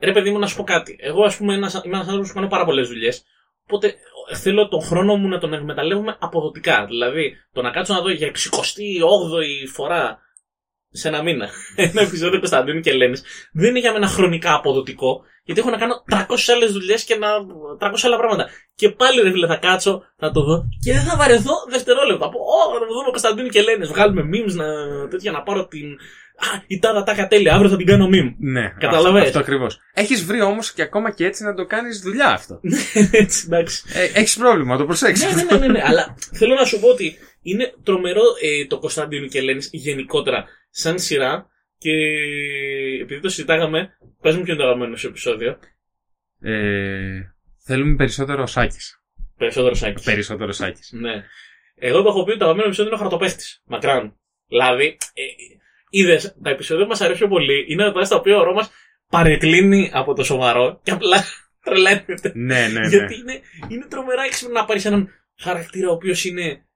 Ρε 0.00 0.12
παιδί 0.12 0.30
μου, 0.30 0.38
να 0.38 0.46
σου 0.46 0.56
πω 0.56 0.62
κάτι. 0.64 0.96
Εγώ, 1.00 1.24
ας 1.24 1.36
πούμε, 1.36 1.54
ένας, 1.54 1.74
είμαι 1.74 1.94
ένας 1.96 2.06
άνθρωπος 2.06 2.28
που 2.28 2.34
κάνω 2.34 2.48
πάρα 2.48 2.64
πολλές 2.64 2.88
δουλειές. 2.88 3.24
Οπότε 3.66 3.94
ε, 4.30 4.36
θέλω 4.36 4.68
τον 4.68 4.80
χρόνο 4.82 5.16
μου 5.16 5.28
να 5.28 5.38
τον 5.38 5.52
εκμεταλλεύουμε 5.52 6.16
αποδοτικά. 6.20 6.86
Δηλαδή, 6.86 7.36
το 7.52 7.62
να 7.62 7.70
κάτσω 7.70 7.94
να 7.94 8.00
δω 8.00 8.10
για 8.10 8.28
68η 8.28 9.66
φορά 9.72 10.18
σε 10.96 11.08
ένα 11.08 11.22
μήνα 11.22 11.48
ένα 11.86 12.00
επεισόδιο 12.02 12.38
Κωνσταντίνου 12.38 12.80
και 12.80 12.90
Ελένης 12.90 13.22
δεν 13.52 13.68
είναι 13.70 13.78
για 13.78 13.92
μένα 13.92 14.06
χρονικά 14.06 14.54
αποδοτικό, 14.54 15.22
γιατί 15.44 15.60
έχω 15.60 15.70
να 15.70 15.76
κάνω 15.76 15.94
300 16.10 16.16
άλλες 16.54 16.72
δουλειές 16.72 17.04
και 17.04 17.14
να... 17.14 17.28
300 17.90 17.94
άλλα 18.04 18.16
πράγματα. 18.16 18.48
Και 18.74 18.88
πάλι 18.90 19.20
ρε 19.22 19.30
φίλε, 19.30 19.46
θα 19.46 19.56
κάτσω, 19.56 20.02
θα 20.18 20.30
το 20.30 20.42
δω 20.42 20.64
και 20.84 20.92
δεν 20.92 21.02
θα 21.02 21.16
βαρεθώ 21.16 21.52
δευτερόλεπτα. 21.70 22.24
Από, 22.26 22.38
Ω, 22.38 22.72
θα 22.72 22.78
το 22.78 22.92
δούμε 22.94 23.10
Κωνσταντίνου 23.10 23.48
και 23.48 23.58
Ελένης. 23.58 23.88
Βγάλουμε 23.88 24.22
memes 24.32 24.52
να... 24.52 24.64
τέτοια 25.08 25.32
να 25.32 25.42
πάρω 25.42 25.66
την. 25.66 25.86
Α, 26.38 26.62
η 26.66 26.78
τάδα 26.78 27.02
τάκα 27.02 27.26
τέλεια, 27.26 27.54
αύριο 27.54 27.70
θα 27.70 27.76
την 27.76 27.86
κάνω 27.86 28.08
meme. 28.12 28.34
Ναι, 28.38 28.68
Καταλαβες. 28.78 29.06
αυτό, 29.22 29.26
αυτό 29.26 29.38
ακριβώς. 29.38 29.78
Έχεις 29.92 30.24
βρει 30.24 30.40
όμως 30.40 30.72
και 30.72 30.82
ακόμα 30.82 31.10
και 31.10 31.24
έτσι 31.26 31.44
να 31.44 31.54
το 31.54 31.64
κάνεις 31.66 32.00
δουλειά 32.00 32.26
αυτό. 32.28 32.60
Έτσι, 33.22 33.42
εντάξει. 33.46 33.82
ε, 33.94 34.18
Έχεις 34.20 34.36
πρόβλημα, 34.36 34.76
το 34.76 34.84
προσέξεις. 34.84 35.34
ναι, 35.34 35.42
ναι, 35.42 35.56
ναι, 35.58 35.66
ναι, 35.66 35.72
ναι. 35.72 35.82
Αλλά 35.84 36.14
θέλω 36.32 36.54
να 36.54 36.64
σου 36.64 36.80
πω 36.80 36.88
ότι 36.88 37.16
είναι 37.42 37.74
τρομερό 37.82 38.22
ε, 38.42 38.66
το 38.66 38.78
Κωνσταντίνου 38.78 39.26
και 39.26 39.38
Ελένης 39.38 39.68
γενικότερα 39.72 40.44
σαν 40.76 40.98
σειρά. 40.98 41.50
Και 41.78 41.92
επειδή 43.00 43.20
το 43.20 43.28
συζητάγαμε, 43.28 43.96
πες 44.20 44.36
μου 44.36 44.42
ποιο 44.42 44.52
είναι 44.52 44.62
το 44.62 44.68
αγαπημένο 44.68 44.96
σου 44.96 45.06
επεισόδιο. 45.06 45.58
ε, 46.40 47.20
θέλουμε 47.64 47.94
περισσότερο 47.96 48.46
Σάκης. 48.46 49.00
Περισσότερο 49.36 49.74
σάκι. 49.74 50.04
Περισσότερο 50.04 50.52
Σάκης. 50.52 50.92
Ναι. 50.92 51.24
Εγώ 51.74 52.02
το 52.02 52.08
έχω 52.08 52.24
πει 52.24 52.30
ότι 52.30 52.38
το 52.38 52.44
αγαπημένο 52.44 52.66
επεισόδιο 52.68 52.92
είναι 52.92 53.00
ο 53.00 53.02
χαρτοπέστης. 53.02 53.62
Μακράν. 53.66 54.16
Δηλαδή, 54.46 54.96
ε, 55.14 55.22
είδες, 55.90 56.36
τα 56.42 56.50
επεισόδια 56.50 56.82
που 56.84 56.90
μας 56.90 57.00
αρέσει 57.00 57.18
πιο 57.18 57.28
πολύ 57.28 57.64
είναι 57.68 57.92
τα 57.92 58.04
στα 58.04 58.16
οποία 58.16 58.36
ο 58.36 58.42
Ρώμας 58.42 58.70
παρεκκλίνει 59.08 59.90
από 59.92 60.14
το 60.14 60.24
σοβαρό 60.24 60.80
και 60.82 60.90
απλά 60.90 61.24
τρελαίνεται. 61.64 62.32
Ναι, 62.34 62.68
ναι, 62.68 62.78
ναι. 62.80 62.88
Γιατί 62.88 63.14
είναι, 63.18 63.40
είναι 63.68 63.86
τρομερά 63.86 64.22
έξυπνο 64.22 64.52
να 64.54 64.64
πάρεις 64.64 64.84
έναν 64.84 65.08
χαρακτήρα 65.38 65.88
ο 65.88 65.92
οποίος 65.92 66.24
είναι 66.24 66.66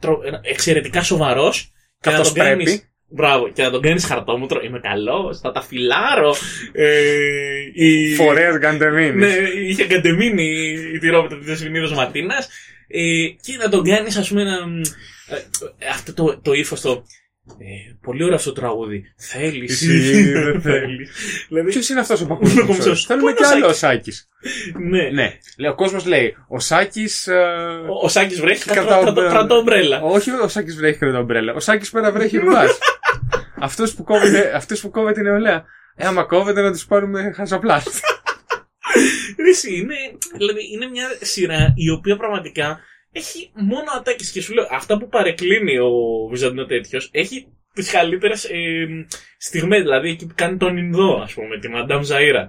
τρο, 0.00 0.20
ένα- 0.24 0.40
εξαιρετικά 0.42 1.02
σοβαρός 1.02 1.72
και 2.00 2.10
να 2.10 2.16
Καθώς 2.16 2.32
τον 2.32 2.44
κάνεις. 2.44 2.87
Πρέπει. 3.08 3.22
Μπράβο, 3.22 3.48
και 3.48 3.62
να 3.62 3.70
τον 3.70 3.82
κάνει 3.82 4.00
χαρτόμουτρο. 4.00 4.60
Είμαι 4.60 4.80
καλός, 4.80 5.40
θα 5.40 5.52
τα 5.52 5.62
φιλάρω. 5.62 6.34
Ε, 6.72 7.10
η... 7.72 8.14
Φορέας 8.14 8.58
Γκαντεμίνης. 8.58 9.14
Ναι, 9.14 9.48
είχε 9.68 9.86
κατεμείνει 9.86 10.44
η 10.94 10.98
τυρόπιτα 10.98 11.36
της 11.36 11.46
Δεσποινίδα 11.46 11.94
Ματίνας. 11.94 12.48
Ε, 12.88 13.26
και 13.42 13.56
να 13.56 13.68
τον 13.68 13.84
κάνεις, 13.84 14.16
ας 14.16 14.28
πούμε, 14.28 14.44
να. 14.44 14.56
ε, 15.78 15.88
αυτό 15.90 16.14
το, 16.14 16.40
το 16.42 16.52
ύφος 16.52 16.80
το. 16.80 17.04
Ε, 17.58 17.94
πολύ 18.02 18.22
ωραίο 18.24 18.34
αυτό 18.36 18.52
το 18.52 18.60
τραγούδι. 18.60 19.04
Θέλεις; 19.16 19.72
Εσύ 19.72 20.32
δεν 20.32 20.60
θέλεις. 20.60 21.10
δηλαδή, 21.48 21.68
Ποιος 21.68 21.88
είναι 21.88 22.00
αυτός 22.00 22.20
ο 22.20 22.24
Ο 22.24 22.26
παππού 22.26 22.48
κομψός. 22.66 23.04
Θέλουμε 23.06 23.24
Πού 23.24 23.28
είναι 23.38 23.46
κι 23.48 23.52
ο 23.54 23.56
άλλο 23.56 23.66
ο 23.66 23.72
Σάκης. 23.72 24.28
ναι. 24.90 25.02
Ναι. 25.02 25.38
Λέει, 25.58 25.70
ο 25.70 25.74
κόσμος 25.74 26.06
λέει, 26.06 26.36
ο 26.48 26.58
Σάκης. 26.60 27.28
Ο, 27.88 28.04
ο 28.04 28.08
Σάκης 28.08 28.40
βρέχει 28.40 28.64
Κρατάω 28.64 28.84
κρατά 29.02 29.08
ομπρέλα. 29.10 29.30
κρατά 29.30 29.54
ομπρέλα. 29.54 30.00
όχι 30.02 30.30
ο 30.30 30.48
Σάκης 30.48 30.76
βρέχει 30.76 30.98
κρατά 30.98 31.18
ομπρέλα. 31.18 31.54
Ο 31.54 31.60
Σάκης 31.60 31.90
πέρα 31.90 32.12
βρέχει 32.12 32.38
ρουβά. 32.38 32.64
Αυτός 33.60 33.94
που 33.94 34.04
κόβεται, 34.04 34.52
αυτός 34.56 34.80
που 34.80 34.90
κόβεται 34.90 35.20
η 35.20 35.22
νεολαία. 35.22 35.64
Ε, 35.96 36.06
άμα 36.06 36.22
κόβεται 36.24 36.60
να 36.60 36.72
τους 36.72 36.86
πάρουμε 36.86 37.32
χαζοπλάστ. 37.36 37.88
Ρίση, 39.44 39.74
είναι, 39.76 39.94
δηλαδή, 40.36 40.60
είναι 40.72 40.86
μια 40.86 41.08
σειρά 41.20 41.72
η 41.76 41.90
οποία 41.90 42.16
πραγματικά 42.16 42.80
έχει 43.12 43.50
μόνο 43.54 43.84
ατάκες. 43.96 44.30
Και 44.30 44.40
σου 44.40 44.54
λέω, 44.54 44.66
αυτά 44.70 44.98
που 44.98 45.08
παρεκκλίνει 45.08 45.78
ο 45.78 45.90
Βυζαντινό 46.30 46.64
τέτοιος 46.66 47.08
έχει 47.12 47.46
τις 47.74 47.90
καλύτερες 47.90 48.44
ε, 48.44 49.06
στιγμές. 49.38 49.80
Δηλαδή, 49.82 50.08
εκεί 50.08 50.26
που 50.26 50.34
κάνει 50.36 50.56
τον 50.56 50.76
Ινδό, 50.76 51.20
ας 51.22 51.34
πούμε, 51.34 51.58
τη 51.58 51.68
Μαντάμ 51.68 52.00
Ζαΐρα. 52.00 52.48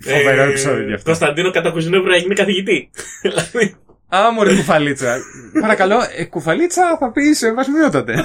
Φοβερό 0.00 0.42
Ε, 0.42 0.48
επεισόδιο 0.48 0.86
γι' 0.86 0.92
αυτό. 0.92 1.04
Κωνσταντίνο 1.04 1.50
Κατακουζινεύρα 1.50 2.14
έγινε 2.14 2.34
καθηγητή. 2.34 2.90
δηλαδή, 3.22 3.76
Α, 4.16 4.32
μωρέ 4.32 4.54
κουφαλίτσα. 4.54 5.18
Παρακαλώ, 5.60 5.98
ε, 6.16 6.24
κουφαλίτσα 6.24 6.96
θα 7.00 7.12
πεις 7.12 7.38
σε 7.38 7.52
βασμιότατε. 7.52 8.24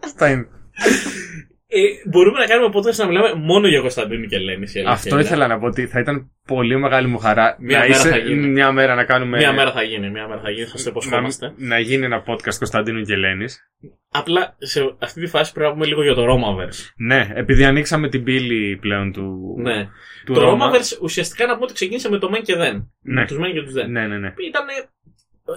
Στα 0.00 0.28
είναι. 0.30 0.48
Ε, 1.74 2.08
μπορούμε 2.10 2.38
να 2.38 2.46
κάνουμε 2.46 2.72
podcast 2.78 2.94
να 2.96 3.06
μιλάμε 3.06 3.34
μόνο 3.34 3.68
για 3.68 3.80
Κωνσταντίνο 3.80 4.26
και 4.26 4.36
Ελένη. 4.36 4.52
η 4.52 4.78
αλήθεια 4.78 4.88
Αυτό 4.90 5.14
είναι. 5.14 5.24
ήθελα 5.24 5.46
να 5.46 5.58
πω 5.58 5.66
ότι 5.66 5.86
θα 5.86 6.00
ήταν 6.00 6.30
πολύ 6.46 6.78
μεγάλη 6.78 7.08
μου 7.08 7.18
χαρά 7.18 7.56
Μια 7.60 7.78
να 7.78 7.84
μέρα 7.84 7.94
είσαι 7.98 8.08
θα 8.08 8.16
γίνει. 8.16 8.46
μια 8.48 8.72
μέρα 8.72 8.94
να 8.94 9.04
κάνουμε. 9.04 9.36
Μια 9.38 9.52
μέρα 9.52 9.72
θα 9.72 9.82
γίνει, 9.82 10.10
μια 10.10 10.28
μέρα 10.28 10.40
θα 10.40 10.50
γίνει, 10.50 10.66
θα 10.66 10.76
το 10.76 10.82
να, 10.84 10.90
υποσχόμαστε. 10.90 11.52
να 11.56 11.78
γίνει 11.78 12.04
ένα 12.04 12.22
podcast 12.26 12.54
Κωνσταντίνου 12.58 13.02
και 13.02 13.12
Ελένης. 13.12 13.58
Απλά 14.10 14.54
σε 14.58 14.94
αυτή 14.98 15.20
τη 15.20 15.26
φάση 15.26 15.52
πρέπει 15.52 15.68
να 15.68 15.74
πούμε 15.74 15.86
λίγο 15.86 16.02
για 16.02 16.14
το 16.14 16.24
Romaverse. 16.24 16.92
Ναι, 16.96 17.28
επειδή 17.34 17.64
ανοίξαμε 17.64 18.08
την 18.08 18.24
πύλη 18.24 18.76
πλέον 18.80 19.12
του, 19.12 19.56
Ναι. 19.60 19.88
του 20.24 20.32
το 20.32 20.40
Ρώμα. 20.40 20.70
Romaverse 20.70 20.98
ουσιαστικά 21.02 21.46
να 21.46 21.52
πούμε 21.52 21.64
ότι 21.64 21.74
ξεκίνησε 21.74 22.08
με 22.10 22.18
το 22.18 22.30
Μεν 22.30 22.42
και 22.42 22.56
Δεν. 22.56 22.92
Ναι. 23.02 23.20
Με 23.20 23.26
τους 23.26 23.38
Μεν 23.38 23.52
και 23.52 23.62
τους 23.62 23.72
Δεν. 23.72 23.90
Ναι, 23.90 24.06
ναι, 24.06 24.18
ναι. 24.18 24.34
Ήταν 24.48 24.64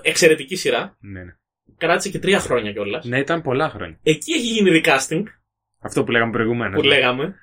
εξαιρετική 0.01 0.55
σειρά. 0.55 0.97
ναι, 0.99 1.19
ναι. 1.23 1.31
κράτησε 1.77 2.09
και 2.09 2.19
τρία 2.19 2.39
χρόνια 2.39 2.71
κιόλας. 2.71 3.05
Ναι, 3.05 3.19
ήταν 3.19 3.41
πολλά 3.41 3.69
χρόνια. 3.69 3.99
Εκεί 4.03 4.31
έχει 4.33 4.47
γίνει 4.47 4.81
recasting 4.83 5.23
Αυτό 5.87 6.03
που 6.03 6.11
λέγαμε 6.11 6.31
προηγουμένως. 6.31 6.81
που 6.81 6.87
λέγαμε. 6.87 7.35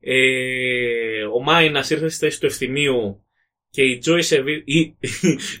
Ε, 0.00 1.24
ο 1.36 1.42
Μάινας 1.42 1.90
ήρθε 1.90 2.08
στη 2.08 2.24
θέση 2.24 2.40
του 2.40 2.46
ευθυμίου 2.46 3.24
και 3.70 3.82
η 3.82 4.02
Joy 4.06 4.18
Σεβίδη. 4.22 4.62
η 4.66 4.96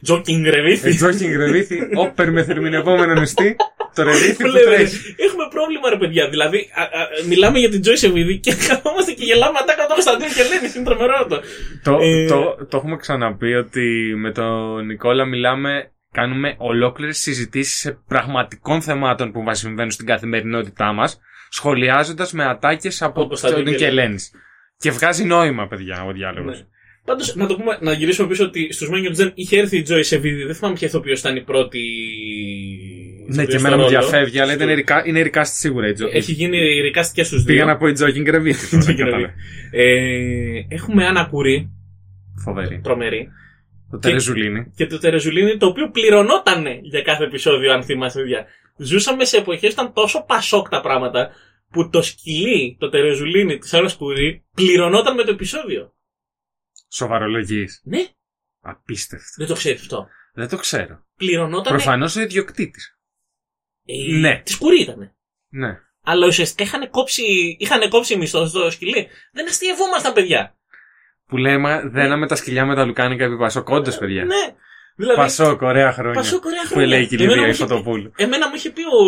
Τζόκινγκ 0.02 0.46
Ρεβίθη. 0.46 0.94
Τζόκινγκ 0.94 1.34
ρεβίθι, 1.36 1.78
όπερ 1.96 2.32
με 2.32 2.42
θερμινευόμενο 2.44 3.14
νηστή. 3.20 3.56
Το 3.94 4.02
ρεβίθι 4.02 4.32
Που 4.36 4.42
που 4.42 4.56
λέμε, 4.56 4.74
τρέχει. 4.74 5.14
Έχουμε 5.18 5.44
πρόβλημα, 5.50 5.90
ρε 5.90 5.96
παιδιά. 5.98 6.28
Δηλαδή, 6.28 6.70
α, 6.74 6.82
α, 6.82 7.06
μιλάμε 7.28 7.58
για 7.58 7.68
την 7.70 7.80
Joy 7.84 7.92
Σεβίδη 7.94 8.38
και 8.38 8.54
καθόμαστε 8.68 9.12
και 9.12 9.24
γελάμε 9.24 9.52
μετά 9.52 9.74
κατά 9.74 9.86
τον 9.86 9.94
Κωνσταντίνος 9.94 10.34
και 10.34 10.42
λένε. 10.42 10.72
Είναι 10.76 10.84
τρομερό 10.84 11.14
αυτό. 11.20 11.40
Το, 11.82 11.98
Ε, 12.02 12.26
το, 12.26 12.66
το 12.68 12.76
έχουμε 12.76 12.96
ξαναπεί 12.96 13.54
ότι 13.54 14.14
με 14.16 14.32
τον 14.32 14.86
Νικόλα 14.86 15.24
μιλάμε, 15.24 15.92
κάνουμε 16.12 16.54
ολόκληρες 16.58 17.18
συζητήσεις 17.18 17.78
σε 17.78 17.98
πραγματικών 18.08 18.82
θεμάτων 18.82 19.32
που 19.32 19.42
μας 19.42 19.58
συμβαίνουν 19.58 19.90
στην 19.90 20.06
καθημερινότητά 20.06 20.92
μας, 20.92 21.20
σχολιάζοντας 21.52 22.32
με 22.32 22.44
ατάκες 22.44 23.02
από 23.02 23.20
Ο 23.22 23.26
Κωνσταντίνο 23.26 23.62
τον 23.62 23.74
Κελένης. 23.74 23.94
Κελένης. 23.98 24.30
Και 24.76 24.90
βγάζει 24.90 25.24
νόημα, 25.24 25.66
παιδιά, 25.68 26.04
ο 26.04 26.12
διάλογος. 26.12 26.58
Ναι. 26.58 26.66
Πάντως, 27.04 27.34
να 27.34 27.46
το 27.46 27.56
πούμε, 27.56 27.78
να 27.80 27.92
γυρίσουμε 27.92 28.28
πίσω 28.28 28.44
ότι 28.44 28.72
στους 28.72 28.88
Μένιον 28.90 29.12
Τζεν 29.12 29.32
είχε 29.34 29.58
έρθει 29.58 29.76
η 29.78 29.86
Joy 29.88 29.98
Σεβίδη. 30.02 30.44
Δεν 30.44 30.54
θυμάμαι 30.54 30.74
ποια 30.74 30.86
ηθοποιός 30.88 31.20
ήταν 31.20 31.36
η 31.36 31.42
πρώτη. 31.42 31.80
Ναι, 33.26 33.42
ηθοποιός 33.42 33.46
και 33.46 33.58
στο 33.58 33.66
εμένα 33.66 33.76
μου 33.82 33.88
ρόλο. 33.88 33.98
διαφεύγει, 33.98 34.38
αλλά 34.38 34.52
Στο- 34.52 34.62
ήταν 34.62 34.74
ρικά, 34.74 35.02
είναι 35.06 35.20
ρικάστη 35.22 35.56
σίγουρα 35.56 35.88
η 35.88 35.92
Τζο. 35.92 36.08
Έχει 36.12 36.32
γίνει 36.32 36.58
ρικάστη 36.80 37.14
και 37.14 37.22
στους 37.24 37.42
δύο. 37.42 37.54
Πήγα 37.54 37.64
να 37.66 37.76
πω 37.76 37.86
η 37.88 37.92
Τζόκινγκ 37.92 38.26
ρεβίθι. 38.28 38.70
τώρα, 38.70 38.82
Τζόκινγκ 38.82 39.04
κατάλαβα. 39.08 39.32
Ε, 39.70 39.86
έχουμε 40.68 41.06
Άννα 41.06 41.24
Κουρί, 41.24 41.70
Φοβερή. 42.44 42.80
τρομερή. 42.82 43.28
Το 43.90 43.98
Τερεζουλίνη. 43.98 44.72
Και 44.76 44.86
το 44.86 44.98
Τερεζουλίνη, 44.98 45.56
το 45.56 45.66
οποίο 45.66 45.90
πληρωνότανε 45.90 46.78
για 46.82 47.02
κάθε 47.02 47.24
επεισόδιο, 47.24 47.72
αν 47.72 47.82
θυμάστε, 47.82 48.20
παιδιά. 48.20 48.46
Ζούσαμε 48.76 49.24
σε 49.24 49.36
εποχές 49.36 49.72
ήταν 49.72 49.92
τόσο 49.92 50.24
πασόκ 50.24 50.68
τα 50.68 50.80
πράγματα, 50.80 51.30
που 51.70 51.88
το 51.90 52.02
σκυλί, 52.02 52.76
το 52.80 52.88
Τερεζουλίνη 52.88 53.58
της 53.58 53.74
Άννας 53.74 53.96
Κουρί, 53.96 54.44
πληρωνόταν 54.54 55.14
με 55.14 55.24
το 55.24 55.30
επεισόδιο. 55.30 55.94
Σοβαρολογής. 56.88 57.80
Ναι, 57.84 58.06
Απίστευτο. 58.60 59.26
δεν 59.36 59.46
το 59.46 59.54
ξέρεις 59.54 59.80
αυτό. 59.80 60.08
Δεν 60.34 60.48
το 60.48 60.56
ξέρω. 60.56 61.04
Πληρωνόταν. 61.16 61.72
Προφανώς 61.72 62.16
ο 62.16 62.20
ιδιοκτήτης. 62.20 62.96
Ε, 63.84 64.18
Ναι. 64.18 64.40
Της 64.44 64.56
Κουρί 64.58 64.80
ήταν. 64.80 65.14
Ναι. 65.48 65.78
Αλλά 66.04 66.26
ουσιαστικά 66.26 66.62
είχαν 66.64 66.90
κόψει, 66.90 67.22
είχαν 67.58 67.88
κόψει 67.88 68.16
μισθό 68.16 68.46
στο 68.46 68.70
σκυλί. 68.70 69.08
Δεν 69.32 69.46
αστειευόμασταν, 69.48 70.12
παιδιά. 70.12 70.56
Που 71.26 71.36
λέμε, 71.36 71.82
δέναμε 71.84 72.26
τα 72.26 72.36
σκυλιά 72.36 72.66
με 72.66 72.74
τα 72.74 72.84
λουκάνικα 72.84 73.24
επί 73.24 73.36
Πασόκ. 73.38 73.68
Όντως, 73.68 73.98
παιδιά. 73.98 74.24
Ναι. 74.24 74.54
Δηλαδή, 75.02 75.20
Πασόκ, 75.20 75.62
ωραία 75.62 75.92
χρόνια. 75.92 76.20
Πασόκ, 76.20 76.44
ωραία 76.44 76.62
Που 76.62 76.68
χρόνια. 76.68 76.86
λέει 76.88 77.06
και 77.06 77.14
η 77.14 77.22
Εμένα 77.22 77.30
Λιδία 77.32 77.42
μου 77.46 77.52
η 77.52 77.54
είχε 77.54 77.64
πει- 77.64 77.70
Φωτοπούλου. 77.70 78.12
Εμένα 78.16 78.48
μου 78.48 78.54
είχε 78.54 78.70
πει 78.70 78.80
ο, 78.82 79.02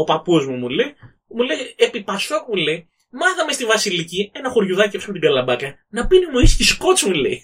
ο 0.00 0.04
παππούς 0.04 0.46
μου, 0.46 0.54
μου 0.56 0.68
λέει, 0.68 0.90
μου 1.36 1.42
λέει, 1.42 1.58
επί 1.76 2.02
Πασόκ 2.02 2.42
μου 2.48 2.54
λέει, 2.54 2.88
μάθαμε 3.10 3.52
στη 3.52 3.64
Βασιλική 3.64 4.30
ένα 4.34 4.48
χωριουδάκι 4.50 4.96
έξω 4.96 5.10
από 5.10 5.18
την 5.18 5.28
Καλαμπάκα 5.28 5.68
να 5.96 6.06
πίνουμε 6.06 6.38
ουίσκι 6.38 6.64
σκότς 6.64 7.02
μου 7.04 7.12
λέει. 7.24 7.38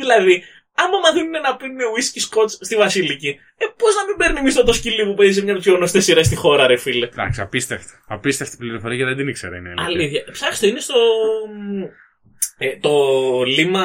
δηλαδή, 0.00 0.42
άμα 0.82 0.98
μαθαίνουν 1.04 1.30
να 1.46 1.56
πίνουν 1.56 1.78
ουίσκι 1.94 2.20
σκότς 2.20 2.52
στη 2.60 2.76
Βασιλική, 2.76 3.28
ε, 3.62 3.64
πώς 3.78 3.94
να 3.94 4.02
μην 4.06 4.16
παίρνει 4.16 4.42
μισθό 4.42 4.62
το 4.64 4.72
σκυλί 4.72 5.04
που 5.06 5.14
παίζει 5.14 5.32
σε 5.34 5.42
μια 5.42 5.52
από 5.52 5.60
τις 5.60 5.68
πιο 5.68 5.76
γνωστές 5.78 6.04
σειρές 6.04 6.26
στη 6.26 6.36
χώρα, 6.36 6.66
ρε 6.66 6.76
φίλε. 6.76 7.06
Εντάξει, 7.06 7.40
απίστευτο. 7.40 7.90
Απίστευτη 8.06 8.56
πληροφορία 8.56 8.96
γιατί 8.96 9.10
δεν 9.10 9.18
την 9.20 9.28
ήξερα. 9.28 9.56
Είναι 9.56 9.68
αλήθεια. 9.76 9.86
Αλήθεια. 9.86 10.24
Ψάξτε, 10.32 10.66
είναι 10.66 10.80
στο. 10.80 10.94
Ε, 12.58 12.78
το 12.78 12.92
λίμα 13.42 13.82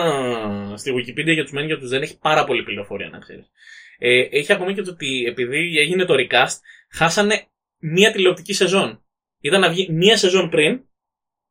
στη 0.78 0.92
Wikipedia 0.94 1.34
για 1.34 1.44
τους 1.44 1.52
μεν 1.52 1.62
και 1.62 1.68
για 1.68 1.78
τους 1.78 1.90
δεν 1.90 2.02
έχει 2.02 2.20
πάρα 2.20 2.44
πολύ 2.44 2.64
πληροφορία, 2.64 3.10
να 3.10 3.20
ξέρεις. 3.20 3.52
Ε, 3.98 4.28
έχει 4.32 4.54
ακόμη 4.54 4.74
και 4.74 4.82
το 4.82 4.92
ότι 4.92 5.24
επειδή 5.28 5.78
έγινε 5.78 6.06
το 6.06 6.14
recast, 6.18 6.58
χάσανε 6.92 7.48
μία 7.80 8.12
τηλεοπτική 8.12 8.54
σεζόν. 8.54 9.04
Ήταν 9.40 9.60
να 9.60 9.70
βγει 9.70 9.92
μία 9.92 10.18
σεζόν 10.18 10.50
πριν, 10.50 10.84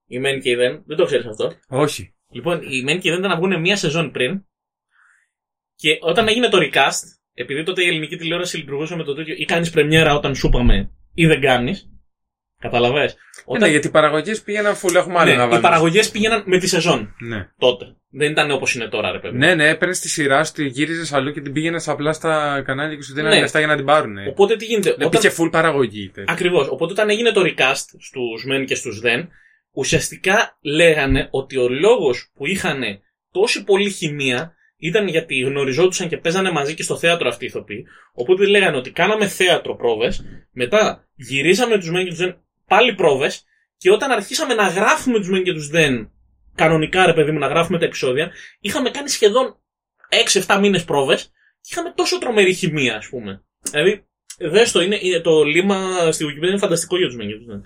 η 0.06 0.18
μεν 0.18 0.40
και 0.40 0.50
η 0.50 0.54
δεν, 0.54 0.82
δεν 0.86 0.96
το 0.96 1.04
ξέρεις 1.04 1.26
αυτό. 1.26 1.52
Όχι. 1.68 2.14
Λοιπόν, 2.30 2.62
η 2.62 2.82
μεν 2.82 3.00
και 3.00 3.08
η 3.08 3.10
δεν 3.10 3.18
ήταν 3.18 3.30
να 3.30 3.36
βγουν 3.36 3.60
μία 3.60 3.76
σεζόν 3.76 4.10
πριν, 4.10 4.44
και 5.74 5.98
όταν 6.00 6.28
έγινε 6.28 6.48
το 6.48 6.58
recast, 6.60 7.02
επειδή 7.34 7.62
τότε 7.62 7.84
η 7.84 7.86
ελληνική 7.86 8.16
τηλεόραση 8.16 8.56
λειτουργούσε 8.56 8.96
με 8.96 9.04
το 9.04 9.14
τέτοιο, 9.14 9.34
ή 9.38 9.44
κάνεις 9.44 9.70
πρεμιέρα 9.70 10.14
όταν 10.14 10.34
σου 10.34 10.46
είπαμε, 10.46 10.90
ή 11.14 11.26
δεν 11.26 11.40
κάνεις. 11.40 11.90
Καταλαβες. 12.60 13.16
Όταν... 13.44 13.62
Ναι, 13.62 13.68
γιατί 13.68 13.86
οι 13.86 13.90
παραγωγές 13.90 14.42
πήγαιναν 14.42 14.74
φουλ, 14.74 14.94
έχουμε 14.94 15.18
άλλο 15.18 15.30
Ναι, 15.30 15.36
να 15.36 15.42
οι 15.42 15.46
βάλουμε. 15.46 15.60
παραγωγές 15.60 16.10
πήγαιναν 16.10 16.42
με 16.46 16.58
τη 16.58 16.66
σεζόν 16.68 17.14
Ναι. 17.20 17.48
τότε. 17.58 17.84
Δεν 18.10 18.30
ήταν 18.30 18.50
όπως 18.50 18.74
είναι 18.74 18.88
τώρα, 18.88 19.10
ρε 19.10 19.18
παιδί. 19.18 19.36
ναι, 19.36 19.54
ναι, 19.54 19.68
έπαιρνες 19.68 20.00
τη 20.00 20.08
σειρά 20.08 20.44
σου, 20.44 20.52
τη 20.52 20.66
γύριζες 20.66 21.12
αλλού 21.12 21.32
και 21.32 21.40
την 21.40 21.52
πήγαινες 21.52 21.88
απλά 21.88 22.12
στα 22.12 22.62
κανάλια 22.66 22.96
και 22.96 23.02
σου 23.02 23.14
δίνανε 23.14 23.34
Ναι. 23.34 23.40
λεφτά 23.40 23.58
για 23.58 23.68
να 23.68 23.76
την 23.76 23.84
πάρουν. 23.84 24.12
Ναι, 24.12 24.26
Οπότε 24.28 24.56
τι 24.56 24.64
γίνεται. 24.64 24.94
ναι 24.98 25.08
πήγε 25.08 25.30
full 25.38 25.50
παραγωγή. 25.50 26.08
τέτοιο. 26.08 26.32
Ακριβώς. 26.32 26.68
Οπότε 26.68 26.92
όταν 26.92 27.10
έγινε 27.10 27.30
το 27.32 27.40
recast 27.44 27.84
στους 27.98 28.44
μεν 28.46 28.64
και 28.66 28.74
στους 28.74 29.00
δεν, 29.00 29.28
ουσιαστικά 29.72 30.58
λέγανε 30.62 31.28
ότι 31.30 31.56
ο 31.56 31.68
λόγος 31.68 32.30
που 32.34 32.46
είχαν 32.46 32.82
τόση 33.32 33.64
πολλή 33.64 33.90
χημεία 33.90 34.52
ήταν 34.80 35.08
γιατί 35.08 35.38
γνωριζόντουσαν 35.40 36.08
και 36.08 36.16
παίζανε 36.16 36.50
μαζί 36.50 36.74
και 36.74 36.82
στο 36.82 36.96
θέατρο 36.96 37.28
αυτοί 37.28 37.44
οι 37.44 37.46
ηθοποιοί. 37.46 37.84
Οπότε 38.14 38.46
λέγανε 38.46 38.76
ότι 38.76 38.90
κάναμε 38.90 39.26
θέατρο 39.26 39.76
πρόβες, 39.76 40.24
μετά 40.52 41.08
γυρίζαμε 41.14 41.78
τους 41.78 41.90
μεν 41.90 42.02
και 42.04 42.10
τους 42.10 42.18
δεν 42.18 42.36
πάλι 42.68 42.94
πρόβε, 42.94 43.32
και 43.76 43.90
όταν 43.90 44.10
αρχίσαμε 44.10 44.54
να 44.54 44.68
γράφουμε 44.68 45.18
τους 45.18 45.28
μεν 45.30 45.42
και 45.42 45.52
τους 45.52 45.68
δεν, 45.68 46.10
κανονικά 46.54 47.06
ρε 47.06 47.14
παιδί 47.14 47.30
μου, 47.30 47.38
να 47.38 47.46
γράφουμε 47.46 47.78
τα 47.78 47.84
επεισόδια, 47.84 48.30
είχαμε 48.60 48.90
κάνει 48.90 49.08
σχεδόν 49.08 49.56
6-7 50.46 50.58
μήνες 50.60 50.84
πρόβε 50.84 51.14
και 51.60 51.68
είχαμε 51.70 51.92
τόσο 51.96 52.18
τρομερή 52.18 52.54
χημεία, 52.54 52.96
ας 52.96 53.08
πούμε. 53.08 53.42
Δηλαδή, 53.70 54.06
δες 54.38 54.72
το, 54.72 54.80
είναι, 54.80 54.98
είναι 55.00 55.20
το 55.20 55.42
λίμα 55.42 56.10
στη 56.12 56.24
Wikipedia 56.24 56.48
είναι 56.48 56.58
φανταστικό 56.58 56.96
για 56.98 57.06
τους 57.06 57.16
μεν 57.16 57.28
και 57.28 57.34
τους 57.34 57.46
δεν. 57.46 57.64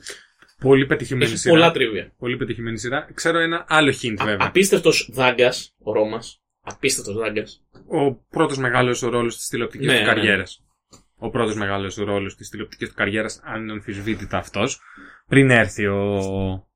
Πολύ 0.60 0.86
πετυχημένη 0.86 1.30
Έχει 1.30 1.38
σειρά. 1.40 1.54
πολλά 1.54 1.70
τρίβια. 1.70 2.12
Πολύ 2.18 2.36
πετυχημένη 2.36 2.78
σειρά. 2.78 3.08
Ξέρω 3.14 3.38
ένα 3.38 3.64
άλλο 3.68 3.94
hint 4.02 4.14
βέβαια. 4.18 4.36
Απίστευτος 4.40 5.08
δάγκας, 5.12 5.74
ο 5.82 5.92
Ρώμα. 5.92 6.22
Απίστευτος 6.60 7.14
δάγκας. 7.14 7.62
Ο 7.86 8.14
πρώτος 8.14 8.58
μεγάλος 8.58 9.00
ρόλος 9.00 9.36
της 9.36 9.48
τηλεοπτικής 9.48 9.86
Ναι, 9.86 9.98
του 9.98 10.20
ναι. 10.20 10.42
Καριέρα. 11.22 11.26
Ο 11.26 11.30
πρώτος 11.30 11.56
μεγάλος 11.56 11.96
ρόλος 11.96 12.36
της 12.36 12.48
τηλεοπτικής 12.48 12.88
του 12.88 12.94
καριέρας, 12.94 13.40
αν 13.44 13.70
αμφισβήτητα 13.70 14.38
αυτός. 14.38 14.80
Πριν 15.28 15.50
έρθει 15.50 15.86
ο... 15.86 16.18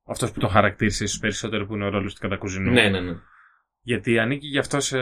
αυτός 0.07 0.31
που 0.31 0.39
το 0.39 0.47
χαρακτήρισε 0.47 1.03
ίσω 1.03 1.17
περισσότερο 1.19 1.65
που 1.65 1.73
είναι 1.73 1.85
ο 1.85 1.89
ρόλος 1.89 2.13
του 2.13 2.19
κατακουζινού. 2.21 2.71
Ναι, 2.71 2.89
ναι, 2.89 2.99
ναι. 2.99 3.13
Γιατί 3.81 4.19
ανήκει 4.19 4.47
γι' 4.47 4.57
αυτό 4.57 4.79
σε, 4.79 4.97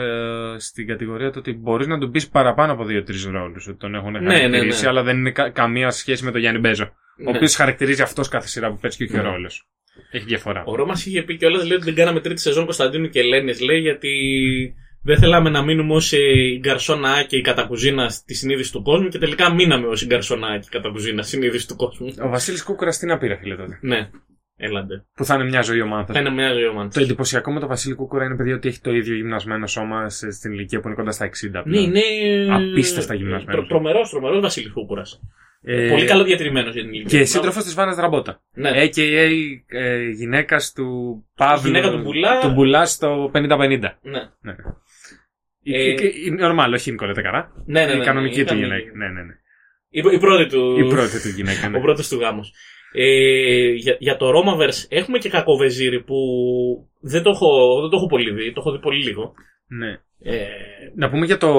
στην 0.58 0.86
κατηγορία 0.86 1.30
του 1.30 1.36
ότι 1.38 1.52
μπορείς 1.52 1.86
να 1.86 1.98
του 1.98 2.10
πεις 2.10 2.28
παραπάνω 2.28 2.72
από 2.72 2.84
δύο-τρεις 2.84 3.24
ρόλους. 3.24 3.66
Ότι 3.66 3.78
τον 3.78 3.94
έχουν 3.94 4.12
Ναι, 4.12 4.18
ναι, 4.20 4.34
χαρακτηρίσει, 4.34 4.82
ναι. 4.82 4.88
αλλά 4.88 5.02
δεν 5.02 5.16
είναι 5.16 5.30
κα- 5.30 5.50
καμία 5.50 5.90
σχέση 5.90 6.24
με 6.24 6.30
τον 6.30 6.40
Γιάννη 6.40 6.60
Μπέζο. 6.60 6.84
Ο 6.84 7.30
Ναι. 7.30 7.36
οποίος 7.36 7.54
χαρακτηρίζει 7.54 8.02
αυτός 8.02 8.28
κάθε 8.28 8.48
σειρά 8.48 8.70
που 8.70 8.78
παίζει 8.80 8.96
και 8.96 9.04
όχι 9.04 9.18
ο 9.18 9.22
Ναι. 9.22 9.28
ρόλος. 9.28 9.68
Έχει 10.10 10.24
διαφορά. 10.24 10.62
Ο 10.66 10.74
Ρώμας 10.74 11.06
είχε 11.06 11.22
πει 11.22 11.36
κιόλας 11.36 11.64
λέει 11.66 11.76
ότι 11.76 11.84
δεν 11.84 11.94
κάναμε 11.94 12.20
τρίτη 12.20 12.40
σεζόν 12.40 12.64
Κωνσταντίνου 12.64 13.08
και 13.08 13.20
Ελένης. 13.20 13.60
Λέει 13.60 13.78
γιατί 13.80 14.10
δεν 15.06 15.18
θέλαμε 15.18 15.50
να 15.50 15.62
μείνουμε 15.62 15.94
ω 15.94 16.00
η 16.10 16.58
γκαρσόνα 16.58 17.22
και 17.22 17.36
η 17.36 17.40
κατακουζίνα 17.40 18.08
στη 18.08 18.34
συνείδηση 18.34 18.72
του 18.72 18.82
κόσμου 18.82 19.08
και 19.08 19.18
τελικά 19.18 19.54
μείναμε 19.54 19.86
ω 19.86 19.92
η 20.02 20.06
γκαρσόνα 20.06 20.58
και 20.58 20.66
η 20.66 20.70
κατακουζίνα 20.70 21.22
στη 21.22 21.30
συνείδηση 21.36 21.68
του 21.68 21.76
κόσμου. 21.76 22.14
Ο 22.22 22.28
Βασίλης 22.28 22.64
Κούκουρας 22.64 22.98
τι 22.98 23.06
να 23.06 23.18
πήρε, 23.18 23.36
φίλε 23.36 23.56
τότε; 23.56 23.78
Ναι, 23.80 24.10
έλαντε. 24.56 25.04
Που 25.14 25.24
θα 25.24 25.34
είναι 25.34 25.44
μια 25.44 25.62
ζωή 25.62 25.80
ο 25.80 25.86
Μάνθας. 25.86 26.14
Θα 26.16 26.20
είναι 26.20 26.30
μια 26.30 26.52
ζωή 26.52 26.66
ο 26.66 26.72
Μάνθας. 26.72 26.94
Το 26.94 27.00
εντυπωσιακό 27.00 27.52
με 27.52 27.60
τον 27.60 27.68
Βασίλη 27.68 27.94
Κούκουρα 27.94 28.24
είναι 28.24 28.36
παιδί 28.36 28.52
ότι 28.52 28.68
έχει 28.68 28.80
το 28.80 28.90
ίδιο 28.92 29.14
γυμνασμένο 29.14 29.66
σώμα 29.66 30.08
σε- 30.08 30.30
στην 30.30 30.52
ηλικία 30.52 30.80
που 30.80 30.86
είναι 30.86 30.96
κοντά 30.96 31.10
στα 31.10 31.24
60. 31.24 31.62
Ναι, 31.64 31.78
είναι. 31.80 32.00
Απίστευτα 32.54 33.14
γυμνασμένος. 33.14 33.68
Τρομερός, 33.68 34.10
τρομερός 34.10 34.40
Βασίλης 34.40 34.72
Κούκουρας. 34.72 35.20
Ε, 35.68 35.88
Πολύ 35.90 36.04
καλό 36.06 36.24
διατηρημένο 36.24 36.70
για 36.70 36.82
την 36.82 36.92
ηλικία. 36.92 37.18
Και 37.18 37.24
σύντροφος 37.24 37.64
της 37.64 37.74
Βάνας 37.74 37.96
Ραμπότα. 37.96 38.42
Ναι. 38.54 38.70
AKA 38.74 39.30
ε, 39.66 40.08
γυναίκας 40.08 40.72
του 40.72 40.86
Παύλου. 41.36 41.66
Γυναίκα 41.66 41.90
του 41.90 41.98
Μπουλά. 42.02 42.40
Του 42.40 42.50
Μπουλά 42.50 42.86
στο 42.86 43.30
50-50. 43.34 43.98
Ναι. 44.02 44.20
Ναι. 44.40 44.54
Ε, 45.72 45.82
Η- 45.82 45.92
η- 45.92 46.26
η 46.26 46.36
normal, 46.40 46.70
όχι 46.74 46.88
η 46.88 46.92
Νικολέτα 46.92 47.22
Καρά. 47.22 47.52
Ναι, 47.66 47.80
ναι, 47.80 47.86
ναι, 47.86 47.92
η 47.92 47.98
ναι, 47.98 48.04
κανονική 48.04 48.40
η 48.40 48.44
του 48.44 48.48
κανονική. 48.48 48.74
γυναίκα. 48.74 48.96
Ναι, 48.96 49.08
ναι, 49.08 49.22
ναι. 49.22 49.32
Η, 49.90 50.02
η 50.14 50.18
πρώτη 50.18 50.46
του. 50.46 50.76
Η 50.78 50.88
πρώτη 50.88 51.20
του 51.22 51.28
γυναίκα. 51.28 51.68
Ναι. 51.68 51.76
Ο 51.76 51.80
πρώτος 51.80 52.08
του 52.08 52.16
γάμος. 52.18 52.52
Ε, 52.92 53.68
για, 53.72 53.96
για 53.98 54.16
το 54.16 54.26
Romaverse 54.28 54.84
έχουμε 54.88 55.18
και 55.18 55.28
κακοβεζίρι 55.28 56.02
που 56.02 56.16
δεν 57.00 57.22
το, 57.22 57.30
έχω, 57.30 57.80
δεν 57.80 57.90
το 57.90 57.96
έχω 57.96 58.06
πολύ 58.06 58.30
δει, 58.32 58.52
το 58.52 58.60
έχω 58.60 58.72
δει 58.72 58.78
πολύ 58.78 59.02
λίγο. 59.02 59.34
ναι. 59.66 60.00
Ε, 60.20 60.46
Να 60.94 61.10
πούμε 61.10 61.26
για 61.26 61.36
το, 61.36 61.50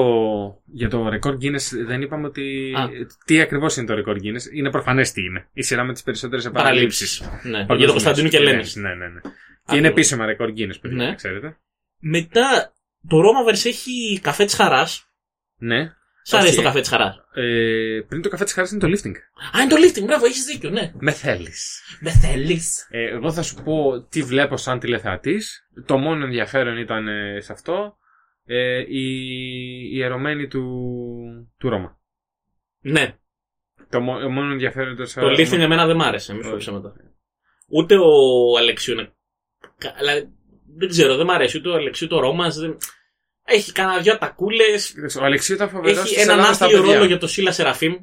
για 0.72 0.88
το 0.88 1.06
record 1.06 1.32
Guinness, 1.44 1.84
δεν 1.86 2.02
είπαμε 2.02 2.26
ότι. 2.26 2.72
Α. 2.76 2.88
Τι 3.24 3.40
ακριβώς 3.40 3.76
είναι 3.76 3.86
το 3.86 3.94
record 3.94 4.16
Guinness. 4.16 4.54
Είναι 4.54 4.70
προφανές 4.70 5.12
τι 5.12 5.22
είναι. 5.24 5.48
Η 5.52 5.62
σειρά 5.62 5.84
με 5.84 5.92
τις 5.92 6.02
περισσότερες 6.02 6.44
επαναλήψεις. 6.46 7.18
παραλήψεις. 7.20 7.50
Ναι, 7.68 7.76
για 7.76 7.86
το 7.86 7.92
Κωνσταντίνο 7.92 8.28
και 8.28 8.38
Λένη. 8.38 8.62
Ναι, 8.74 8.88
ναι, 8.94 9.08
ναι. 9.08 9.20
Και 9.66 9.76
είναι 9.76 9.88
επίσημα 9.88 10.24
record 10.26 10.48
Guinness, 10.48 10.80
παιδιά, 10.80 10.96
Ναι. 10.96 11.04
να 11.06 11.14
ξέρετε. 11.14 11.56
Μετά 11.98 12.72
το 13.08 13.16
Romaverse 13.18 13.66
έχει 13.66 14.20
καφέ 14.22 14.44
της 14.44 14.54
χαράς. 14.54 15.04
Ναι. 15.56 15.92
Σ' 16.22 16.32
αρέσει 16.34 16.48
Όχι. 16.48 16.56
το 16.56 16.62
καφέ 16.62 16.80
της 16.80 16.88
χαράς. 16.88 17.16
Ε, 17.34 18.00
πριν 18.08 18.22
το 18.22 18.28
καφέ 18.28 18.44
της 18.44 18.52
χάρη 18.52 18.68
είναι 18.72 18.80
το 18.80 18.86
lifting. 18.86 19.14
Α, 19.56 19.60
είναι 19.62 19.70
το 19.70 19.76
lifting, 19.76 20.04
μπράβο, 20.06 20.24
έχεις 20.26 20.44
δίκιο, 20.44 20.70
ναι. 20.70 20.92
Με 20.98 21.12
θέλεις. 21.12 21.80
Δεν 22.00 22.12
θέλεις. 22.12 22.86
Ε, 22.90 23.08
εγώ 23.08 23.32
θα 23.32 23.42
σου 23.42 23.62
πω 23.62 24.02
τι 24.08 24.22
βλέπω 24.22 24.56
σαν 24.56 24.78
τηλεθεατής. 24.78 25.68
Το 25.86 25.98
μόνο 25.98 26.24
ενδιαφέρον 26.24 26.76
ήταν 26.78 27.08
ε, 27.08 27.40
σε 27.40 27.52
αυτό 27.52 27.96
ε, 28.44 28.78
η, 28.88 29.04
η 29.92 30.02
ερωμένη 30.02 30.48
του, 30.48 30.62
του 31.58 31.68
Ρώμα. 31.68 31.98
Ναι. 32.80 33.16
Το 33.90 34.00
μό- 34.00 34.28
μόνο 34.30 34.52
ενδιαφέρον 34.52 34.96
Το 35.14 35.28
Λίθινγκ 35.28 35.62
εμένα 35.62 35.86
δεν 35.86 35.96
μ' 35.96 36.02
άρεσε, 36.02 36.32
μην 36.32 36.42
σου 36.42 36.48
πω 36.48 36.54
Όχι. 36.54 36.64
ψέματα. 36.64 36.92
Ούτε 37.68 37.94
ο 37.94 38.08
Αλεξίου 38.58 38.94
είναι. 38.94 39.12
κα- 39.78 39.94
Αλλά 39.98 40.12
δεν 40.76 40.88
ξέρω, 40.88 41.16
δεν 41.16 41.26
μ' 41.26 41.30
αρέσει 41.30 41.58
ούτε 41.58 41.68
ο 41.68 41.74
Αλεξίου 41.74 42.08
το 42.08 42.20
Ρώμα. 42.20 42.48
Δεν... 42.48 42.76
Έχει 43.44 43.72
κανένα 43.72 44.00
δυο 44.00 44.12
ατακούλες. 44.12 44.94
Ο 45.20 45.24
Αλεξίου 45.24 45.54
ήταν 45.54 45.68
φοβερός. 45.68 45.98
Έχει 46.10 46.20
έναν 46.20 46.40
άθλιο 46.40 46.82
ρόλο 46.82 47.04
για 47.04 47.18
το 47.18 47.26
Σίλα 47.26 47.52
Σεραφείμ. 47.52 47.94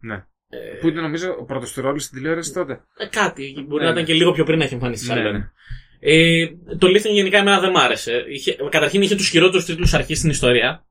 Ναι. 0.00 0.14
Ε, 0.48 0.56
Που 0.80 0.88
ήταν 0.88 1.02
νομίζω 1.02 1.36
ο 1.40 1.44
πρώτος 1.44 1.72
του 1.72 1.80
ρόλο 1.80 1.98
στην 1.98 2.18
τηλεόραση 2.18 2.52
τότε. 2.52 2.80
ε, 2.98 3.06
κάτι. 3.06 3.54
Μπορεί 3.68 3.80
Ναι, 3.84 3.84
να 3.84 3.90
ήταν 3.90 3.94
ναι. 3.94 4.02
και 4.02 4.12
λίγο 4.14 4.32
πιο 4.32 4.44
πριν 4.44 4.58
να 4.58 4.64
έχει 4.64 4.74
εμφανιστεί. 4.74 5.06
Ναι, 5.08 5.14
σαν 5.14 5.22
ναι. 5.22 5.30
λέμε. 5.30 5.52
Ε, 6.00 6.46
το 6.78 6.86
Λίθινγκ 6.86 7.14
γενικά 7.14 7.38
εμένα 7.38 7.60
δεν 7.60 7.70
μ' 7.70 7.76
άρεσε. 7.76 8.24
Είχε, 8.28 8.56
καταρχήν 8.70 9.02
είχε 9.02 9.14
τους 9.16 9.28
χειρότερους 9.28 9.64
τίτλους 9.64 9.94
αρχής 9.94 10.18
στην 10.18 10.30
ιστορία. 10.30 10.84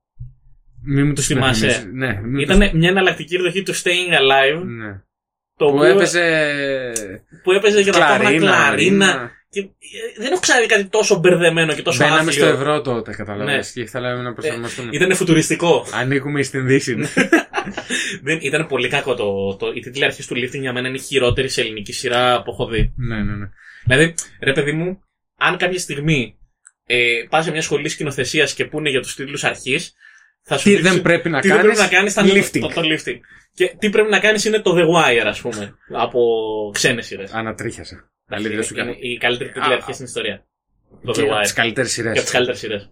Μην 0.83 1.05
μου 1.05 1.13
το 1.13 1.21
Θυμάσαι; 1.21 1.59
θυμάσαι. 1.69 1.89
Ναι, 1.93 2.07
μην 2.21 2.29
μου 2.29 2.45
το 2.45 2.53
Ήταν 2.53 2.77
μια 2.77 2.89
εναλλακτική 2.89 3.35
εκδοχή 3.35 3.63
του 3.63 3.75
Staying 3.75 4.13
Alive. 4.19 4.63
Ναι. 4.65 4.91
Το 5.57 5.65
Που 5.65 5.75
οποίο- 5.75 5.83
έπαιζε. 5.83 6.23
που 7.43 7.51
έπαιζε 7.51 7.81
για 7.81 7.91
τα 7.91 7.99
τάχνα 7.99 8.17
Κλαρίνα. 8.19 8.45
κλαρίνα. 8.51 9.31
Ρίνα. 9.53 9.67
Και, 9.79 9.87
ε, 10.17 10.21
δεν 10.21 10.31
έχω 10.31 10.39
ξαναδεί 10.41 10.65
κάτι 10.67 10.85
τόσο 10.85 11.15
μπερδεμένο 11.19 11.73
και 11.73 11.81
τόσο 11.81 12.03
Μπαίναμε 12.03 12.31
στο 12.31 12.45
άθλιο. 12.45 12.59
ευρώ 12.59 12.81
τότε, 12.81 13.11
καταλαβαίνεις. 13.11 13.75
Ναι. 13.75 13.83
Και 13.83 13.89
θέλαμε 13.89 14.21
να 14.21 14.33
προσαρμοστούμε. 14.33 14.89
Ήταν 14.91 15.15
φουτουριστικό. 15.15 15.85
Ανήκουμε 15.93 16.43
στην 16.43 16.67
Δύση. 16.67 16.95
ναι. 16.95 17.07
δεν, 18.23 18.39
ήταν 18.41 18.67
πολύ 18.67 18.87
κακό 18.87 19.15
το, 19.15 19.55
το. 19.55 19.71
Η 19.75 19.79
τίτλη 19.79 20.03
αρχής 20.05 20.27
του 20.27 20.35
lifting 20.35 20.59
για 20.59 20.73
μένα 20.73 20.87
είναι 20.87 20.97
η 20.97 21.01
χειρότερη 21.01 21.49
σε 21.49 21.61
ελληνική 21.61 21.93
σειρά 21.93 22.41
που 22.43 22.51
έχω 22.51 22.67
δει. 22.67 22.93
ναι, 22.97 23.15
ναι, 23.23 23.35
ναι. 23.35 23.49
Δηλαδή, 23.85 24.13
ρε 24.41 24.51
παιδί 24.51 24.71
μου, 24.71 24.99
αν 25.37 25.57
κάποια 25.57 25.79
στιγμή 25.79 26.37
ε, 26.85 27.07
πας 27.29 27.43
σε 27.45 27.51
μια 27.51 27.61
σχολή 27.61 27.89
σκηνοθεσίας 27.89 28.53
και 28.53 28.65
πούνε 28.65 28.89
για 28.89 29.01
τους 29.01 29.15
τίτλους 29.15 29.43
αρχής, 29.43 29.93
θα 30.43 30.57
σου 30.57 30.63
Τι 30.63 30.69
δείξουν- 30.75 30.91
δεν 30.93 31.01
πρέπει 31.01 31.29
να 31.29 31.39
τι 31.41 31.47
δεν 31.47 31.57
κάνεις, 31.57 31.75
πρέπει 31.77 31.89
να 31.91 31.97
κάνεις 31.97 32.11
ήταν 32.13 32.27
lifting. 32.27 32.59
Το, 32.73 32.81
το 32.81 32.81
lifting. 32.81 33.19
Και 33.53 33.75
τι 33.79 33.89
πρέπει 33.89 34.09
να 34.09 34.19
κάνεις 34.19 34.45
είναι 34.45 34.59
το 34.61 34.75
The 34.77 34.83
Wire, 34.83 35.25
ας 35.25 35.41
πούμε, 35.41 35.75
από 35.93 36.19
ξένες 36.73 37.05
σειρές. 37.05 37.31
Ανατρίχιασα. 37.33 38.11
Αλήθεια 38.29 38.55
δεν 38.55 38.63
σου 38.63 38.73
είναι 38.73 38.83
κάνω. 38.83 38.95
η 38.99 39.17
καλύτερη 39.17 39.51
τίτλη 39.51 39.71
Α, 39.71 39.75
αρχής 39.75 39.93
στην 39.95 40.05
ιστορία. 40.07 40.45
Το 41.05 41.11
Και 41.11 41.21
The 41.21 41.25
από 41.25 41.35
Wire. 41.39 41.45
τι 41.47 41.53
καλύτερες 41.53 41.91
σειρές. 41.91 42.11
Και 42.13 42.17
από 42.19 42.27
τις 42.27 42.31
καλύτερες 42.33 42.59
σειρές. 42.59 42.89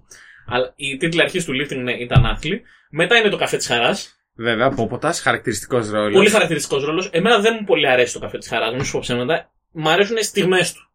Αλλά 0.48 0.74
η 0.76 0.98
τίτλη 0.98 1.22
αρχής 1.22 1.46
του 1.46 1.52
lifting 1.54 1.78
ναι, 1.84 1.94
ήταν 1.94 2.26
άθλη. 2.26 2.62
Μετά 2.90 3.18
είναι 3.18 3.30
το 3.30 3.38
καφέ 3.38 3.58
της 3.58 3.68
χαράς. 3.68 4.22
Βέβαια, 4.36 4.70
Πόποτας, 4.70 5.22
χαρακτηριστικός 5.22 5.90
ρόλος. 5.90 6.14
Πολύ 6.14 6.30
χαρακτηριστικός 6.30 6.84
ρόλος. 6.84 7.10
Εμένα 7.12 7.40
δεν 7.40 7.58
μου 7.60 7.66
πολύ 7.66 7.88
αρέσει 7.88 8.14
το 8.14 8.20
καφέ 8.20 8.38
της 8.38 8.48
χαράς, 8.48 8.74
μην 8.74 8.84
σου 8.84 8.92
πω 8.92 9.00
ψέματα. 9.00 9.52
Μ' 9.72 9.88
αρέσουν 9.88 10.18
οι 10.18 10.24
στιγμές 10.24 10.74
του. 10.74 10.92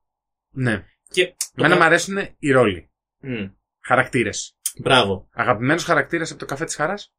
Ναι. 0.51 0.85
Και 1.09 1.27
το 1.27 1.35
Εμένα 1.57 1.75
κα- 1.75 1.81
μου 1.81 1.87
αρέσουν 1.87 2.17
οι 2.39 2.51
ρόλοι. 2.51 2.91
Μμ, 3.21 3.47
Χαρακτήρες. 3.81 4.57
Μπράβο. 4.79 5.29
Αγαπημένος 5.33 5.85
χαρακτήρας 5.85 6.31
από 6.31 6.39
το 6.41 6.47
καφέ 6.47 6.65
της 6.65 6.75
χαράς; 6.75 7.15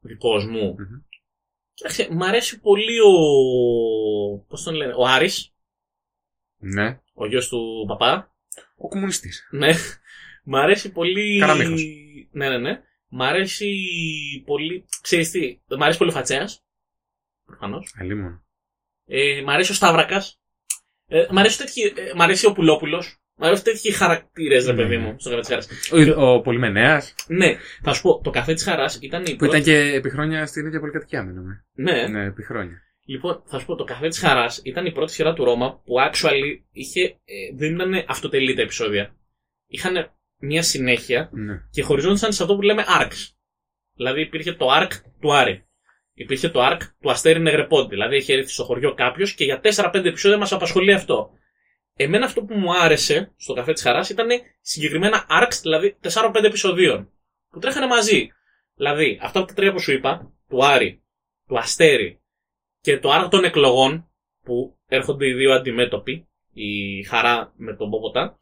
Δικός 0.00 0.46
μου. 0.46 0.74
Μμμ. 0.78 1.02
Κοίταξε, 1.74 2.08
μ' 2.10 2.22
αρέσει 2.22 2.60
πολύ 2.60 3.00
ο. 3.00 3.12
Πώς 4.48 4.62
τον 4.62 4.74
λένε, 4.74 4.92
ο 4.96 5.06
Άρης, 5.06 5.54
Ναι. 6.58 7.00
ο 7.14 7.26
γιος 7.26 7.48
του 7.48 7.84
παπά. 7.88 8.34
Ο 8.76 8.88
κομμουνιστής. 8.88 9.48
Ναι. 9.50 9.72
Μ' 10.44 10.56
αρέσει 10.56 10.92
πολύ. 10.92 11.38
Καραμίχος. 11.40 11.82
Ναι, 12.30 12.48
ναι, 12.48 12.58
ναι. 12.58 12.80
Μ' 13.08 13.22
αρέσει 13.22 13.66
πολύ. 14.46 14.84
Ξέρεις 15.02 15.30
τι, 15.30 15.60
μ' 15.78 15.82
αρέσει 15.82 15.98
πολύ 15.98 16.10
ο 16.10 16.12
Φατσέας. 16.12 16.64
Προφανώς. 17.46 17.94
Αλίμον. 17.98 18.42
Ε, 19.06 19.42
μ' 19.44 19.50
αρέσει 19.50 19.72
ο 19.72 19.74
Σταύρακας. 19.74 20.40
Ε, 21.08 21.26
μ' 21.30 21.38
αρέσει, 21.38 21.58
τέτοιοι, 21.58 21.82
ε, 21.96 22.12
μ' 22.16 22.22
αρέσει 22.22 22.46
ο 22.46 22.52
Πουλόπουλος. 22.52 23.18
Μ' 23.36 23.44
αρέσει 23.44 23.64
τέτοιοι 23.64 23.90
χαρακτήρες, 23.92 24.66
ρε 24.66 24.72
Ναι, 24.72 24.82
παιδί 24.82 24.96
ναι. 24.96 25.02
μου, 25.02 25.16
στο 25.18 25.30
καφέ 25.30 25.40
της 25.40 25.68
χαράς. 25.88 26.16
Ο, 26.16 26.22
ο 26.32 26.40
Πολυμενέας. 26.40 27.14
Ναι, 27.26 27.56
θα 27.82 27.92
σου 27.92 28.02
πω, 28.02 28.20
το 28.24 28.30
καφέ 28.30 28.54
της 28.54 28.62
χαράς 28.64 28.98
ήταν 29.02 29.22
η 29.26 29.30
Που 29.30 29.36
πρώτη. 29.36 29.50
ήταν 29.58 29.62
και 29.62 29.94
επί 29.94 30.10
χρόνια 30.10 30.46
στην 30.46 30.66
ίδια 30.66 30.80
πολυκατοικία 30.80 31.22
με 31.24 31.32
νομέ. 31.32 31.64
Ναι, 31.72 32.08
Ναι, 32.08 32.24
επί 32.24 32.42
χρόνια. 32.42 32.82
Λοιπόν, 33.08 33.42
θα 33.46 33.58
σου 33.58 33.66
πω, 33.66 33.74
το 33.74 33.84
καφέ 33.84 34.08
της 34.08 34.18
χαράς 34.18 34.60
ήταν 34.64 34.86
η 34.86 34.92
πρώτη 34.92 35.12
σειρά 35.12 35.32
του 35.32 35.44
Ρώμα 35.44 35.82
που 35.84 35.94
actually 36.10 36.60
είχε, 36.72 37.02
ε, 37.02 37.54
δεν 37.54 37.74
ήταν 37.74 38.04
αυτοτελή 38.08 38.54
τα 38.54 38.62
επεισόδια. 38.62 39.16
Είχαν 39.66 40.12
μια 40.38 40.62
συνέχεια 40.62 41.30
Ναι. 41.32 41.54
και 41.70 41.82
χωριζόντουσαν 41.82 42.32
σε 42.32 42.42
αυτό 42.42 42.54
που 42.54 42.62
λέμε 42.62 42.84
arcs. 43.00 43.32
Δηλαδή 43.94 44.20
υπήρχε 44.20 44.52
το 44.52 44.66
arc 44.70 44.90
του 45.20 45.34
Άρη. 45.34 45.66
Υπήρχε 46.14 46.48
το 46.48 46.60
arc 46.66 46.78
του 47.00 47.10
Αστέρι 47.10 47.40
Νεγρεπόντι. 47.40 47.88
Δηλαδή 47.88 48.16
είχε 48.16 48.32
έρθει 48.32 48.50
στο 48.50 48.64
χωριό 48.64 48.94
κάποιος 48.94 49.34
και 49.34 49.44
για 49.44 49.60
4-5 49.60 50.04
επεισόδια 50.04 50.38
μας 50.38 50.52
απασχολεί 50.52 50.92
αυτό. 50.92 51.30
Εμένα 51.96 52.24
αυτό 52.24 52.42
που 52.42 52.54
μου 52.54 52.76
άρεσε 52.76 53.32
στο 53.36 53.52
καφέ 53.52 53.72
της 53.72 53.82
Χαράς 53.82 54.10
ήταν 54.10 54.28
συγκεκριμένα 54.60 55.26
arcs, 55.42 55.58
δηλαδή 55.62 55.96
4-5 56.02 56.44
επεισοδίων. 56.44 57.12
Που 57.50 57.58
τρέχανε 57.58 57.86
μαζί. 57.86 58.28
Δηλαδή, 58.74 59.18
αυτά 59.22 59.44
τα 59.44 59.54
τρία 59.54 59.72
που 59.72 59.80
σου 59.80 59.92
είπα, 59.92 60.32
του 60.48 60.64
Άρη, 60.64 61.02
του 61.46 61.58
Αστέρι 61.58 62.20
και 62.88 62.98
το 62.98 63.10
arc 63.24 63.30
των 63.30 63.44
εκλογών, 63.44 64.10
που 64.44 64.78
έρχονται 64.86 65.26
οι 65.26 65.32
δύο 65.32 65.52
αντιμέτωποι, 65.52 66.28
η 66.52 67.02
Χαρά 67.02 67.52
με 67.56 67.76
τον 67.76 67.90
Πόποτα, 67.90 68.38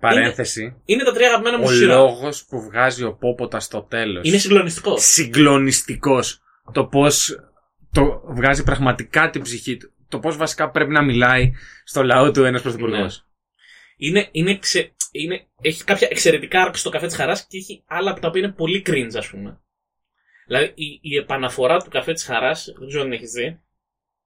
Παρένθεση. 0.00 0.82
είναι 0.84 1.04
τα 1.04 1.12
τρία 1.12 1.28
αγαπημένα 1.28 1.58
μου 1.58 1.64
Ο 1.66 1.70
σειρά. 1.72 1.94
λόγος 1.94 2.44
που 2.44 2.60
βγάζει 2.62 3.04
ο 3.04 3.16
Πόποτα 3.16 3.60
στο 3.60 3.82
τέλος. 3.82 4.26
Είναι 4.28 4.36
συγκλονιστικός. 4.38 5.02
συγκλονιστικός. 5.02 6.40
Το 6.72 6.86
πώς 6.86 7.38
το 7.92 8.22
βγάζει 8.34 8.62
πραγματικά 8.62 9.30
την 9.30 9.42
ψυχή 9.42 9.76
του. 9.76 9.92
Το 10.08 10.18
πώς 10.18 10.36
βασικά 10.36 10.70
πρέπει 10.70 10.90
να 10.90 11.02
μιλάει 11.04 11.52
στο 11.84 12.02
λαό 12.02 12.30
του 12.30 12.44
ένας 12.44 12.62
πρωθυπουργός. 12.62 13.26
Ναι. 13.96 14.08
Είναι, 14.08 14.28
είναι, 14.32 14.58
ξε, 14.58 14.92
είναι, 15.12 15.46
έχει 15.60 15.84
κάποια 15.84 16.08
εξαιρετικά 16.10 16.62
άρξη 16.62 16.80
στο 16.80 16.90
καφέ 16.90 17.06
της 17.06 17.16
χαράς 17.16 17.46
και 17.46 17.56
έχει 17.56 17.84
άλλα 17.86 18.10
από 18.10 18.20
τα 18.20 18.28
οποία 18.28 18.42
είναι 18.42 18.52
πολύ 18.52 18.82
cringe, 18.86 19.16
ας 19.16 19.28
πούμε. 19.28 19.60
Δηλαδή 20.46 20.72
η, 20.74 20.98
η 21.02 21.16
επαναφορά 21.16 21.78
του 21.78 21.90
καφέ 21.90 22.12
της 22.12 22.24
χαράς, 22.24 22.64
δεν 22.78 22.88
ξέρω 22.88 23.02
αν 23.02 23.08
την 23.10 23.18
έχεις 23.18 23.30
δει, 23.32 23.60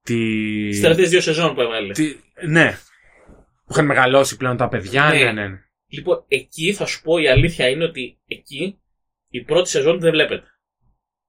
Τι... 0.03 0.67
στις 0.67 0.81
τελευταίες 0.81 1.09
δύο 1.09 1.21
σεζόν 1.21 1.53
που 1.55 1.61
έβαλε. 1.61 1.93
τι... 1.93 2.15
Ναι. 2.47 2.77
Που 3.65 3.71
είχαν 3.71 3.85
μεγαλώσει 3.85 4.37
πλέον 4.37 4.57
τα 4.57 4.67
παιδιά. 4.67 5.03
Ναι. 5.09 5.17
Ναι, 5.23 5.31
ναι, 5.31 5.47
ναι. 5.47 5.57
Λοιπόν, 5.87 6.25
εκεί 6.27 6.73
θα 6.73 6.85
σου 6.85 7.01
πω 7.01 7.17
η 7.17 7.27
αλήθεια 7.27 7.69
είναι 7.69 7.83
ότι 7.83 8.19
εκεί 8.27 8.79
η 9.29 9.43
πρώτη 9.43 9.69
σεζόν 9.69 9.99
δεν 9.99 10.11
βλέπετε. 10.11 10.45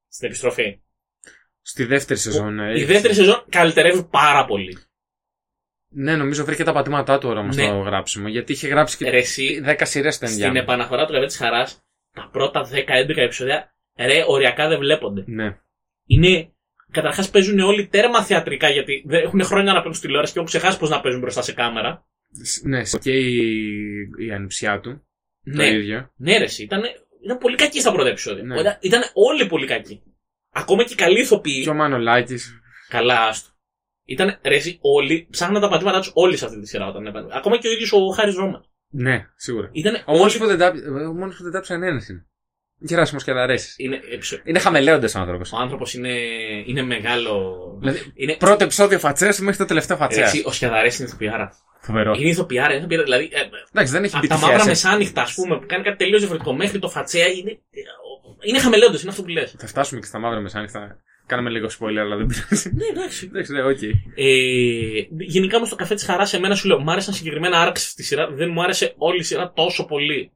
Στην 0.09 0.29
επιστροφή. 0.29 0.79
Στη 1.63 1.85
δεύτερη 1.85 2.19
σεζόν. 2.19 2.59
ε, 2.61 2.71
Η 2.71 2.75
έχει- 2.75 2.85
δεύτερη 2.85 3.15
σεζόν 3.15 3.45
καλυτερεύει 3.49 4.05
πάρα 4.05 4.45
πολύ. 4.45 4.79
Ναι, 5.89 6.17
νομίζω 6.17 6.45
βρήκε 6.45 6.65
τα 6.65 6.73
πατήματά 6.73 7.19
του 7.19 7.29
όραμα 7.29 7.47
Ναι. 7.55 7.63
στο 7.63 7.79
γράψιμο. 7.79 8.29
Γιατί 8.29 8.53
είχε 8.53 8.69
γράψει 8.69 8.97
και 8.97 9.11
Ρε, 9.11 9.17
εσύ, 9.17 9.61
10 9.65 9.81
σειρές 9.85 10.15
στην 10.15 10.29
στην 10.29 10.43
ενδιάμεσα. 10.43 10.63
επαναφορά 10.63 11.07
του 11.07 11.13
καφέ 11.13 11.27
της 11.27 11.37
χαράς, 11.37 11.85
τα 12.13 12.29
πρώτα 12.33 12.69
10-11 12.73 13.23
επεισόδια, 13.23 13.75
ρε, 13.97 14.25
οριακά 14.27 14.69
δεν 14.69 14.79
βλέπονται. 14.79 15.25
Ναι. 15.27 15.59
είναι. 16.07 16.49
Καταρχάς 16.95 17.31
παίζουν 17.31 17.59
όλοι 17.59 17.87
τέρμα 17.87 18.23
θεατρικά 18.25 18.69
γιατί 18.71 19.03
δεν 19.07 19.23
έχουν 19.23 19.43
χρόνια 19.45 19.71
να 19.73 19.77
παίζουν 19.79 19.95
στη 19.95 20.03
τηλεόραση 20.07 20.33
και 20.33 20.39
έχουν 20.39 20.51
ξεχάσει 20.51 20.79
πώς 20.79 20.91
να 20.91 21.01
παίζουν 21.01 21.21
μπροστά 21.21 21.43
σε 21.43 21.53
κάμερα. 21.53 22.07
Σ- 22.43 22.65
Ναι, 22.65 22.83
και 23.01 23.13
η, 23.13 23.39
η 24.27 24.33
ανιψιά 24.33 24.81
του. 24.81 24.91
Το 25.45 25.51
Ναι, 25.57 25.67
ίδιο. 25.69 26.13
ναι, 26.17 26.39
ρε, 26.39 26.45
εσύ, 26.45 26.63
ήταν, 26.63 26.81
ήταν 27.25 27.39
πολύ 27.39 27.57
κακοί 27.57 27.81
στα 27.81 27.93
πρώτα 27.93 28.09
επεισόδια. 28.09 28.43
Ναι. 28.43 28.61
Ήταν, 28.61 28.79
ήταν 28.81 29.03
όλοι 29.15 29.47
πολύ 29.47 29.67
κακοί. 29.67 30.03
Ακόμα 30.53 30.85
και 30.85 30.93
οι 30.93 30.97
καλοί 30.97 31.21
ηθοποιοί. 31.21 31.63
Και 31.63 31.71
ο 31.71 31.75
Μανολάκης. 31.75 32.61
Καλά, 32.89 33.21
άστο. 33.27 33.49
Ήταν 34.07 34.39
ρε, 34.45 34.55
εσύ, 34.55 34.79
όλοι, 34.81 35.27
ψάχναν 35.31 35.61
τα 35.61 35.69
πατήματά 35.69 35.99
τους 35.99 36.11
όλοι 36.15 36.37
σε 36.37 36.45
αυτή 36.45 36.61
τη 36.61 36.67
σειρά 36.69 36.87
όταν 36.87 37.07
έπαιρνε. 37.07 37.29
Ακόμα 37.33 37.59
και 37.59 37.69
ο 37.69 37.73
ίδιος 37.73 37.93
ο 37.93 38.07
Χάρης 38.09 38.35
Ρώμα. 38.35 38.65
Ναι, 38.91 39.27
σίγουρα. 39.37 39.69
Ήταν 39.73 39.95
Ο 40.07 40.13
μόνος 40.17 40.33
όλοι. 40.41 40.43
που 40.51 40.57
δεν 40.57 40.59
τα 40.59 40.73
ο 41.09 41.13
μόνος 41.13 41.37
που 41.37 41.43
δεν 41.43 41.53
τα 41.53 41.61
ψάχνει 41.61 41.83
είναι 41.83 41.93
ένας 41.93 42.09
είναι. 42.09 42.27
Γεράσιμο 42.79 43.21
και 43.21 43.31
Αδαρέση. 43.31 43.75
Είναι, 43.77 44.01
επεισο- 44.13 44.41
Είναι 44.45 44.59
χαμελέοντες 44.59 45.17
άνθρωπος. 45.17 45.53
Ο 45.53 45.57
άνθρωπος 45.57 45.95
είναι, 45.95 46.13
είναι 46.67 46.83
μεγάλο. 46.83 47.55
Δηλαδή, 47.81 48.13
Είναι, 48.15 48.37
πρώτο 48.37 48.65
επεισόδιο 48.65 48.99
φατσέας 48.99 49.39
μέχρι 49.39 49.57
το 49.59 49.65
τελευταίο 49.65 49.97
ρε, 49.97 50.03
φατσέα. 50.03 50.25
εσύ, 50.25 50.43
ο 50.47 50.53
Σκιαδαρέ 50.53 50.87
είναι 50.99 51.09
ηθοποιάρα. 51.09 51.53
Φοβερό. 51.81 52.15
Είναι 52.19 52.29
ηθοποιάρα, 52.29 52.69
είναι 52.73 52.79
ηθοποιάρα. 52.79 53.03
Δηλαδή, 53.03 53.29
ε, 53.33 53.41
Εντάξει, 53.73 53.93
δεν 53.93 54.05
έχει 54.05 54.13
Από 54.17 54.23
μπει 54.23 54.29
τα 54.29 54.35
τυχαία 54.35 54.49
μαύρα 54.51 54.63
σε- 54.63 54.69
μεσάνυχτα, 54.69 55.23
ας 55.23 55.35
πούμε, 55.35 55.59
που 55.59 55.67
κάνει 55.67 55.83
κάτι 55.85 55.97
τελείως 55.97 56.19
διαφορετικό 56.19 56.55
μέχρι 56.55 56.79
το 56.79 56.89
φατσέα 56.89 57.27
είναι. 57.27 57.59
Είναι 58.47 58.59
χαμελέοντες, 58.59 59.01
είναι 59.03 59.11
αυτό 59.11 59.23
που 59.23 59.29
λες. 59.29 59.55
Θα 59.59 59.67
φτάσουμε 59.67 60.01
και 60.01 60.07
στα 60.07 60.19
μαύρα 60.19 60.41
μεσάνυχτα. 60.41 60.97
Κάναμε 61.27 61.51
λίγο 61.51 61.69
spoiler, 61.79 61.97
αλλά 61.97 62.17
δεν 62.17 62.27
πειράζει. 62.27 62.71
Ναι, 62.75 62.85
εντάξει. 62.87 63.27
Εντάξει, 63.33 63.53
ναι, 63.53 63.63
οκ. 63.63 63.83
Ε, 64.15 64.27
γενικά 65.19 65.57
όμως 65.57 65.69
το 65.69 65.77
καφέ 65.77 65.95
της 65.95 66.05
χαράς, 66.05 66.33
εμένα 66.33 66.55
σου 66.55 66.69
λέω, 66.69 66.79
μου 66.79 66.91
άρεσαν 66.91 67.15
συγκεκριμένα 67.15 67.61
άρξει 67.61 67.89
στη 67.89 68.03
σειρά. 68.03 68.29
Δεν 68.31 68.51
μου 68.53 68.63
άρεσε 68.63 68.95
όλη 68.97 69.19
η 69.19 69.23
σειρά 69.23 69.53
τόσο 69.53 69.85
πολύ. 69.85 70.33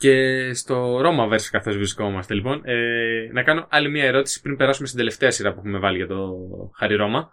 Και 0.00 0.52
στο 0.54 1.00
Ρώμα 1.00 1.28
versus 1.32 1.48
καθώς 1.50 1.76
βρισκόμαστε, 1.76 2.34
λοιπόν, 2.34 2.60
ε, 2.64 3.28
να 3.32 3.42
κάνω 3.42 3.66
άλλη 3.70 3.90
μια 3.90 4.04
ερώτηση 4.04 4.40
πριν 4.40 4.56
περάσουμε 4.56 4.86
στην 4.86 4.98
τελευταία 4.98 5.30
σειρά 5.30 5.52
που 5.52 5.58
έχουμε 5.58 5.78
βάλει 5.78 5.96
για 5.96 6.06
το 6.06 6.36
Χαρι 6.76 6.94
Ρώμα. 6.94 7.32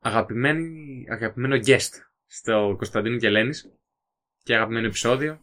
Αγαπημένη, 0.00 1.04
αγαπημένο 1.10 1.56
guest 1.66 1.90
στο 2.26 2.74
Κωνσταντίνο 2.76 3.16
και 3.16 3.26
Ελένης 3.26 3.64
και 4.42 4.54
αγαπημένο 4.54 4.86
επεισόδιο. 4.86 5.40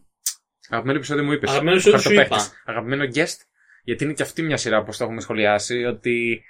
Αγαπημένο 0.68 0.98
επεισόδιο 0.98 1.24
μου 1.24 1.32
είπες. 1.32 1.50
Αγαπημένο 1.50 1.76
επεισόδιο 1.76 1.98
σου 2.00 2.12
είπα. 2.12 2.36
Αγαπημένο 2.64 3.04
guest, 3.14 3.36
γιατί 3.82 4.04
είναι 4.04 4.12
και 4.12 4.22
αυτή 4.22 4.42
μια 4.42 4.56
σειρά 4.56 4.78
όπως 4.78 4.96
το 4.96 5.04
έχουμε 5.04 5.20
σχολιάσει, 5.20 5.84
ότι 5.84 6.42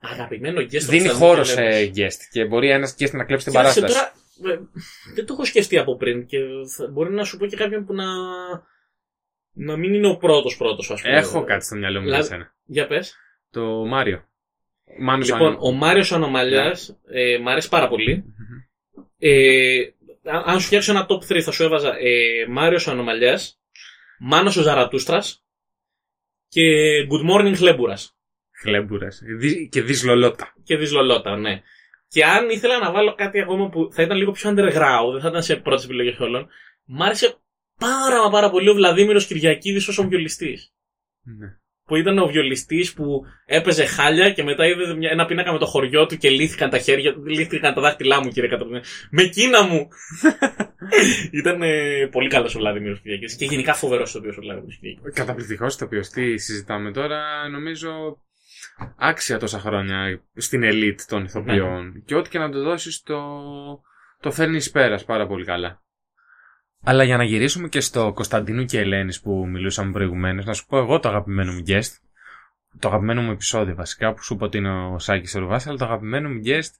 Αγαπημένο 0.00 0.60
guest. 0.60 0.80
στο 0.80 0.90
δίνει 0.92 1.06
Κωνσταντίνο 1.08 1.12
χώρο 1.12 1.42
Κελέμος. 1.42 1.72
σε 1.84 1.92
guest 1.96 2.20
και 2.30 2.44
μπορεί 2.44 2.70
ένας 2.70 2.94
guest 2.98 3.10
να 3.12 3.24
κλέψει 3.24 3.44
την 3.50 3.54
Κοίταξε, 3.54 3.80
παράσταση. 3.80 4.12
τώρα, 4.40 4.54
ε, 4.54 4.58
δεν 5.14 5.26
το 5.26 5.32
έχω 5.32 5.44
σκεφτεί 5.44 5.78
από 5.78 5.96
πριν 5.96 6.26
και 6.26 6.38
θα- 6.76 6.86
μπορεί 6.88 7.12
να 7.12 7.24
σου 7.24 7.36
πω 7.36 7.46
και 7.46 7.56
κάποιον 7.56 7.84
που 7.86 7.94
να. 7.94 8.04
Να 9.58 9.76
μην 9.76 9.94
είναι 9.94 10.08
ο 10.08 10.16
πρώτος 10.16 10.56
πρώτος, 10.56 10.90
ας 10.90 11.02
πούμε. 11.02 11.16
Έχω 11.16 11.44
κάτι 11.44 11.64
στο 11.64 11.76
μυαλό 11.76 12.00
μου 12.00 12.06
για 12.06 12.14
Δηλαδή- 12.14 12.28
σένα. 12.34 12.54
Για 12.64 12.86
πες. 12.86 13.16
Το 13.50 13.62
Μάριο. 13.86 14.24
Μάνος 15.00 15.26
Λοιπόν, 15.28 15.46
Ανο- 15.46 15.58
ο 15.60 15.72
Μάριος 15.72 16.12
Ανομαλιάς 16.12 16.98
ε, 17.12 17.38
μ' 17.38 17.48
αρέσει 17.48 17.68
πάρα 17.68 17.88
πολύ. 17.88 18.16
Μμμ. 18.16 19.02
Ε, 19.18 19.78
αν 20.24 20.42
αν 20.46 20.60
σου 20.60 20.66
φτιάξω 20.66 20.90
ένα 20.92 21.06
top 21.08 21.24
3 21.28 21.40
θα 21.42 21.50
σου 21.52 21.62
έβαζα 21.62 21.88
ε, 21.98 22.46
Μάριος 22.48 22.88
Ανομαλιάς, 22.88 23.60
Μάνος 24.18 24.56
ο 24.56 24.62
Ζαρατούστρας 24.62 25.44
και 26.48 26.62
Good 27.10 27.30
Morning 27.30 27.54
Χλέμπουρας. 27.56 28.16
Χλέμπουρας. 28.60 29.20
Δι- 29.38 29.68
Και 29.70 29.82
δυσλολότα. 29.82 30.54
Και 30.64 30.76
Δυσλολότα, 30.76 31.36
ναι. 31.36 31.62
Και 32.08 32.24
αν 32.24 32.50
ήθελα 32.50 32.78
να 32.78 32.92
βάλω 32.92 33.14
κάτι 33.14 33.40
ακόμα 33.40 33.68
που 33.68 33.88
θα 33.92 34.02
ήταν 34.02 34.16
λίγο 34.16 34.32
πιο 34.32 34.50
underground, 34.50 35.12
δεν 35.12 35.20
θα 35.20 35.28
ήταν 35.28 35.42
σε 35.42 35.56
πρώτες 35.56 35.84
επιλογές 35.84 36.18
όλων, 36.18 36.48
μ' 36.84 37.02
άρεσε 37.02 37.34
πάρα 37.78 38.22
μα 38.22 38.30
πάρα 38.30 38.50
πολύ 38.50 38.68
ο 38.68 38.74
Βλαδίμηρος 38.74 39.26
Κυριακίδης 39.26 39.88
ως 39.88 39.98
ο 39.98 40.08
βιολιστής. 40.08 40.72
Ναι. 41.22 41.46
Που 41.84 41.96
ήταν 41.96 42.18
ο 42.18 42.26
βιολιστής 42.26 42.92
που 42.94 43.22
έπαιζε 43.46 43.84
χάλια 43.84 44.30
και 44.32 44.42
μετά 44.42 44.66
είδε 44.66 44.94
μια- 44.94 45.10
ένα 45.10 45.26
πίνακα 45.26 45.52
με 45.52 45.58
το 45.58 45.66
χωριό 45.66 46.06
του 46.06 46.16
και 46.16 46.30
λύθηκαν 46.30 46.70
τα 46.70 46.78
χέρια, 46.78 47.14
λύθηκαν 47.26 47.74
τα 47.74 47.80
δάχτυλά 47.80 48.22
μου 48.22 48.28
κύριε 48.30 48.48
Κατροπίνη. 48.48 48.80
Με 49.10 49.22
κίνα 49.22 49.62
μου! 49.62 49.88
ήταν 51.40 51.62
ε, 51.62 52.06
πολύ 52.12 52.28
καλός 52.28 52.54
ο 52.54 52.58
Βλαδίμηρος 52.58 53.00
Κυριακίδης 53.00 53.36
και 53.36 53.44
γενικά 53.44 53.74
φοβερός 53.74 54.14
ο 54.14 54.18
οποίος 54.18 54.36
ο 54.36 54.40
Βλαδίμηρος 54.40 54.78
Κυριακίδης. 54.78 55.14
Καταπληκτικός 55.14 55.76
το 55.76 55.84
οποίο 55.84 56.00
τι 56.00 56.38
συζητάμε 56.38 56.92
τώρα, 56.92 57.48
νομίζω 57.48 58.22
άξια 58.96 59.38
τόσα 59.38 59.58
χρόνια 59.58 60.22
στην 60.36 60.62
ελίτ 60.62 61.00
των 61.08 61.24
ηθοποιών. 61.24 62.02
Και 62.06 62.14
ό,τι 62.14 62.30
και 62.30 62.38
να 62.38 62.50
του 62.50 62.62
δώσεις 62.62 63.02
το, 63.02 63.18
το 64.20 64.30
φέρνεις 64.30 64.66
εις 64.66 64.70
πέρας 64.70 65.04
πάρα 65.04 65.26
πολύ 65.26 65.44
καλά. 65.44 65.82
Αλλά 66.84 67.04
για 67.04 67.16
να 67.16 67.24
γυρίσουμε 67.24 67.68
και 67.68 67.80
στο 67.80 68.12
Κωνσταντίνου 68.14 68.64
και 68.64 68.78
Ελένης 68.78 69.20
που 69.20 69.46
μιλούσαμε 69.46 69.92
προηγουμένως, 69.92 70.44
να 70.44 70.52
σου 70.52 70.66
πω 70.66 70.78
εγώ 70.78 71.00
το 71.00 71.08
αγαπημένο 71.08 71.52
μου 71.52 71.62
guest, 71.66 71.90
το 72.78 72.88
αγαπημένο 72.88 73.22
μου 73.22 73.30
επεισόδιο 73.30 73.74
βασικά, 73.74 74.14
που 74.14 74.22
σου 74.22 74.34
είπα 74.34 74.46
ότι 74.46 74.58
είναι 74.58 74.70
ο 74.70 74.98
Σάκης 74.98 75.34
Ρουβάς, 75.34 75.66
αλλά 75.66 75.78
το 75.78 75.84
αγαπημένο 75.84 76.28
μου 76.28 76.40
guest 76.44 76.70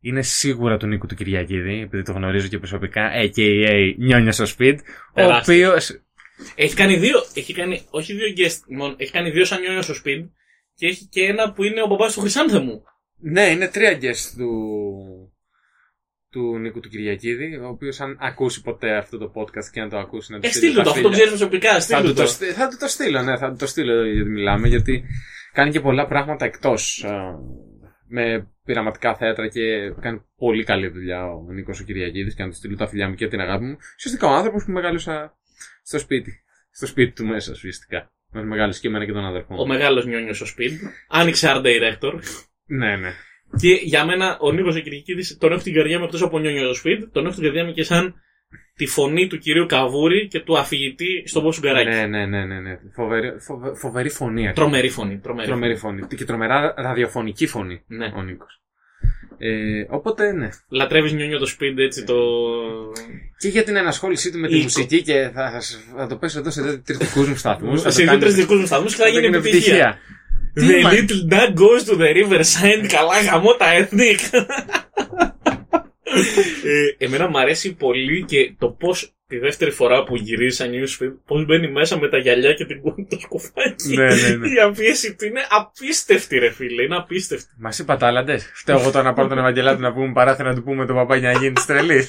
είναι 0.00 0.22
σίγουρα 0.22 0.76
του 0.76 0.86
Νίκου 0.86 1.06
του 1.06 1.14
Κυριακίδη, 1.14 1.80
επειδή 1.80 2.02
το 2.02 2.12
γνωρίζω 2.12 2.48
και 2.48 2.58
προσωπικά, 2.58 3.10
a.k.a. 3.14 3.94
Νιόνια 3.96 4.32
στο 4.32 4.44
Speed, 4.44 4.76
ο 4.76 5.14
Τεράστιος. 5.14 5.68
οποίος 5.68 6.02
Έχει 6.54 6.74
κάνει 6.74 6.96
δύο, 6.96 7.18
έχει 7.34 7.54
κάνει, 7.54 7.86
όχι 7.90 8.12
δύο 8.12 8.26
guest 8.36 8.76
μόνο, 8.76 8.94
έχει 8.96 9.12
κάνει 9.12 9.30
δύο 9.30 9.44
σαν 9.44 9.60
νιόνιο 9.60 9.82
στο 9.82 9.94
speed 9.94 10.28
και 10.74 10.86
έχει 10.86 11.06
και 11.06 11.24
ένα 11.24 11.52
που 11.52 11.64
είναι 11.64 11.82
ο 11.82 11.86
μπαμπάς 11.86 12.14
του 12.14 12.20
Χρυσάνθεμου. 12.20 12.82
Ναι, 13.20 13.42
είναι 13.42 13.68
τρία 13.68 13.98
guest 14.00 14.34
του, 14.36 15.23
του 16.34 16.58
Νίκου 16.58 16.80
του 16.80 16.88
Κυριακίδη, 16.88 17.56
ο 17.56 17.68
οποίος 17.68 18.00
αν 18.00 18.16
ακούσει 18.20 18.62
ποτέ 18.62 18.96
αυτό 18.96 19.18
το 19.18 19.32
podcast 19.34 19.68
και 19.72 19.80
να 19.80 19.88
το 19.88 19.98
ακούσει 19.98 20.32
να 20.32 20.40
το 20.40 20.46
Ε, 20.46 20.50
στείλει 20.50 20.70
στείλ 20.72 20.82
του 20.82 20.82
στα 20.82 20.82
το, 20.84 20.90
αυτό 20.90 21.02
το 21.02 21.08
φίλια. 21.08 21.24
ξέρεις 21.24 21.38
προσωπικά, 21.40 21.72
θα 21.72 21.80
στείλ 21.80 22.00
του, 22.00 22.06
του 22.08 22.14
το, 22.14 22.20
το. 22.22 22.26
στείλω, 22.28 22.52
θα 22.52 22.68
του 22.68 22.76
το 22.78 22.88
στείλω, 22.88 23.22
ναι, 23.22 23.36
θα 23.36 23.50
του 23.50 23.56
το 23.58 23.66
στείλω 23.66 24.04
γιατί 24.06 24.28
μιλάμε, 24.30 24.68
γιατί 24.68 25.04
κάνει 25.52 25.70
και 25.70 25.80
πολλά 25.80 26.06
πράγματα 26.06 26.44
εκτός 26.44 27.04
με 28.08 28.48
πειραματικά 28.64 29.14
θέατρα 29.16 29.48
και 29.48 29.90
κάνει 30.00 30.20
πολύ 30.36 30.64
καλή 30.64 30.88
δουλειά 30.88 31.24
ο 31.26 31.46
Νίκος 31.52 31.80
ο 31.80 31.84
Κυριακίδης 31.84 32.34
και 32.34 32.42
να 32.42 32.48
του 32.48 32.54
στείλω 32.54 32.76
τα 32.76 32.86
φιλιά 32.88 33.08
μου 33.08 33.14
και 33.14 33.28
την 33.28 33.40
αγάπη 33.40 33.64
μου. 33.64 33.76
Ουσιαστικά 33.96 34.26
ο 34.26 34.34
άνθρωπος 34.34 34.64
που 34.64 34.72
μεγάλωσα 34.72 35.36
στο 35.82 35.98
σπίτι. 35.98 36.32
Στο 36.70 36.86
σπίτι 36.86 37.12
του 37.12 37.26
μέσα, 37.26 37.52
ουσιαστικά. 37.52 38.12
Με 38.32 38.44
μεγάλο 38.44 38.72
και 38.80 38.88
εμένα 38.88 39.04
και 39.04 39.12
τον 39.12 39.24
αδερφό 39.24 39.54
Ο 39.54 39.56
μου. 39.56 39.66
μεγάλο 39.66 40.02
νιόνιο 40.02 40.34
στο 40.34 40.46
speed. 40.46 40.72
Άνοιξε 41.08 41.52
art 41.54 41.62
director. 41.64 42.12
Ναι, 42.66 42.96
ναι. 42.96 43.12
Και 43.60 43.68
για 43.82 44.04
μένα 44.04 44.36
ο 44.40 44.52
Νίκος 44.52 44.76
Εκρικίδη 44.76 45.36
τον 45.36 45.50
έχω 45.50 45.60
στην 45.60 45.74
καρδιά 45.74 45.98
μου 45.98 46.04
εκτός 46.04 46.22
από 46.22 46.38
νιόνιο 46.38 46.74
στο 46.74 46.90
speed. 46.90 47.08
Τον 47.12 47.22
έχω 47.24 47.32
στην 47.32 47.44
καρδιά 47.44 47.64
μου 47.64 47.72
και 47.72 47.82
σαν 47.84 48.14
τη 48.76 48.86
φωνή 48.86 49.26
του 49.26 49.38
κυρίου 49.38 49.66
Καβούρη 49.66 50.28
και 50.28 50.40
του 50.40 50.58
αφηγητή 50.58 51.22
στον 51.26 51.42
Πόσο 51.42 51.60
Γκαράκη. 51.60 51.88
Ναι, 51.88 52.06
ναι, 52.06 52.26
ναι, 52.26 52.44
ναι, 52.44 52.60
ναι. 52.60 52.78
Φοβερή, 52.94 53.32
φοβε- 53.40 53.76
φοβερή 53.76 54.08
φωνή. 54.10 54.40
αρχικά. 54.46 54.52
Τρομερή 54.60 54.88
φωνή. 54.88 55.18
Τρομερή. 55.18 55.48
Τρομερή 55.48 55.76
φωνή. 55.76 56.06
Και 56.16 56.24
τρομερά 56.24 56.74
ραδιοφωνική 56.76 57.46
φωνή 57.46 57.82
Ναι. 57.86 58.12
ο 58.16 58.22
Νίκος. 58.22 58.58
Ε, 59.38 59.84
οπότε 59.88 60.32
ναι. 60.32 60.48
Λατρεύεις 60.68 61.12
νιόνιο 61.12 61.38
το 61.38 61.46
speed 61.58 61.78
έτσι 61.78 62.04
το. 62.04 62.14
Και 63.38 63.48
για 63.48 63.64
την 63.64 63.76
ενασχόλησή 63.76 64.32
του 64.32 64.38
με 64.38 64.48
τη 64.48 64.54
Οίκο. 64.54 64.62
μουσική 64.62 65.02
και 65.02 65.30
θα, 65.34 65.50
θα, 65.50 65.60
σ- 65.60 65.78
θα 65.96 66.06
το 66.06 66.16
πέσω 66.16 66.38
εδώ 66.38 66.50
σε 66.50 66.62
δύο 66.62 66.82
τριτικού 66.82 67.20
μου 67.20 67.36
σταθμούς. 67.36 67.80
Σε 67.80 68.02
δύο 68.04 68.18
τρει 68.18 68.30
δικού 68.30 68.54
μου 68.54 68.66
σταθμούς 68.66 68.96
και 68.96 69.02
θα 69.02 69.08
γίνει 69.08 69.26
επιτυχία. 69.36 69.98
Τι 70.54 70.66
The 70.66 70.82
μα- 70.82 70.90
little 70.92 71.32
duck 71.32 71.54
goes 71.54 71.82
to 71.88 71.96
the 71.98 72.14
riverside. 72.16 72.86
Καλά 72.88 73.20
γαμώ 73.30 73.52
τα 73.54 73.66
ethnic. 73.78 74.18
ε, 76.64 77.04
εμένα 77.04 77.28
μου 77.28 77.38
αρέσει 77.38 77.74
πολύ 77.74 78.24
και 78.24 78.54
το 78.58 78.68
πώς 78.68 79.14
τη 79.26 79.38
δεύτερη 79.38 79.70
φορά 79.70 80.04
που 80.04 80.16
γυρίζει 80.16 80.56
σαν 80.56 80.70
newsfeed, 80.72 81.12
πώς 81.26 81.44
μπαίνει 81.44 81.70
μέσα 81.70 81.98
με 81.98 82.08
τα 82.08 82.18
γυαλιά 82.18 82.52
και 82.52 82.64
την 82.66 82.80
κούνη 82.80 83.06
το 83.10 83.18
σκουφάκι. 83.20 83.88
Ναι, 83.96 84.04
ναι, 84.04 84.28
ναι. 84.36 84.48
Η 84.48 84.60
απίεση 84.64 85.14
του 85.14 85.24
είναι 85.24 85.40
απίστευτη, 85.48 86.38
ρε 86.38 86.50
φίλε. 86.50 86.82
Είναι 86.82 86.96
απίστευτη. 86.96 87.46
Μας 87.58 87.78
είπα 87.78 87.96
τάλαντε. 87.96 88.38
Φταίω 88.54 88.78
εγώ 88.80 88.90
τώρα 88.90 89.04
να 89.04 89.12
πάρω 89.12 89.28
τον 89.28 89.38
Ευαγγελάτη 89.38 89.80
να 89.80 89.92
πούμε 89.92 90.12
παράθυρα 90.12 90.48
να 90.48 90.54
του 90.54 90.62
πούμε 90.62 90.86
τον 90.86 90.96
παπά 90.96 91.16
για 91.16 91.32
να 91.32 91.38
γίνει 91.38 91.52
τρελή. 91.66 92.08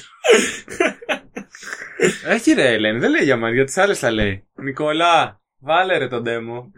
Έχει 2.28 2.52
ρε 2.52 2.72
Ελένη, 2.72 2.98
δεν 2.98 3.10
λέει 3.10 3.24
για 3.24 3.36
μα, 3.36 3.50
για 3.50 3.64
τις 3.64 3.76
άλλες 3.76 3.98
θα 3.98 4.10
λέει. 4.10 4.46
Νικόλα, 4.54 5.40
βάλε 5.58 5.96
ρε 5.98 6.08
τον 6.08 6.24
demo. 6.26 6.70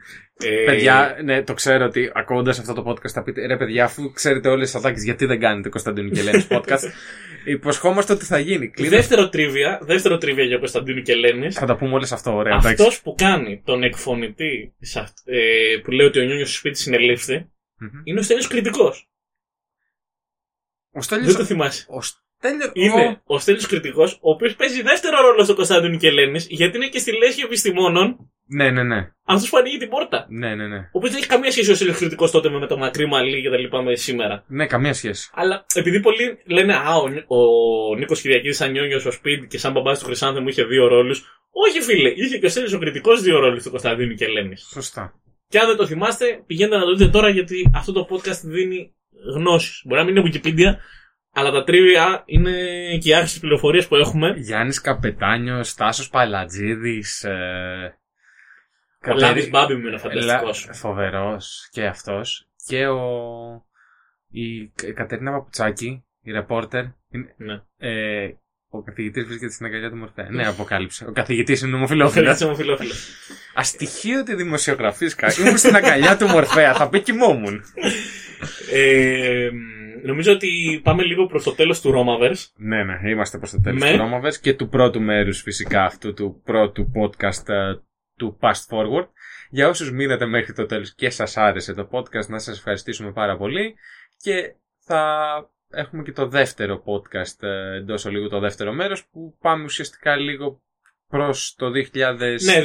Ε, 0.44 0.64
Παιδιά, 0.66 1.18
ναι, 1.24 1.42
το 1.42 1.54
ξέρω 1.54 1.84
ότι 1.84 2.10
ακούγοντας 2.14 2.58
αυτό 2.58 2.72
το 2.72 2.84
podcast 2.90 3.08
θα 3.10 3.22
πείτε 3.22 3.46
ρε 3.46 3.56
παιδιά, 3.56 3.84
αφού 3.84 4.12
ξέρετε 4.12 4.48
όλες 4.48 4.70
τις 4.70 4.80
ατάκες, 4.80 5.04
γιατί 5.04 5.26
δεν 5.26 5.40
κάνετε 5.40 5.68
Κωνσταντίνου 5.68 6.10
και 6.10 6.20
Ελένης 6.20 6.46
podcast; 6.50 6.80
Υποσχόμαστε 7.44 8.12
ότι 8.12 8.24
θα 8.24 8.38
γίνει. 8.38 8.68
Κλείνω. 8.70 8.90
Δεύτερο 8.90 9.28
τρίβια, 9.28 9.78
δεύτερο 9.82 10.18
τρίβια 10.18 10.44
για 10.44 10.58
Κωνσταντίνου 10.58 11.02
και 11.02 11.12
Ελένης. 11.12 11.54
Θα 11.56 11.66
τα 11.66 11.76
πούμε 11.76 11.94
όλες 11.94 12.12
αυτό, 12.12 12.34
ωραία. 12.34 12.52
εντάξει. 12.56 12.72
Αυτός 12.82 13.02
που 13.02 13.14
κάνει 13.18 13.62
τον 13.64 13.82
εκφωνητή 13.82 14.74
της 14.78 14.96
αυτ- 14.96 15.18
ε, 15.24 15.76
που 15.82 15.90
λέει 15.90 16.06
ότι 16.06 16.20
ο 16.20 16.24
Νιόνιος 16.24 16.48
στο 16.48 16.58
σπίτι 16.58 16.78
συνελήφθη 16.78 17.34
Μμμ. 17.76 17.88
είναι 18.04 18.18
ο 18.18 18.22
Στέλιος 18.22 18.46
Κριτικός. 18.46 19.08
Ο 20.92 21.02
Στέλιος... 21.02 21.26
Δεν 21.28 21.36
το 21.36 21.44
θυμάσαι. 21.44 21.86
Ο 21.88 22.00
Στέλιος... 22.39 22.70
Είναι 22.74 23.20
ο 23.24 23.39
Στέλιος 23.39 23.66
Κριτικός, 23.66 24.12
ο 24.20 24.30
οποίος 24.30 24.55
παίζει 24.55 24.82
δεύτερο 24.82 25.20
ρόλο 25.20 25.45
στο 25.45 25.55
Κωνσταντίνου 25.55 25.97
και 25.97 26.07
Ελένης, 26.07 26.47
γιατί 26.51 26.76
είναι 26.76 26.89
και 26.89 26.99
στη 26.99 27.12
Λέσχη 27.16 27.43
Επιστημόνων 27.43 28.16
Ναι, 28.47 28.70
ναι, 28.70 28.82
ναι. 28.82 29.11
αυτός 29.24 29.51
που 29.51 29.57
ανοίγει 29.57 29.76
την 29.76 29.89
πόρτα. 29.89 30.26
Ναι, 30.28 30.55
ναι, 30.55 30.66
ναι. 30.66 30.76
Ο 30.76 30.91
οποίος 30.93 31.11
δεν 31.11 31.20
έχει 31.20 31.28
καμία 31.28 31.51
σχέση 31.51 31.70
ο 31.70 31.74
Στέλιος 31.74 31.97
Κριτικός 31.97 32.30
τότε 32.30 32.49
με 32.51 32.66
το 32.66 32.76
μακρύ 32.78 33.07
μαλλί 33.07 33.43
και 33.43 33.51
τα 33.51 33.59
λοιπά 33.59 33.82
με 33.82 33.95
σήμερα. 33.97 34.45
Ναι, 34.49 34.66
καμία 34.66 34.93
σχέση. 34.95 35.30
Αλλά 35.34 35.64
επειδή 35.74 36.01
πολλοί 36.01 36.39
λένε 36.47 36.74
Α, 36.74 36.95
ο, 37.03 37.09
Νι- 37.09 37.24
ο 37.26 37.39
Νίκος 37.97 38.20
Κυριακίδη 38.20 38.53
σαν 38.55 38.70
νιόνιος 38.70 39.01
στο 39.01 39.11
σπίτι 39.11 39.47
και 39.47 39.59
σαν 39.59 39.72
μπαμπάς 39.72 39.99
του 39.99 40.05
Χρυσάνθεμου 40.05 40.49
είχε 40.49 40.64
δύο 40.64 40.86
ρόλους. 40.89 41.24
Όχι, 41.51 41.80
φίλε, 41.80 42.09
είχε 42.09 42.39
και 42.39 42.47
ο 42.47 42.49
Στέλιος 42.49 42.72
ο 42.72 42.78
Κριτικός 42.78 43.22
δύο 43.22 43.39
ρόλους 43.39 43.62
του 43.62 43.70
Κωνσταντίνου 43.70 44.14
και 44.14 44.24
Ελένη. 44.24 44.57
Σωστά. 44.57 45.12
Και 45.49 45.59
αν 45.59 45.66
δεν 45.66 45.76
το 45.76 45.86
θυμάστε, 45.86 46.43
πηγαίνετε 46.47 46.76
να 46.76 46.84
το 46.84 46.95
δείτε 46.95 47.11
τώρα 47.11 47.28
γιατί 47.28 47.70
αυτό 47.74 47.93
το 47.93 48.07
podcast 48.11 48.41
δίνει 48.45 48.95
γνώσεις. 49.34 49.82
Μπορεί 49.84 50.01
να 50.01 50.07
μην 50.07 50.16
είναι 50.16 50.30
Wikipedia, 50.30 50.70
αλλά 51.32 51.50
τα 51.50 51.64
τρίβια 51.64 52.22
είναι 52.26 52.52
και 52.98 53.08
οι 53.08 53.14
άρχισε 53.14 53.40
πληροφορίες 53.40 53.88
που 53.88 53.96
έχουμε. 53.96 54.34
Γιάννης 54.36 54.80
Καπετάνιος, 54.80 55.74
Τάσος 55.74 56.08
Παλατζίδης, 56.08 57.24
ε... 57.24 57.98
Ο 59.08 59.14
Λάδη 59.14 59.48
Μπάμπη 59.48 59.74
μου 59.74 59.86
είναι 59.86 59.98
φανταστικός. 59.98 60.68
Φοβερός 60.72 61.68
και 61.72 61.86
αυτός. 61.86 62.48
Και 62.66 62.86
ο... 62.86 63.00
η 64.30 64.68
Κα- 64.68 64.92
Κατερίνα 64.92 65.30
Παπουτσάκη, 65.32 66.04
η 66.22 66.32
ρεπόρτερ. 66.32 66.82
είναι- 67.10 67.34
Ναι. 67.36 67.60
Ε... 67.78 68.30
Ο 68.70 68.82
καθηγητής 68.82 69.26
βρίσκεται 69.26 69.52
στην 69.52 69.66
αγκαλιά 69.66 69.90
του 69.90 69.96
Μορφέα. 69.96 70.26
Ναι, 70.30 70.46
αποκάλυψε. 70.46 71.04
Ο 71.08 71.12
καθηγητής 71.12 71.60
είναι 71.62 71.76
ομοφιλόφιλος. 71.76 72.36
Φίλο, 72.38 72.54
φίλο, 72.54 72.76
φίλο. 72.76 72.92
Αστοιχείωτη 73.54 74.34
δημοσιογραφής 74.34 75.14
κα. 75.14 75.32
Ήμουν 75.40 75.56
στην 75.58 75.76
αγκαλιά 75.76 76.16
του 76.16 76.26
Μορφέα. 76.26 76.74
Θα 76.74 76.88
πει 76.88 77.00
κοιμόμουν. 77.00 77.62
Ε, 78.72 79.48
νομίζω 80.03 80.32
ότι 80.32 80.80
πάμε 80.82 81.03
λίγο 81.03 81.26
προς 81.26 81.42
το 81.42 81.55
τέλος 81.55 81.80
του 81.80 81.92
Romaverse. 81.92 82.46
Ναι, 82.57 82.84
ναι, 82.84 83.11
είμαστε 83.11 83.38
προς 83.38 83.51
το 83.51 83.61
τέλος 83.61 83.80
Με. 83.80 83.92
του 83.92 83.99
Romaverse 83.99 84.36
και 84.40 84.55
του 84.55 84.68
πρώτου 84.68 85.01
μέρους 85.01 85.42
φυσικά 85.42 85.84
αυτού 85.84 86.14
του 86.14 86.42
πρώτου 86.44 86.90
podcast 86.94 87.49
ε, 87.49 87.74
του 88.16 88.38
Past 88.40 88.76
Forward. 88.76 89.09
Για 89.51 89.68
όσους 89.68 89.92
μείνατε 89.92 90.26
μέχρι 90.26 90.53
το 90.53 90.66
τέλος 90.66 90.94
και 90.94 91.11
σας 91.11 91.36
άρεσε 91.36 91.74
το 91.74 91.88
podcast, 91.92 92.26
να 92.28 92.38
σας 92.38 92.57
ευχαριστήσουμε 92.59 93.12
πάρα 93.12 93.36
πολύ 93.36 93.74
και 94.16 94.55
θα 94.84 95.26
έχουμε 95.70 96.03
και 96.03 96.12
το 96.12 96.26
δεύτερο 96.26 96.82
podcast 96.86 97.42
ε, 97.42 97.76
εντός 97.76 98.05
ολίγου 98.05 98.28
το 98.28 98.38
δεύτερο 98.38 98.72
μέρος 98.72 99.07
που 99.07 99.36
πάμε 99.40 99.64
ουσιαστικά 99.64 100.16
λίγο 100.16 100.62
προς 101.09 101.55
το 101.59 101.66
2000 101.66 101.72
Ναι, 101.94 102.62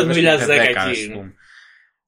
2000 0.00 0.04
με 0.06 0.14
2010 0.14 0.20
ας 0.26 0.48
εκεί. 0.48 1.34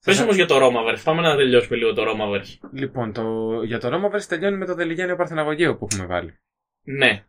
Πούμε. 0.07 0.14
Πες 0.14 0.16
Θα- 0.16 0.22
όμως 0.22 0.34
για 0.36 0.46
το 0.46 0.57
Romaverse. 0.62 1.00
Πάμε 1.04 1.22
να 1.22 1.36
τελειώσουμε 1.36 1.76
λίγο 1.76 1.92
το 1.92 2.02
Romaverse. 2.09 2.68
Λοιπόν, 2.72 3.12
το, 3.12 3.22
για 3.62 3.78
το 3.80 3.88
Romaverse 3.92 4.22
τελειώνει 4.28 4.57
με 4.57 4.66
το 4.66 4.74
Δελιγένιο 4.74 5.16
Παρθεναγωγείο 5.16 5.76
που 5.76 5.86
έχουμε 5.92 6.07
βάλει. 6.07 6.38
Ναι. 6.82 7.24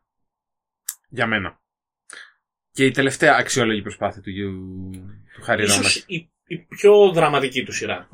Για 1.10 1.28
μένα. 1.28 1.60
Και 2.72 2.86
η 2.86 2.92
τελευταία 2.92 3.36
αξιόλογη 3.40 3.82
προσπάθεια 3.82 4.22
του, 4.22 4.30
Γιου- 4.30 4.92
του 5.36 5.42
Χάρη 5.44 5.66
Ρώμας. 5.66 5.80
Ίσως 5.80 6.04
η, 6.08 6.30
η 6.48 6.58
πιο 6.58 7.12
δραματική 7.12 7.64
του 7.64 7.72
σειρά. 7.72 8.10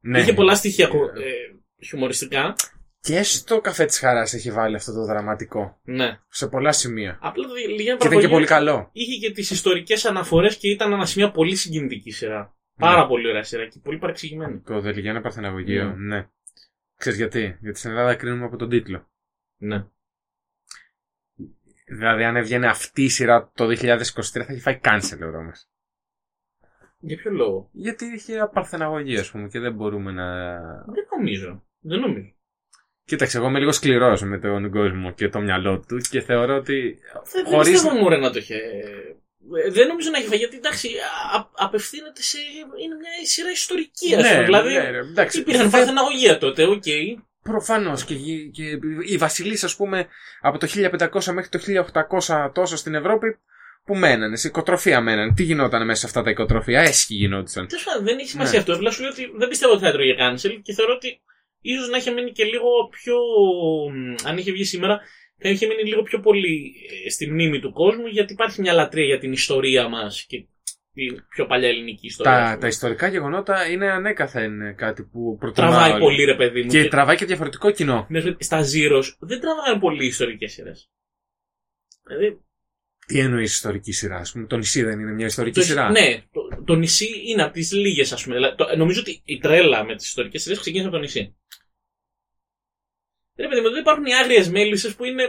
Ναι. 0.00 0.20
Είχε 0.20 0.32
πολλά 0.32 0.54
στοιχεία 0.54 0.86
ε, 0.86 1.84
χιουμοριστικά. 1.86 2.54
Και 3.00 3.22
στο 3.22 3.60
καφέ 3.60 3.84
της 3.84 3.98
χαράς 3.98 4.32
έχει 4.34 4.50
βάλει 4.50 4.76
αυτό 4.76 4.92
το 4.92 5.04
δραματικό. 5.04 5.80
Ναι. 5.84 6.18
Σε 6.28 6.46
πολλά 6.48 6.72
σημεία. 6.72 7.18
Απλά 7.22 7.46
το 7.48 7.54
Λιγιάννη 7.54 7.76
Και 7.76 7.82
ήταν 7.82 7.96
και 7.98 8.04
Παραπολίου 8.04 8.30
πολύ 8.30 8.46
καλό. 8.46 8.88
είχε 8.92 9.26
και 9.26 9.32
τις 9.32 9.50
ιστορικές 9.50 10.04
αναφορές 10.04 10.56
και 10.56 10.70
ήταν 10.70 10.92
ένα 10.92 11.06
σημείο 11.06 11.30
πολύ 11.30 11.56
συγκινητική 11.56 12.10
σειρά. 12.10 12.54
Πάρα 12.80 13.06
πολύ 13.06 13.28
ωραία 13.28 13.42
σειρά 13.42 13.66
και 13.66 13.78
πολύ 13.82 13.98
παρεξηγημένη. 13.98 14.60
Το 14.60 14.80
Δελιγένιο 14.80 15.20
Παρθεναγωγείο, 15.20 15.94
ναι. 15.96 16.28
Ξέρεις 16.96 17.18
γιατί; 17.18 17.58
Γιατί 17.60 17.78
στην 17.78 17.90
Ελλάδα 17.90 18.14
κρίνουμε 18.14 18.44
από 18.44 18.56
τον 18.56 18.68
τίτλο. 18.68 19.08
Ναι. 19.56 19.84
Δηλαδή, 21.86 22.24
αν 22.24 22.36
έβγαινε 22.36 22.66
αυτή 22.66 23.02
η 23.02 23.08
σειρά 23.08 23.50
το 23.54 23.64
2023 23.66 23.74
θα 24.22 24.46
έχει 24.48 24.60
φάει 24.60 24.80
cancel 24.82 25.18
ο 25.22 25.30
Ρώμας. 25.30 25.70
Για 26.98 27.16
ποιο 27.16 27.30
λόγο; 27.30 27.68
Γιατί 27.72 28.04
είχε 28.04 28.38
απαρθεναγωγή, 28.38 29.18
ας 29.18 29.30
πούμε, 29.30 29.48
και 29.48 29.58
δεν 29.58 29.74
μπορούμε 29.74 30.12
να. 30.12 30.50
Δεν 30.70 31.06
νομίζω. 31.16 31.64
Δεν 31.80 32.00
νομίζω. 32.00 32.32
Κοίταξε, 33.04 33.38
εγώ 33.38 33.46
είμαι 33.48 33.58
λίγο 33.58 33.72
σκληρός 33.72 34.22
με 34.22 34.38
τον 34.38 34.70
κόσμο 34.70 35.12
και 35.12 35.28
το 35.28 35.40
μυαλό 35.40 35.80
του 35.80 35.96
και 36.10 36.20
θεωρώ 36.20 36.56
ότι. 36.56 36.98
Δεν, 37.12 37.22
δεν 37.32 37.44
Χωρίς- 37.44 37.70
πιστεύω 37.70 37.96
μωρέ 37.98 38.16
να 38.16 38.30
το 38.30 38.38
είχε. 38.38 38.60
Ε, 39.66 39.70
Δεν 39.70 39.86
νομίζω 39.86 40.10
να 40.10 40.18
έχει 40.18 40.26
φάει 40.28 40.38
γιατί 40.38 40.56
εντάξει, 40.56 40.88
α- 41.36 41.50
απευθύνεται 41.52 42.22
σε. 42.22 42.38
είναι 42.82 42.94
μια 42.94 43.10
σειρά 43.26 43.50
ιστορικής, 43.50 44.12
α 44.14 44.16
πούμε. 44.16 44.44
δηλαδή 44.44 44.72
ναι, 44.72 44.90
ρε, 44.90 44.98
εντάξει. 44.98 45.38
υπήρχαν 45.38 45.62
Δεν- 45.62 45.70
παρθεναγωγία 45.70 46.38
τότε, 46.38 46.64
οκ. 46.64 46.82
Προφανώς 47.42 48.04
και, 48.04 48.14
γη- 48.14 48.50
και 48.50 48.78
οι 49.06 49.16
βασιλεί, 49.16 49.58
ας 49.62 49.76
πούμε, 49.76 50.06
από 50.40 50.58
το 50.58 50.66
1500 50.66 51.32
μέχρι 51.32 51.48
το 51.48 51.58
1800 51.58 52.50
τόσο 52.54 52.76
στην 52.76 52.94
Ευρώπη, 52.94 53.38
που 53.84 53.94
μένανε, 53.96 54.36
σε 54.36 54.48
οικοτροφία 54.48 55.00
μένανε. 55.00 55.32
Τι 55.32 55.42
γινόταν 55.42 55.84
μέσα 55.84 56.00
σε 56.00 56.06
αυτά 56.06 56.22
τα 56.22 56.30
οικοτροφία, 56.30 56.80
έσχοι 56.80 57.14
γινόντουσαν. 57.14 57.66
Τέλος 57.66 57.84
πάντων, 57.84 58.04
δεν 58.04 58.18
έχει 58.18 58.28
σημασία 58.28 58.52
Ναι. 58.52 58.58
αυτό. 58.58 58.74
Απλά 58.74 58.90
σου 58.90 59.00
λέω 59.02 59.10
ότι 59.10 59.32
δεν 59.36 59.48
πιστεύω 59.48 59.72
ότι 59.72 59.82
θα 59.82 59.88
έτρωγε 59.88 60.14
cancel 60.18 60.60
και 60.62 60.72
θεωρώ 60.72 60.92
ότι 60.94 61.20
ίσως 61.60 61.88
να 61.88 61.96
είχε 61.96 62.10
μείνει 62.10 62.32
και 62.32 62.44
λίγο 62.44 62.68
πιο. 62.90 63.16
μ, 63.92 64.14
Αν 64.28 64.38
είχε 64.38 64.52
βγει 64.52 64.64
σήμερα, 64.64 65.00
θα 65.40 65.48
είχε 65.48 65.66
μείνει 65.66 65.82
λίγο 65.84 66.02
πιο 66.02 66.20
πολύ 66.20 66.72
ε, 67.06 67.10
στη 67.10 67.30
μνήμη 67.30 67.60
του 67.60 67.72
κόσμου 67.72 68.06
γιατί 68.06 68.32
υπάρχει 68.32 68.60
μια 68.60 68.72
λατρεία 68.72 69.04
για 69.04 69.18
την 69.18 69.32
ιστορία 69.32 69.88
μας 69.88 70.24
και 70.28 70.46
την 70.92 71.24
πιο 71.28 71.46
παλιά 71.46 71.68
ελληνική 71.68 72.06
ιστορία. 72.06 72.32
ας 72.32 72.38
Τα, 72.42 72.48
πούμε. 72.48 72.60
τα 72.60 72.66
ιστορικά 72.66 73.08
γεγονότα 73.08 73.70
είναι 73.70 73.90
ανέκαθεν 73.90 74.76
κάτι 74.76 75.02
που 75.02 75.36
προτιμά 75.40 75.66
Τραβάει 75.66 75.90
όλοι. 75.90 76.00
πολύ, 76.00 76.24
ρε 76.24 76.34
παιδί 76.36 76.62
μου. 76.62 76.70
Και 76.70 76.82
Και- 76.82 76.88
τραβάει 76.88 77.16
και 77.16 77.24
διαφορετικό 77.24 77.70
κοινό. 77.70 78.06
Ναι, 78.10 78.20
Στα 78.38 78.60
Zeros 78.60 79.04
δεν 79.18 79.40
τραβάνε 79.40 79.78
πολύ 79.80 80.06
ιστορικές 80.06 80.52
σειρές. 80.52 80.90
Δηλαδή, 82.06 82.40
Τι 83.06 83.18
εννοείς 83.18 83.52
ιστορική 83.52 83.92
σειρά, 83.92 84.16
ας 84.16 84.32
πούμε. 84.32 84.46
Το 84.46 84.56
νησί 84.56 84.82
δεν 84.82 85.00
είναι 85.00 85.12
μια 85.12 85.26
ιστορική 85.26 85.58
το, 85.58 85.64
σειρά; 85.64 85.90
ναι, 85.90 86.22
το, 86.32 86.62
το 86.64 86.74
νησί 86.74 87.08
είναι 87.26 87.42
από 87.42 87.52
τις 87.52 87.72
λίγες, 87.72 88.12
ας 88.12 88.22
πούμε. 88.22 88.34
Δηλαδή, 88.34 88.56
το- 88.56 88.76
νομίζω 88.76 89.00
ότι 89.00 89.20
η 89.24 89.38
τρέλα 89.38 89.84
με 89.84 89.96
τις 89.96 90.06
ιστορικές 90.06 90.42
σειρές 90.42 90.58
ξεκίνησε 90.58 90.88
από 90.88 90.96
το 90.96 91.02
νησί. 91.02 91.36
Ρε 93.40 93.48
παιδί 93.48 93.60
μου, 93.60 93.70
δεν 93.70 93.80
υπάρχουν 93.80 94.04
οι 94.04 94.14
άγριες 94.14 94.48
μέλισσες 94.48 94.94
που 94.94 95.04
είναι. 95.04 95.22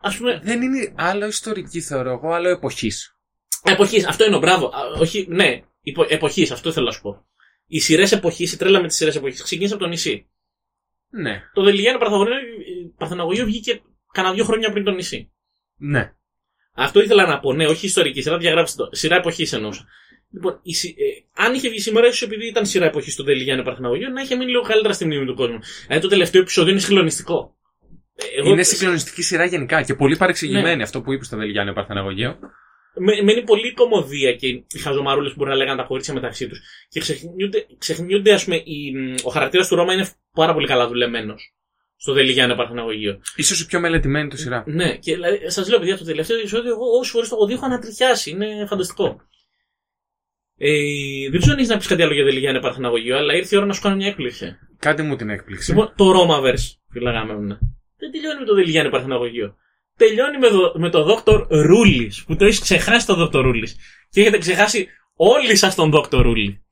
Α 0.00 0.16
πούμε. 0.16 0.40
Δεν 0.42 0.62
είναι 0.62 0.92
άλλο 0.96 1.26
ιστορική, 1.26 1.80
θεωρώ 1.80 2.10
εγώ, 2.10 2.32
άλλο 2.32 2.48
εποχής. 2.48 3.16
Εποχής, 3.62 4.06
αυτό 4.06 4.24
είναι, 4.24 4.38
μπράβο. 4.38 4.66
Α, 4.66 4.80
όχι, 5.00 5.26
ναι, 5.28 5.60
εποχής, 6.08 6.50
αυτό 6.50 6.72
θέλω 6.72 6.86
να 6.86 6.92
σου 6.92 7.00
πω. 7.00 7.26
Οι 7.66 7.80
σειρές 7.80 8.12
εποχής, 8.12 8.52
η 8.52 8.56
τρέλα 8.56 8.80
με 8.80 8.86
τις 8.86 8.96
σειρές 8.96 9.16
εποχής 9.16 9.42
ξεκίνησε 9.42 9.74
από 9.74 9.82
το 9.82 9.88
νησί. 9.88 10.28
Ναι, 11.10 11.42
Το 11.52 11.62
Δελιγιάννη 11.62 12.00
Παρθεναγωγείο 12.96 13.44
βγήκε 13.44 13.82
κανένα 14.12 14.34
δύο 14.34 14.44
χρόνια 14.44 14.72
πριν 14.72 14.84
το 14.84 14.90
νησί. 14.90 15.32
ναι. 15.76 16.12
Αυτό 16.76 17.00
ήθελα 17.00 17.26
να 17.26 17.40
πω, 17.40 17.52
ναι, 17.52 17.66
όχι 17.66 17.86
ιστορική 17.86 18.22
σειρά, 18.22 18.38
διαγράψτε 18.38 18.82
το. 18.82 18.88
Σειρά 18.92 19.16
εποχής 19.16 19.52
εννοούσα. 19.52 19.84
Λοιπόν, 20.34 20.60
η, 20.62 20.74
συ- 20.74 20.98
ε, 20.98 21.42
αν 21.44 21.54
είχε 21.54 21.68
βγει 21.68 21.80
σήμερα, 21.80 22.06
ίσως 22.06 22.22
επειδή 22.22 22.46
ήταν 22.46 22.66
σειρά 22.66 22.86
εποχής 22.86 23.12
στο 23.12 23.22
Δελιγιάννη 23.24 23.64
Παρθεναγωγείο, 23.64 24.08
να 24.08 24.20
είχε 24.22 24.36
μείνει 24.36 24.50
λίγο 24.50 24.62
καλύτερα 24.62 24.92
στη 24.92 25.04
μνήμη 25.04 25.26
του 25.26 25.34
κόσμου. 25.34 25.58
Δηλαδή 25.86 26.02
το 26.02 26.08
τελευταίο 26.08 26.40
επεισόδιο 26.40 26.70
είναι 26.72 26.80
συγκλονιστικό. 26.80 27.56
Ε, 28.16 28.40
Εγώ, 28.40 28.50
Είναι 28.50 28.62
συγκλονιστική 28.62 29.22
σειρά 29.22 29.44
γενικά 29.44 29.82
και 29.82 29.94
πολύ 29.94 30.16
παρεξηγημένη 30.16 30.76
Ναι. 30.76 30.82
αυτό 30.82 31.00
που 31.02 31.12
είπε 31.12 31.24
στο 31.24 31.36
Δελγιάννη 31.36 31.72
Παρθεναγωγείο. 31.72 32.38
με- 32.96 33.22
μένει 33.22 33.42
πολύ 33.42 33.72
κομμωδία 33.72 34.32
και 34.34 34.46
οι 34.46 34.78
χαζομαρούλε 34.82 35.28
που 35.28 35.34
μπορεί 35.38 35.50
να 35.50 35.56
λέγανε 35.56 35.76
τα 35.80 35.86
κορίτσια 35.86 36.14
μεταξύ 36.14 36.48
τους. 36.48 36.58
Και 36.88 37.00
ξεχνιούνται, 37.00 37.66
ξεχνιούνται 37.78 38.32
ας 38.32 38.44
πούμε, 38.44 38.56
η, 38.56 38.92
ο 39.24 39.30
χαρακτήρας 39.30 39.68
του 39.68 39.74
Ρώμα 39.76 39.92
είναι 39.92 40.08
πάρα 40.32 40.52
πολύ 40.54 40.66
καλά 40.66 40.88
δουλεμένος. 40.88 41.54
Στο 41.96 42.12
Δελιγιάννη 42.12 42.54
Παρθεναγωγείο. 42.56 43.20
Ίσως 43.36 43.60
η 43.60 43.66
πιο 43.66 43.80
μελετημένη 43.80 44.28
του 44.28 44.36
σειρά. 44.36 44.64
Ναι, 44.66 44.96
και 44.96 45.14
δηλαδή, 45.14 45.50
σας 45.50 45.68
λέω, 45.68 45.78
παιδιά, 45.78 45.98
το 45.98 46.04
τελευταίο 46.04 46.38
επεισόδιο, 46.38 46.70
εγώ 46.70 46.84
όσε 47.00 47.10
φορές 47.10 47.28
το 47.28 47.34
έχω 47.36 47.46
δει, 47.46 47.52
έχω 47.52 47.64
ανατριχιάσει. 47.64 48.30
Είναι 48.30 48.66
φανταστικό. 48.68 49.20
Ε, 50.58 50.70
δεν 51.30 51.40
ξέρω 51.40 51.52
αν 51.52 51.58
έχεις 51.58 51.70
να 51.70 51.76
πεις 51.76 51.86
κάτι 51.86 52.02
άλλο 52.02 52.14
για 52.14 52.24
Δελιγιάννη 52.24 52.60
Παρθεναγωγείο, 52.60 53.16
αλλά 53.16 53.34
ήρθε 53.34 53.54
η 53.54 53.58
ώρα 53.58 53.66
να 53.66 53.72
σου 53.72 53.80
κάνω 53.80 53.96
μια 53.96 54.06
έκπληξη. 54.06 54.58
Κάντε 54.78 55.02
μου 55.02 55.16
την 55.16 55.28
έκπληξη. 55.28 55.70
Λοιπόν, 55.70 55.92
το 55.96 56.12
Romaverse, 56.12 56.76
φυλαγάμε 56.90 57.34
μου. 57.34 57.58
Δεν 57.96 58.10
τελειώνει 58.12 58.38
με 58.38 58.44
το 58.46 58.54
Δελιγιάννη 58.54 58.90
Παρθεναγωγείο. 58.90 59.54
Τελειώνει 59.96 60.38
με 60.38 60.48
το, 60.48 60.72
με 60.76 60.90
το 60.90 61.22
Dr. 61.24 61.46
Ρούλης, 61.48 62.24
που 62.24 62.36
το 62.36 62.44
έχεις 62.44 62.60
ξεχάσει 62.60 63.06
το 63.06 63.30
Dr. 63.32 63.42
Ρούλης. 63.42 63.76
Και 64.10 64.20
έχετε 64.20 64.38
ξεχάσει 64.38 64.88
όλοι 65.16 65.56
σας 65.56 65.74
τον 65.74 65.92
Dr. 65.94 66.22
Ρούλη. 66.22 66.64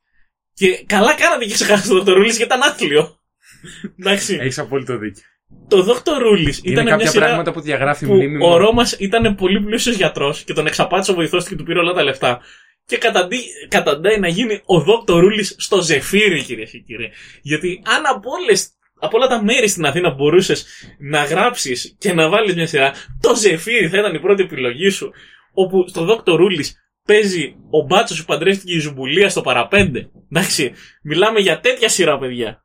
Και 0.55 0.85
καλά 0.87 1.15
κάνατε 1.15 1.45
και 1.45 1.53
ξεχάσατε 1.53 1.95
τον 1.95 2.05
Dr. 2.05 2.17
Ρούλης 2.17 2.37
γιατί 2.37 2.55
ήταν 2.55 2.69
άθλιο. 2.71 3.21
Εντάξει. 4.01 4.39
Έχεις 4.41 4.59
απόλυτο 4.59 4.99
δίκιο. 4.99 5.23
το 5.69 5.87
Dr. 5.89 6.19
Ρούλης 6.23 6.59
Είναι 6.63 6.73
ήταν 6.73 6.85
μια 6.85 6.93
κάποια 6.93 7.11
σειρά 7.11 7.27
πράγματα 7.27 7.53
που 7.53 7.61
διαγράφει 7.61 8.05
η 8.05 8.09
που 8.09 8.15
μνήμη 8.15 8.45
ο 8.45 8.49
μου. 8.49 8.59
Ρώμας 8.59 8.93
ήταν 8.93 9.35
πολύ 9.35 9.61
πλούσιος 9.61 9.97
γιατρός 9.97 10.43
και 10.43 10.53
τον 10.53 10.67
εξαπάτησε 10.67 11.11
ο 11.11 11.15
βοηθός 11.15 11.45
του 11.45 11.51
και 11.51 11.57
του 11.57 11.65
πήρε 11.65 11.79
όλα 11.79 11.93
τα 11.93 12.03
λεφτά. 12.03 12.41
Και 12.85 12.99
καταντί, 12.99 13.39
καταντάει 13.69 14.19
να 14.19 14.29
γίνει 14.29 14.61
ο 14.65 14.81
Δόκτωρ 14.81 15.21
Ρούλη 15.21 15.45
στο 15.45 15.83
ζεφύρι, 15.83 16.43
κυρίες 16.43 16.71
και 16.71 16.79
κύριοι. 16.79 17.11
Γιατί 17.43 17.83
αν 17.85 18.07
από, 18.07 18.31
όλες, 18.31 18.71
από 18.99 19.17
όλα 19.17 19.27
τα 19.27 19.43
μέρη 19.43 19.69
στην 19.69 19.85
Αθήνα 19.85 20.11
μπορούσες 20.11 20.67
να 20.99 21.25
γράψεις 21.25 21.97
και 21.99 22.13
να 22.13 22.29
βάλεις 22.29 22.55
μια 22.55 22.67
σειρά, 22.67 22.95
το 23.21 23.35
ζεφύρι 23.35 23.89
θα 23.89 23.99
ήταν 23.99 24.15
η 24.15 24.21
πρώτη 24.21 24.43
επιλογή 24.43 24.89
σου. 24.89 25.13
Όπου 25.53 25.89
στο 25.89 26.05
Δόκτωρ 26.05 26.39
Ρούλη 26.39 26.67
παίζει 27.05 27.57
ο 27.71 27.81
μπάτσος 27.87 28.19
που 28.19 28.25
παντρεύτηκε 28.25 28.75
η 28.75 28.79
Ζουμπουλία 28.79 29.29
στο 29.29 29.41
παραπέντε. 29.41 30.11
Εντάξει, 30.31 30.73
μιλάμε 31.03 31.41
για 31.41 31.61
τέτοια 31.61 31.89
σειρά, 31.89 32.19
παιδιά. 32.19 32.65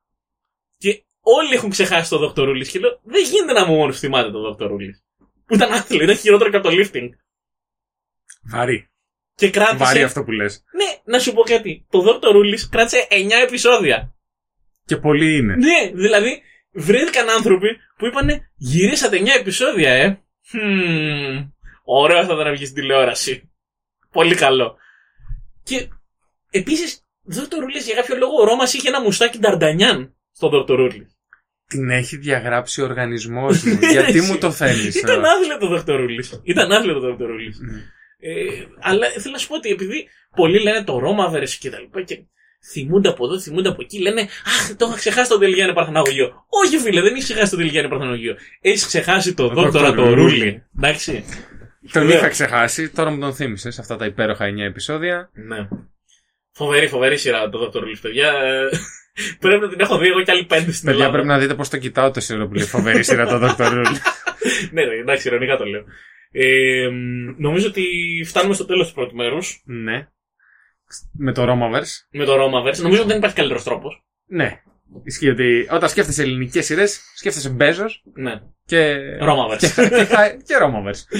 Και 0.78 1.03
όλοι 1.22 1.53
έχουν 1.53 1.70
ξεχάσει 1.70 2.09
το 2.09 2.18
Δόκτωρ 2.18 2.45
Ρούλη. 2.45 2.68
Και 2.68 2.80
λέω, 2.80 2.99
δεν 3.03 3.24
γίνεται 3.24 3.53
να 3.53 3.65
μου 3.65 3.76
μόνο 3.76 3.93
θυμάται 3.93 4.32
το 4.32 4.39
Δόκτωρ 4.39 4.70
Ρούλη. 4.70 5.01
Που 5.45 5.53
ήταν 5.53 5.72
άθλιο, 5.72 6.03
ήταν 6.03 6.18
χειρότερο 6.18 6.49
και 6.49 6.57
από 6.57 6.70
το 6.70 6.76
lifting. 6.76 7.09
Βαρύ. 8.51 8.89
Και 9.38 9.49
κράτησε. 9.49 9.77
Βαρύ 9.77 10.03
αυτό 10.03 10.23
που 10.23 10.31
λες. 10.31 10.63
Ναι, 10.71 11.13
να 11.13 11.19
σου 11.19 11.33
πω 11.33 11.41
κάτι. 11.41 11.85
Το 11.89 12.01
Δόκτωρ 12.01 12.31
Ρούλη 12.31 12.59
κράτησε 12.69 13.07
9 13.09 13.13
επεισόδια. 13.43 14.13
Και 14.85 14.97
πολλοί 14.97 15.38
είναι. 15.38 15.55
Ναι, 15.55 15.91
δηλαδή 15.93 16.41
βρέθηκαν 16.71 17.29
άνθρωποι 17.29 17.67
που 17.97 18.05
είπανε 18.05 18.51
γυρίσατε 18.55 19.17
9 19.17 19.27
επεισόδια, 19.39 19.93
ε. 19.93 20.21
Χμ, 20.49 21.49
ωραίο 21.83 22.25
θα 22.25 22.33
ήταν 22.33 22.45
να 22.45 22.51
βγει 22.51 22.65
στην 22.65 22.75
τηλεόραση. 22.81 23.51
Πολύ 24.11 24.35
καλό. 24.35 24.77
Και 25.63 25.88
επίσης, 26.49 27.01
Δόκτωρ 27.23 27.59
Ρούλη 27.59 27.79
για 27.79 27.95
κάποιο 27.95 28.15
λόγο 28.17 28.41
ο 28.41 28.43
Ρώμας 28.43 28.73
είχε 28.73 28.88
ένα 28.88 29.01
μουστάκι 29.01 29.39
Νταρντανιάν 29.39 30.15
στο 30.31 30.49
Δόκτωρ 30.49 30.77
Ρούλη. 30.79 31.07
Την 31.67 31.89
έχει 31.89 32.17
διαγράψει 32.17 32.81
ο 32.81 32.83
οργανισμός 32.83 33.63
μου. 33.63 33.79
Γιατί 33.91 34.21
μου 34.21 34.38
το 34.38 34.51
θέλεις. 34.51 34.95
Ήταν 34.95 35.25
άθλιο 35.25 35.57
το 35.57 35.67
Δόκτωρ 35.67 35.99
Ρούλη. 35.99 36.25
Ήταν 36.43 36.71
άθλιο 36.71 36.93
το 36.93 36.99
Δόκτωρ 36.99 37.27
Ρούλη. 37.27 37.53
Ναι. 37.59 37.81
Ε, 38.20 38.32
αλλά 38.80 39.07
θέλω 39.09 39.32
να 39.32 39.38
σου 39.38 39.47
πω 39.47 39.55
ότι 39.55 39.70
επειδή 39.70 40.07
πολλοί 40.36 40.59
λένε 40.61 40.84
το 40.84 40.99
Ρώμαβερς 40.99 41.57
και 41.57 41.70
τα 41.70 41.80
λοιπά 41.80 42.01
και 42.01 42.20
θυμούνται 42.72 43.09
από 43.09 43.26
εδώ, 43.26 43.39
θυμούνται 43.39 43.70
από 43.70 43.82
εκεί, 43.82 43.99
λένε 43.99 44.22
Αχ, 44.22 44.76
το 44.78 44.86
είχα 44.86 44.95
ξεχάσει 44.95 45.30
το 45.30 45.38
Δελγιάννη 45.38 45.74
Παρθεναγωγείο. 45.74 46.45
Όχι, 46.63 46.78
φίλε, 46.78 47.01
δεν 47.01 47.13
έχει 47.13 47.24
ξεχάσει 47.24 47.51
το 47.51 47.57
Δελγιάννη 47.57 47.89
Παρθεναγωγείο. 47.89 48.36
Έχεις 48.61 48.86
ξεχάσει 48.86 49.34
το 49.34 49.47
δόκτωρα 49.47 49.72
το 49.72 49.80
Δόκτωρα 49.80 50.15
Ρούλι. 50.15 50.63
Εντάξει. 50.78 51.24
Τον 51.91 52.01
Σπουδαίο. 52.01 52.18
είχα 52.18 52.28
ξεχάσει, 52.28 52.89
τώρα 52.89 53.09
μου 53.09 53.20
τον 53.20 53.34
θύμισες 53.34 53.80
αυτά 53.80 53.95
τα 53.95 54.05
υπέροχα 54.05 54.45
9 54.45 54.57
επεισόδια. 54.57 55.30
Ναι. 55.34 55.68
Φοβερή, 56.51 56.88
φοβερή 56.88 57.18
σειρά 57.18 57.49
το 57.49 57.57
Δόκτωρ 57.57 57.82
Ρούλι, 57.84 57.97
παιδιά. 58.01 58.28
Ε, 58.30 58.70
Πρέπει 59.39 59.61
να 59.61 59.70
την 59.70 59.80
έχω 59.80 59.97
δει 59.97 60.07
εγώ 60.07 60.22
κι 60.22 60.32
άλλοι 60.32 60.45
πέντε 60.45 60.72
στην 60.72 60.86
Παιδιά, 60.86 60.91
Ελλάδα. 61.05 61.11
πρέπει 61.11 61.28
να 61.28 61.38
δείτε 61.39 61.53
πώς 61.55 61.70
το 61.70 61.78
κοιτάω 61.78 62.11
το 62.11 62.20
σειρά 62.20 62.47
που 62.47 62.53
λέει 62.53 62.65
φοβερή 62.65 63.03
σειρά 63.03 63.28
το 63.28 63.39
Dr. 63.57 63.65
Rule. 63.72 63.95
ναι, 64.74 64.86
ναι, 64.86 64.93
εντάξει, 64.93 65.28
ειρωνικά 65.28 65.57
το 65.57 65.65
λέω. 65.65 65.84
Ε, 66.32 66.89
νομίζω 67.38 67.67
ότι 67.67 67.84
φτάνουμε 68.25 68.53
στο 68.53 68.65
τέλος 68.65 68.88
του 68.88 68.93
πρώτου 68.93 69.15
μέρους 69.15 69.61
ναι. 69.65 70.07
Με 71.17 71.34
το 71.34 71.43
Romaverse. 71.43 72.07
με 72.11 72.25
το 72.25 72.36
Ρώμαβερς. 72.36 72.80
Νομίζω 72.80 72.99
ότι 72.99 73.09
δεν 73.09 73.17
υπάρχει 73.17 73.36
καλύτερος 73.36 73.63
τρόπος. 73.63 74.03
Ναι. 74.25 74.61
Ισχύει 75.03 75.30
ότι 75.30 75.67
όταν 75.71 75.89
σκέφτεσαι 75.89 76.21
ελληνικές 76.21 76.65
σειρές, 76.65 77.01
σκέφτεσαι 77.15 77.49
Μπέζο 77.49 77.86
Ναι. 78.13 78.41
και. 78.65 78.97
Romaverse. 79.21 79.57
και, 79.59 79.67
και, 79.67 80.38
και 80.45 80.55
Romaverse. 80.61 81.17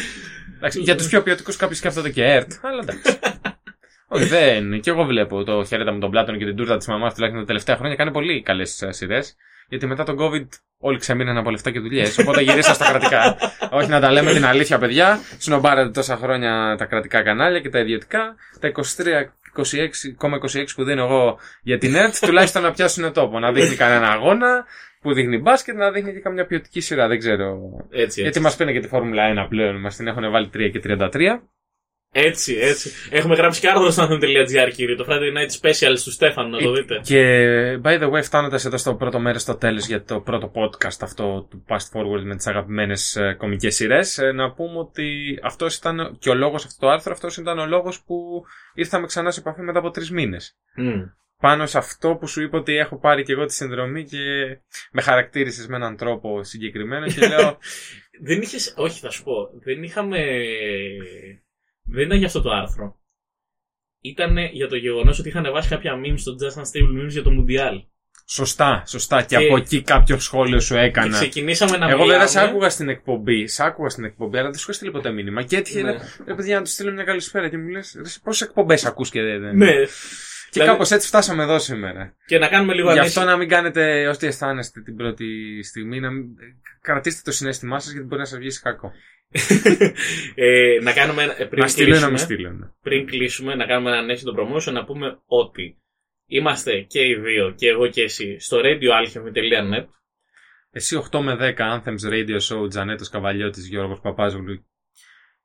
Εντάξει, 0.58 0.82
για 0.82 0.95
τους 0.95 1.08
πιο 1.08 1.24
ποιοτικούς 1.24 1.55
κάποιοι 1.55 1.76
σκέφτονται 1.76 2.10
και 2.10 2.24
ΕΡΤ, 2.24 2.51
αλλά 2.62 2.82
εντάξει. 2.82 3.20
Όχι, 4.10 4.26
δεν. 4.26 4.82
Και 4.82 4.89
εγώ 4.89 5.03
βλέπω 5.03 5.43
το 5.43 5.66
χαιρέτα 5.66 5.91
με 5.91 5.99
τον 5.99 6.12
Πλάτων 6.12 6.38
και 6.38 6.45
την 6.45 6.55
τούρτα 6.55 6.78
της 6.78 6.88
μαμάς 6.88 7.14
τουλάχιστον 7.14 7.41
τα 7.41 7.47
τελευταία 7.47 7.76
χρόνια. 7.76 7.95
Κάνει 7.95 8.12
πολύ 8.12 8.41
καλές 8.41 8.84
σειρές. 8.89 9.36
Γιατί 9.70 9.86
μετά 9.86 10.03
τον 10.03 10.18
COVID 10.20 10.47
όλοι 10.78 10.97
ξεμείναν 10.97 11.38
από 11.38 11.49
λεφτά 11.51 11.72
και 11.72 11.80
δουλειές. 11.80 12.18
Οπότε 12.18 12.41
γυρίσα 12.41 12.74
στα 12.74 12.89
κρατικά. 12.89 13.38
Όχι 13.72 13.89
να 13.89 13.99
τα 13.99 14.11
λέμε 14.11 14.34
την 14.34 14.45
αλήθεια, 14.45 14.78
παιδιά. 14.78 15.20
Συνομπάρετε 15.38 15.89
τόσα 15.89 16.15
χρόνια 16.15 16.76
τα 16.78 16.86
κρατικά 16.86 17.22
κανάλια 17.22 17.59
και 17.59 17.70
τα 17.70 17.80
ιδιωτικά. 17.80 18.36
Τα 18.59 18.72
23,26 19.55 20.74
που 20.76 20.84
δίνω 20.84 21.03
εγώ 21.03 21.39
για 21.61 21.78
την 21.78 21.95
ΕΡΤ, 21.95 22.15
τουλάχιστον 22.26 22.61
να 22.61 22.72
πιάσουν 22.72 23.13
τόπο. 23.13 23.39
Να 23.39 23.51
δείχνει 23.51 23.76
κανένα 23.76 24.07
αγώνα 24.07 24.65
που 25.01 25.13
δείχνει 25.13 25.38
μπάσκετ, 25.38 25.76
να 25.76 25.91
δείχνει 25.91 26.13
και 26.13 26.20
καμιά 26.20 26.45
ποιοτική 26.45 26.80
σειρά. 26.80 27.07
Δεν 27.07 27.20
ξέρω. 27.20 27.57
Έτσι, 27.89 28.01
έτσι. 28.01 28.22
Γιατί 28.22 28.39
μας 28.39 28.55
πήρε 28.55 28.72
και 28.72 28.80
τη 28.80 28.88
Φόρμουλα 28.88 29.45
1 29.45 29.47
πλέον. 29.49 29.80
Μας 29.80 29.95
την 29.95 30.07
έχουν 30.07 30.32
βάλει 30.32 30.49
3 30.53 30.70
και 30.72 30.80
33. 30.84 31.41
Έτσι, 32.20 32.57
έτσι. 32.59 32.91
Έχουμε 33.09 33.36
γράψει 33.36 33.59
και 33.59 33.68
άρθρο 33.68 33.91
στο 33.91 34.07
anthem.gr, 34.11 34.72
κύριε. 34.74 34.95
Το 34.95 35.05
Friday 35.09 35.38
Night 35.38 35.61
Special 35.61 35.93
του 36.03 36.11
Στέφανου, 36.11 36.49
να 36.49 36.57
το 36.57 36.72
δείτε. 36.72 36.99
Και 37.03 37.80
by 37.84 38.01
the 38.01 38.11
way, 38.11 38.24
φτάνοντας 38.24 38.65
εδώ 38.65 38.78
στο 38.78 38.95
πρώτο 38.95 39.20
μέρος, 39.20 39.41
στο 39.41 39.55
τέλος 39.55 39.88
για 39.88 40.03
το 40.03 40.20
πρώτο 40.20 40.51
podcast 40.55 40.97
αυτό 41.01 41.47
του 41.49 41.65
Past 41.68 41.76
Forward 41.76 42.24
με 42.24 42.36
τις 42.36 42.47
αγαπημένες 42.47 43.18
κομικές 43.38 43.76
σειρές, 43.76 44.20
να 44.36 44.51
πούμε 44.51 44.78
ότι 44.80 45.39
αυτός 45.43 45.76
ήταν 45.76 46.18
και 46.20 46.30
ο 46.30 46.34
λόγος, 46.34 46.65
αυτό 46.65 46.86
το 46.86 46.91
άρθρο, 46.91 47.11
αυτός 47.11 47.38
ήταν 47.38 47.59
ο 47.59 47.65
λόγος 47.65 48.03
που 48.03 48.43
ήρθαμε 48.74 49.05
ξανά 49.05 49.32
σε 49.32 49.39
επαφή 49.39 49.61
μετά 49.61 49.80
από 49.80 49.89
τρεις 49.89 50.11
μήνες. 50.11 50.57
Mm. 50.80 51.11
Πάνω 51.39 51.65
σε 51.65 51.78
αυτό 51.78 52.15
που 52.15 52.28
σου 52.28 52.41
είπα 52.41 52.57
ότι 52.57 52.76
έχω 52.76 52.99
πάρει 52.99 53.24
και 53.24 53.32
εγώ 53.32 53.45
τη 53.45 53.53
συνδρομή 53.53 54.03
και 54.03 54.18
με 54.91 55.01
χαρακτήρισες 55.01 55.68
με 55.68 55.76
έναν 55.76 55.97
τρόπο 55.97 56.43
συγκεκριμένο 56.43 57.07
και 57.07 57.28
λέω. 57.28 57.57
δεν 58.28 58.41
είχες. 58.41 58.74
Όχι, 58.78 58.99
θα 58.99 59.09
σου 59.09 59.24
πω. 59.24 59.34
Δεν 59.63 59.84
είχαμε. 59.84 60.18
Δεν 61.88 62.06
ήταν 62.06 62.18
για 62.18 62.28
αυτό 62.28 62.42
το 62.42 62.52
άρθρο. 62.52 63.00
Ήταν 64.02 64.38
για 64.38 64.68
το 64.68 64.76
γεγονός 64.76 65.20
ότι 65.20 65.30
είχαν 65.30 65.52
βάσει 65.52 65.70
κάποια 65.70 65.94
memes 65.96 66.18
στο 66.18 66.36
Just 66.40 66.62
Unstable 66.62 67.04
Memes 67.04 67.10
για 67.10 67.24
το 67.24 67.32
Mundial. 67.34 67.84
Σωστά, 68.30 68.84
σωστά. 68.88 69.22
Και, 69.22 69.38
και 69.38 69.46
από 69.46 69.58
εκεί 69.58 69.82
κάποιο 69.82 70.20
σχόλιο 70.20 70.60
σου 70.60 70.76
έκανα. 70.76 71.08
Και 71.08 71.14
ξεκινήσαμε 71.14 71.78
να 71.78 71.90
Εγώ 71.90 72.06
βέβαια 72.06 72.28
σε 72.28 72.40
άκουγα 72.44 72.70
στην 72.70 72.90
εκπομπή, 72.90 73.48
σ' 73.48 73.60
άκουγα 73.60 73.90
στην 73.90 74.04
εκπομπή, 74.04 74.38
αλλά 74.38 74.50
δεν 74.50 74.58
σου 74.58 74.64
έχω 74.64 74.74
στείλει 74.74 74.92
ποτέ 74.92 75.12
μήνυμα. 75.12 75.44
Και 75.44 75.58
έτυχε 75.58 75.82
ναι. 75.82 75.98
ρε 76.26 76.36
παιδιά 76.36 76.56
να 76.56 76.64
του 76.64 76.70
στείλω 76.70 76.92
μια 76.92 77.04
καλησπέρα 77.04 77.50
και 77.50 77.58
μου 77.58 77.68
λες: 77.68 78.20
Πόσες 78.24 78.48
εκπομπές 78.48 78.86
ακούς 78.86 79.10
και 79.10 79.22
δεν. 79.22 79.58
Ναι. 79.58 79.74
Και 80.50 80.54
δηλαδή... 80.54 80.72
κάπως 80.72 80.91
έτσι 80.91 81.08
φτάσαμε 81.08 81.43
εδώ 81.43 81.60
σήμερα. 81.60 82.16
Και 82.26 82.38
να 82.38 82.48
κάνουμε 82.48 82.74
λίγο 82.74 82.91
Γι' 82.91 83.00
αυτό 83.00 83.24
να 83.24 83.38
μην 83.38 83.50
κάνετε 83.50 84.08
ό,τι 84.08 84.28
αισθάνεστε 84.28 84.82
την 84.82 84.95
πρώτη 84.95 85.60
στιγμή, 85.64 86.00
να 86.00 86.12
μην... 86.12 86.26
κρατήστε 86.82 87.22
το 87.24 87.32
συνέστημά 87.32 87.80
σας 87.80 87.91
γιατί 87.91 88.08
μπορεί 88.08 88.22
να 88.22 88.28
σας 88.28 88.39
βγει 88.39 88.60
κακό. 88.62 88.91
ε, 90.36 90.80
να 90.82 90.93
κάνουμε 90.93 91.36
πριν 91.50 91.62
να 91.62 91.68
στείλω 91.68 92.00
να 92.00 92.08
μην 92.08 92.18
στείλω. 92.18 92.52
Ναι. 92.52 92.68
Πριν 92.82 93.06
κλείσουμε, 93.06 93.56
να 93.56 93.66
κάνουμε 93.66 93.89
ένα 93.91 94.02
νέο 94.02 94.16
promotion, 94.16 94.72
να 94.72 94.86
πούμε 94.86 95.20
ότι 95.26 95.82
είμαστε 96.26 96.80
και 96.80 97.06
οι 97.08 97.16
δύο, 97.16 97.54
και 97.58 97.68
εγώ 97.68 97.88
και 97.88 98.02
εσύ, 98.02 98.39
στο 98.39 98.58
radioalchemy.net. 98.58 99.86
Εσύ 100.72 101.08
8 101.12 101.20
με 101.20 101.38
10 101.39 101.56
Anthems 101.58 102.12
Radio 102.12 102.39
Show, 102.39 102.70
Τζανέτος 102.70 103.10
Καβαλιώτης, 103.10 103.68
Γιώργος 103.68 104.00
Παπάζογλου 104.00 104.66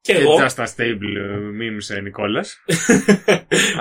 και, 0.03 0.13
εγώ. 0.13 0.37
Just 0.37 0.63
a 0.63 0.67
stable 0.77 1.17
uh, 1.17 1.97
memes, 1.97 2.03
Νικόλας. 2.03 2.65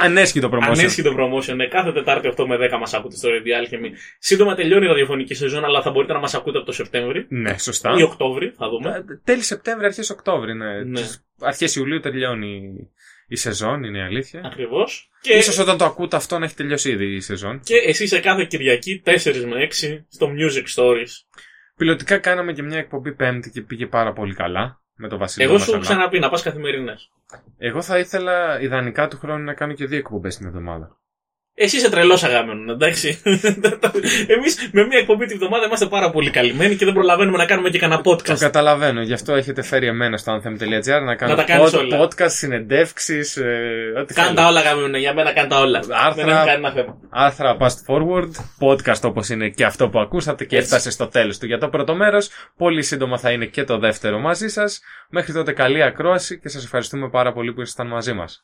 Ανέσχυτο 0.00 0.48
promotion. 0.52 0.62
Ανέσχυτο 0.62 1.14
promotion. 1.18 1.54
Ναι, 1.54 1.66
κάθε 1.66 1.92
Τετάρτη 1.92 2.32
8 2.36 2.44
με 2.46 2.56
10 2.74 2.78
μας 2.78 2.94
ακούτε 2.94 3.16
στο 3.16 3.28
Radio 3.28 3.62
Alchemy. 3.62 3.90
Σύντομα 4.18 4.54
τελειώνει 4.54 4.84
η 4.84 4.88
ραδιοφωνική 4.88 5.34
σεζόν, 5.34 5.64
αλλά 5.64 5.82
θα 5.82 5.90
μπορείτε 5.90 6.12
να 6.12 6.18
μας 6.18 6.34
ακούτε 6.34 6.56
από 6.56 6.66
το 6.66 6.72
Σεπτέμβρη. 6.72 7.26
Ναι, 7.28 7.58
σωστά. 7.58 7.94
Ή 7.98 8.02
Οκτώβρη, 8.02 8.52
θα 8.56 8.68
δούμε. 8.68 8.90
Ε, 8.90 9.02
τέλη 9.24 9.42
Σεπτέμβρη, 9.42 9.86
αρχές 9.86 10.10
Οκτώβρη. 10.10 10.54
Ναι. 10.54 10.82
ναι. 10.84 11.00
Αρχές 11.40 11.76
Ιουλίου 11.76 12.00
τελειώνει 12.00 12.62
η 13.28 13.36
σεζόν, 13.36 13.82
είναι 13.82 13.98
η 13.98 14.02
αλήθεια. 14.02 14.40
Ακριβώς. 14.44 15.10
Και... 15.20 15.40
σω 15.40 15.62
όταν 15.62 15.78
το 15.78 15.84
ακούτε 15.84 16.16
αυτό 16.16 16.38
να 16.38 16.44
έχει 16.44 16.54
τελειώσει 16.54 16.90
ήδη 16.90 17.14
η 17.14 17.20
σεζόν. 17.20 17.60
Και 17.60 17.76
εσύ 17.76 18.06
σε 18.06 18.20
κάθε 18.20 18.44
Κυριακή 18.44 19.02
4 19.04 19.10
με 19.46 19.68
6 19.82 20.04
στο 20.08 20.28
Music 20.38 20.82
Stories. 20.82 21.40
Πιλωτικά 21.76 22.18
κάναμε 22.18 22.52
και 22.52 22.62
μια 22.62 22.78
εκπομπή 22.78 23.14
Πέμπτη 23.14 23.50
και 23.50 23.60
πήγε 23.60 23.86
πάρα 23.86 24.12
πολύ 24.12 24.34
καλά 24.34 24.80
με 24.96 25.08
το 25.08 25.16
Βασίλειο. 25.16 25.48
Εγώ 25.48 25.58
σου 25.58 25.78
ξαναπεί 25.78 26.18
να 26.18 26.28
πας 26.28 26.42
καθημερινές. 26.42 27.10
Εγώ 27.58 27.82
θα 27.82 27.98
ήθελα 27.98 28.60
ιδανικά 28.60 29.08
του 29.08 29.18
χρόνου 29.18 29.44
να 29.44 29.54
κάνω 29.54 29.72
και 29.72 29.86
δύο 29.86 29.98
εκπομπές 29.98 30.36
την 30.36 30.46
εβδομάδα. 30.46 30.96
Εσύ 31.58 31.76
είσαι 31.76 31.90
τρελός 31.90 32.24
αγάμενο, 32.24 32.72
εντάξει. 32.72 33.20
Εμείς 34.36 34.68
με 34.72 34.86
μία 34.86 34.98
εκπομπή 34.98 35.26
την 35.26 35.34
εβδομάδα 35.34 35.66
είμαστε 35.66 35.86
πάρα 35.86 36.10
πολύ 36.10 36.30
καλυμμένοι 36.30 36.76
και 36.76 36.84
δεν 36.84 36.94
προλαβαίνουμε 36.94 37.36
να 37.36 37.44
κάνουμε 37.46 37.68
και 37.68 37.78
κανένα 37.78 38.00
podcast. 38.04 38.22
Το 38.22 38.36
καταλαβαίνω. 38.38 39.02
Γι' 39.02 39.12
αυτό 39.12 39.34
έχετε 39.34 39.62
φέρει 39.62 39.86
εμένα 39.86 40.16
στο 40.16 40.40
anthem.gr 40.40 41.02
να 41.04 41.14
κάνω 41.14 41.34
να 41.34 41.44
pod, 41.46 42.00
podcast, 42.00 42.30
συνεντεύξεις. 42.30 43.36
Ε, 43.36 44.06
κάνε 44.14 44.34
τα 44.34 44.46
όλα 44.46 44.60
αγάμενο. 44.60 44.96
Για 44.96 45.14
μένα 45.14 45.32
κάνε 45.32 45.48
τα 45.48 45.60
όλα. 45.60 45.82
Άρθρα, 45.90 46.44
θέμα. 46.44 46.74
άρθρα 47.10 47.56
past 47.60 47.94
forward. 47.94 48.30
Podcast 48.60 49.00
όπως 49.02 49.28
είναι 49.28 49.48
και 49.48 49.64
αυτό 49.64 49.88
που 49.88 49.98
ακούσατε 49.98 50.44
και 50.44 50.56
Έτσι. 50.56 50.66
έφτασε 50.66 50.90
στο 50.90 51.06
τέλος 51.06 51.38
του 51.38 51.46
για 51.46 51.58
το 51.58 51.68
πρώτο 51.68 51.94
μέρος. 51.94 52.30
Πολύ 52.56 52.82
σύντομα 52.82 53.18
θα 53.18 53.30
είναι 53.30 53.46
και 53.46 53.64
το 53.64 53.78
δεύτερο 53.78 54.18
μαζί 54.18 54.48
σας. 54.48 54.80
Μέχρι 55.10 55.32
τότε 55.32 55.52
καλή 55.52 55.82
ακρόαση 55.82 56.38
και 56.38 56.48
σας 56.48 56.64
ευχαριστούμε 56.64 57.08
πάρα 57.08 57.32
πολύ 57.32 57.52
που 57.52 57.60
ήσασταν 57.60 57.86
μαζί 57.86 58.12
μας. 58.12 58.34